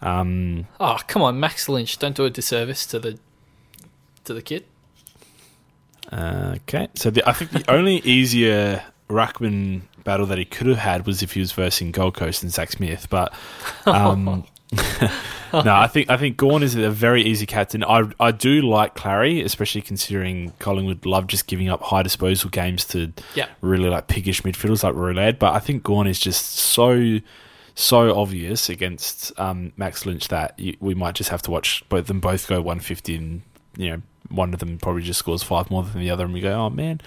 [0.00, 1.98] Um, oh, come on, Max Lynch!
[1.98, 3.18] Don't do a disservice to the
[4.24, 4.64] to the kid.
[6.12, 10.78] Uh, okay, so the, I think the only easier Ruckman battle that he could have
[10.78, 13.32] had was if he was versing Gold Coast and Zach Smith, but
[13.86, 14.44] um,
[15.52, 17.84] no, I think I think Gawn is a very easy captain.
[17.84, 22.84] I I do like Clarry, especially considering Collingwood love just giving up high disposal games
[22.86, 23.48] to Yeah.
[23.60, 27.18] really like piggish midfielders like Roulade, but I think Gawn is just so
[27.74, 32.06] so obvious against um, Max Lynch that you, we might just have to watch both
[32.06, 33.42] them both go 150 and
[33.76, 36.40] you know one of them probably just scores five more than the other and we
[36.40, 37.00] go oh man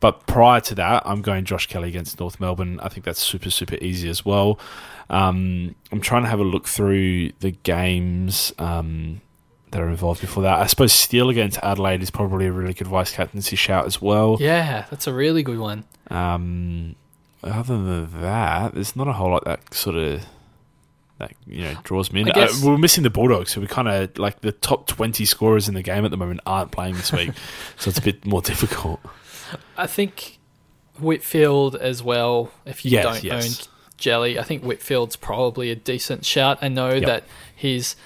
[0.00, 3.50] but prior to that I'm going Josh Kelly against North Melbourne I think that's super
[3.50, 4.58] super easy as well
[5.08, 9.20] um, I'm trying to have a look through the games um,
[9.70, 12.86] that are involved before that I suppose Steele against Adelaide is probably a really good
[12.88, 15.84] vice captaincy shout as well Yeah, that's a really good one.
[16.10, 16.96] um,
[17.42, 20.24] other than that, there's not a whole lot that sort of
[21.18, 22.30] that you know draws me in.
[22.30, 25.74] Uh, we're missing the Bulldogs, so we kind of like the top twenty scorers in
[25.74, 27.30] the game at the moment aren't playing this week,
[27.76, 29.00] so it's a bit more difficult.
[29.76, 30.38] I think
[30.98, 32.50] Whitfield as well.
[32.64, 33.60] If you Yes, don't yes.
[33.60, 36.58] own Jelly, I think Whitfield's probably a decent shout.
[36.62, 37.02] I know Yep.
[37.06, 37.24] that
[37.54, 37.96] his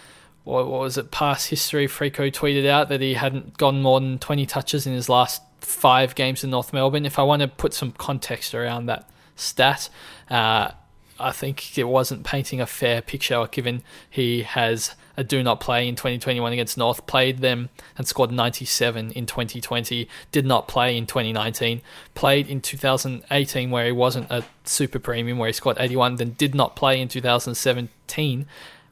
[0.45, 1.87] what, what was it past history?
[1.87, 6.15] Frico tweeted out that he hadn't gone more than twenty touches in his last five
[6.15, 7.05] games in North Melbourne.
[7.05, 9.89] If I want to put some context around that stat,
[10.31, 10.71] uh,
[11.19, 15.87] I think it wasn't painting a fair picture given he has a do not play
[15.87, 17.69] in 2021 against North, played them
[17.99, 21.83] and scored 97 in 2020, did not play in 2019,
[22.15, 26.55] played in 2018 where he wasn't a super premium, where he scored 81, then did
[26.55, 28.47] not play in 2017,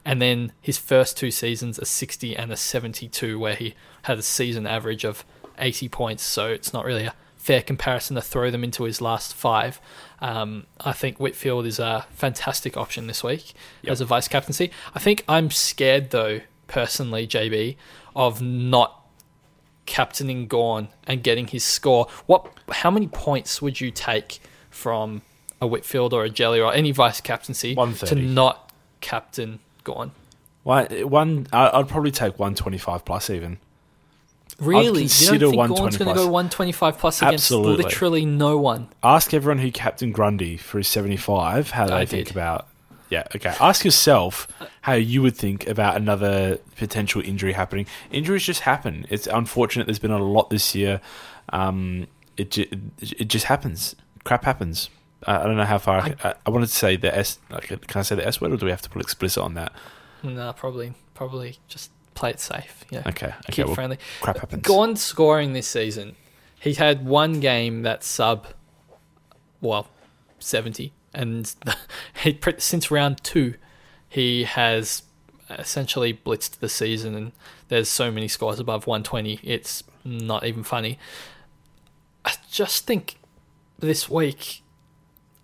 [0.05, 3.73] and then his first two seasons, a 60 and a 72, where he
[4.03, 5.25] had a season average of
[5.57, 9.33] 80 points, so it's not really a fair comparison to throw them into his last
[9.33, 9.81] five.
[10.21, 13.91] Um, I think Whitfield is a fantastic option this week Yep.
[13.91, 14.69] as a vice captaincy.
[14.93, 17.75] I think I'm scared though, personally, JB,
[18.15, 18.95] of not
[19.85, 22.07] captaining Gawn and getting his score.
[22.27, 22.45] What?
[22.69, 24.39] How many points would you take
[24.69, 25.21] from
[25.61, 28.71] a Whitfield or a Jelly or any vice captaincy to not
[29.01, 30.11] captain Gawn?
[30.63, 31.47] Why one?
[31.53, 33.57] I'd probably take one twenty five plus even.
[34.59, 35.03] Really?
[35.03, 37.83] You consider don't think 120 Gawn's going to go 125 plus against Absolutely.
[37.83, 38.89] literally no one?
[39.03, 42.35] Ask everyone who captained Grundy for his seventy five how they I think did.
[42.35, 42.67] about.
[43.09, 43.55] Yeah, okay.
[43.59, 44.47] Ask yourself
[44.81, 47.87] how you would think about another potential injury happening.
[48.11, 49.05] Injuries just happen.
[49.09, 49.87] It's unfortunate.
[49.87, 51.01] There's been a lot this year.
[51.49, 52.05] Um,
[52.37, 52.67] it ju-
[52.99, 53.95] it just happens.
[54.25, 54.89] Crap happens.
[55.25, 56.01] I don't know how far.
[56.01, 57.39] I, I, I wanted to say the s.
[57.49, 59.55] Like, can I say the s word, or do we have to put explicit on
[59.55, 59.73] that?
[60.21, 62.85] No, probably, probably just play it safe.
[62.91, 63.03] Yeah.
[63.07, 63.97] Okay, okay, Kid well, friendly.
[64.21, 64.61] crap happens.
[64.63, 66.15] Gawn scoring this season.
[66.59, 68.47] He had one game that's sub,
[69.61, 69.87] well,
[70.39, 71.53] seventy, and
[72.23, 73.55] he since round two,
[74.09, 75.03] he has
[75.49, 77.31] essentially blitzed the season, and
[77.69, 79.39] there's so many scores above one twenty.
[79.41, 80.99] It's not even funny.
[82.25, 83.15] I just think
[83.79, 84.61] this week.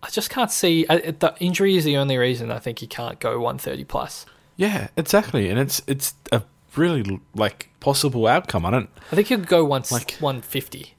[0.03, 3.19] I just can't see uh, the injury is the only reason I think he can't
[3.19, 4.27] go 130 plus.
[4.55, 6.43] Yeah, exactly, and it's it's a
[6.77, 8.65] really like possible outcome.
[8.65, 8.89] I don't.
[9.11, 10.93] I think he could go once Like- 150,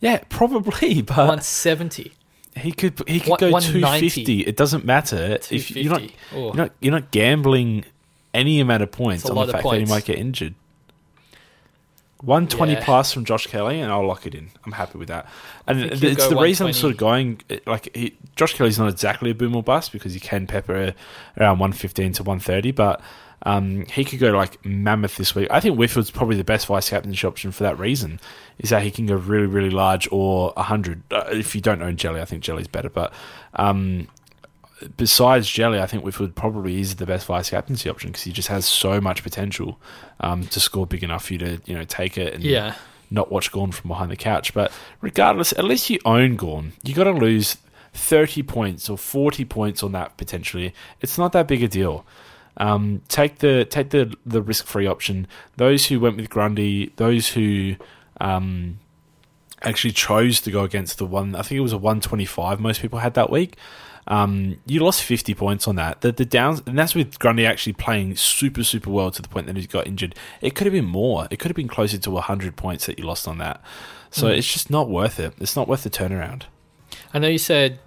[0.00, 2.12] Yeah, probably, but 170.
[2.56, 4.40] he could he could go two fifty.
[4.42, 6.02] It doesn't matter if you're not
[6.34, 6.46] Oh.
[6.46, 7.84] you're not you're not gambling
[8.34, 10.54] any amount of points on the fact that he might get injured.
[12.22, 12.84] One twenty Yeah.
[12.84, 14.50] plus from Josh Kelly, and I'll lock it in.
[14.64, 15.26] I'm happy with that.
[15.66, 19.30] And it's the reason I'm sort of going eh, like he, Josh Kelly's not exactly
[19.30, 20.94] a boom or bust because you can pepper
[21.36, 23.00] around one fifteen to one thirty, but
[23.44, 25.48] um, he could go like mammoth this week.
[25.50, 28.20] I think Whitfield's probably the best vice captaincy option for that reason.
[28.58, 31.02] Is that he can go really really large or hundred.
[31.10, 33.12] Uh, if you don't own Jelly, I think Jelly's better, but.
[33.54, 34.08] Um,
[34.96, 38.48] besides Jelly, I think Whitfield probably is the best vice captaincy option because he just
[38.48, 39.78] has so much potential
[40.20, 42.74] um, to score big enough for you to you know take it and Yeah.
[43.10, 44.52] not watch Gawn from behind the couch.
[44.54, 46.72] But regardless, at least you own Gawn.
[46.82, 47.58] You got to lose
[47.92, 50.74] thirty points or forty points on that potentially.
[51.00, 52.04] It's not that big a deal.
[52.58, 55.26] Um, take the take the the risk free option.
[55.56, 57.76] Those who went with Grundy, those who
[58.20, 58.78] um,
[59.62, 61.34] actually chose to go against the one.
[61.34, 62.60] I think it was a 125.
[62.60, 63.56] Most people had that week.
[64.08, 66.00] Um, you lost 50 points on that.
[66.00, 69.46] The the downs, and that's with Grundy actually playing super super well to the point
[69.46, 70.14] that he got injured.
[70.40, 71.28] It could have been more.
[71.30, 73.62] It could have been closer to 100 points that you lost on that.
[74.10, 74.36] So Mm.
[74.38, 75.32] it's just not worth it.
[75.38, 76.42] It's not worth the turnaround.
[77.14, 77.78] I know you said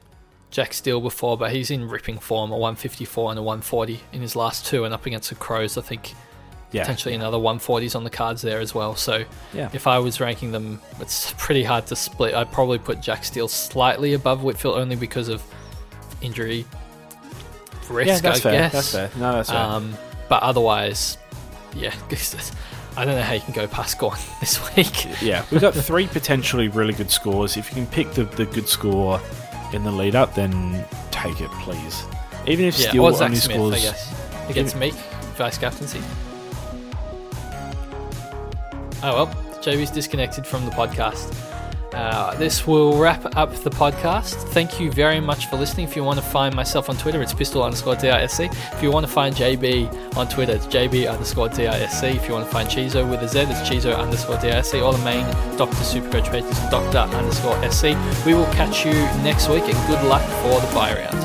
[0.52, 4.36] Jack Steele before, but he's in ripping form a 154 and a 140 in his
[4.36, 6.14] last two, and up against the Crows, I think
[6.72, 6.84] Yeah.
[6.84, 8.96] potentially another 140s on the cards there as well.
[8.96, 9.24] So
[9.54, 9.70] Yeah.
[9.74, 12.34] if I was ranking them, it's pretty hard to split.
[12.34, 15.42] I'd probably put Jack Steele slightly above Whitfield only because of
[16.22, 16.66] injury
[17.90, 18.52] risk, Yeah, that's I fair.
[18.54, 18.72] guess.
[18.74, 19.10] That's fair.
[19.18, 19.60] No, that's fair.
[19.60, 19.96] Um,
[20.30, 21.18] but otherwise,
[21.76, 21.94] yeah,
[22.98, 25.22] I don't know how you can go past Gawn this week.
[25.22, 27.58] Yeah, we've got three potentially really good scores.
[27.58, 29.20] If you can pick the, the good score
[29.76, 32.04] in the lead up, then take it, please.
[32.48, 33.74] Even if Yeah, Steele only Smith, scores.
[33.76, 34.94] I guess, against Meek,
[35.38, 36.02] vice captaincy.
[39.04, 39.28] Oh well,
[39.62, 41.34] JB's disconnected from the podcast.
[41.96, 44.36] Uh, this will wrap up the podcast.
[44.50, 45.88] Thank you very much for listening.
[45.88, 48.42] If you want to find myself on Twitter, it's pistol underscore DISC.
[48.42, 52.04] If you want to find JB on Twitter, it's JB underscore DISC.
[52.04, 54.76] If you want to find Chizo with a Z, it's Chizo underscore DISC.
[54.76, 55.26] All the main
[55.58, 55.82] Dr.
[55.82, 55.94] Is
[56.70, 56.98] Dr.
[57.16, 57.84] underscore SC.
[58.26, 58.94] We will catch you
[59.24, 61.25] next week and good luck for the bye round.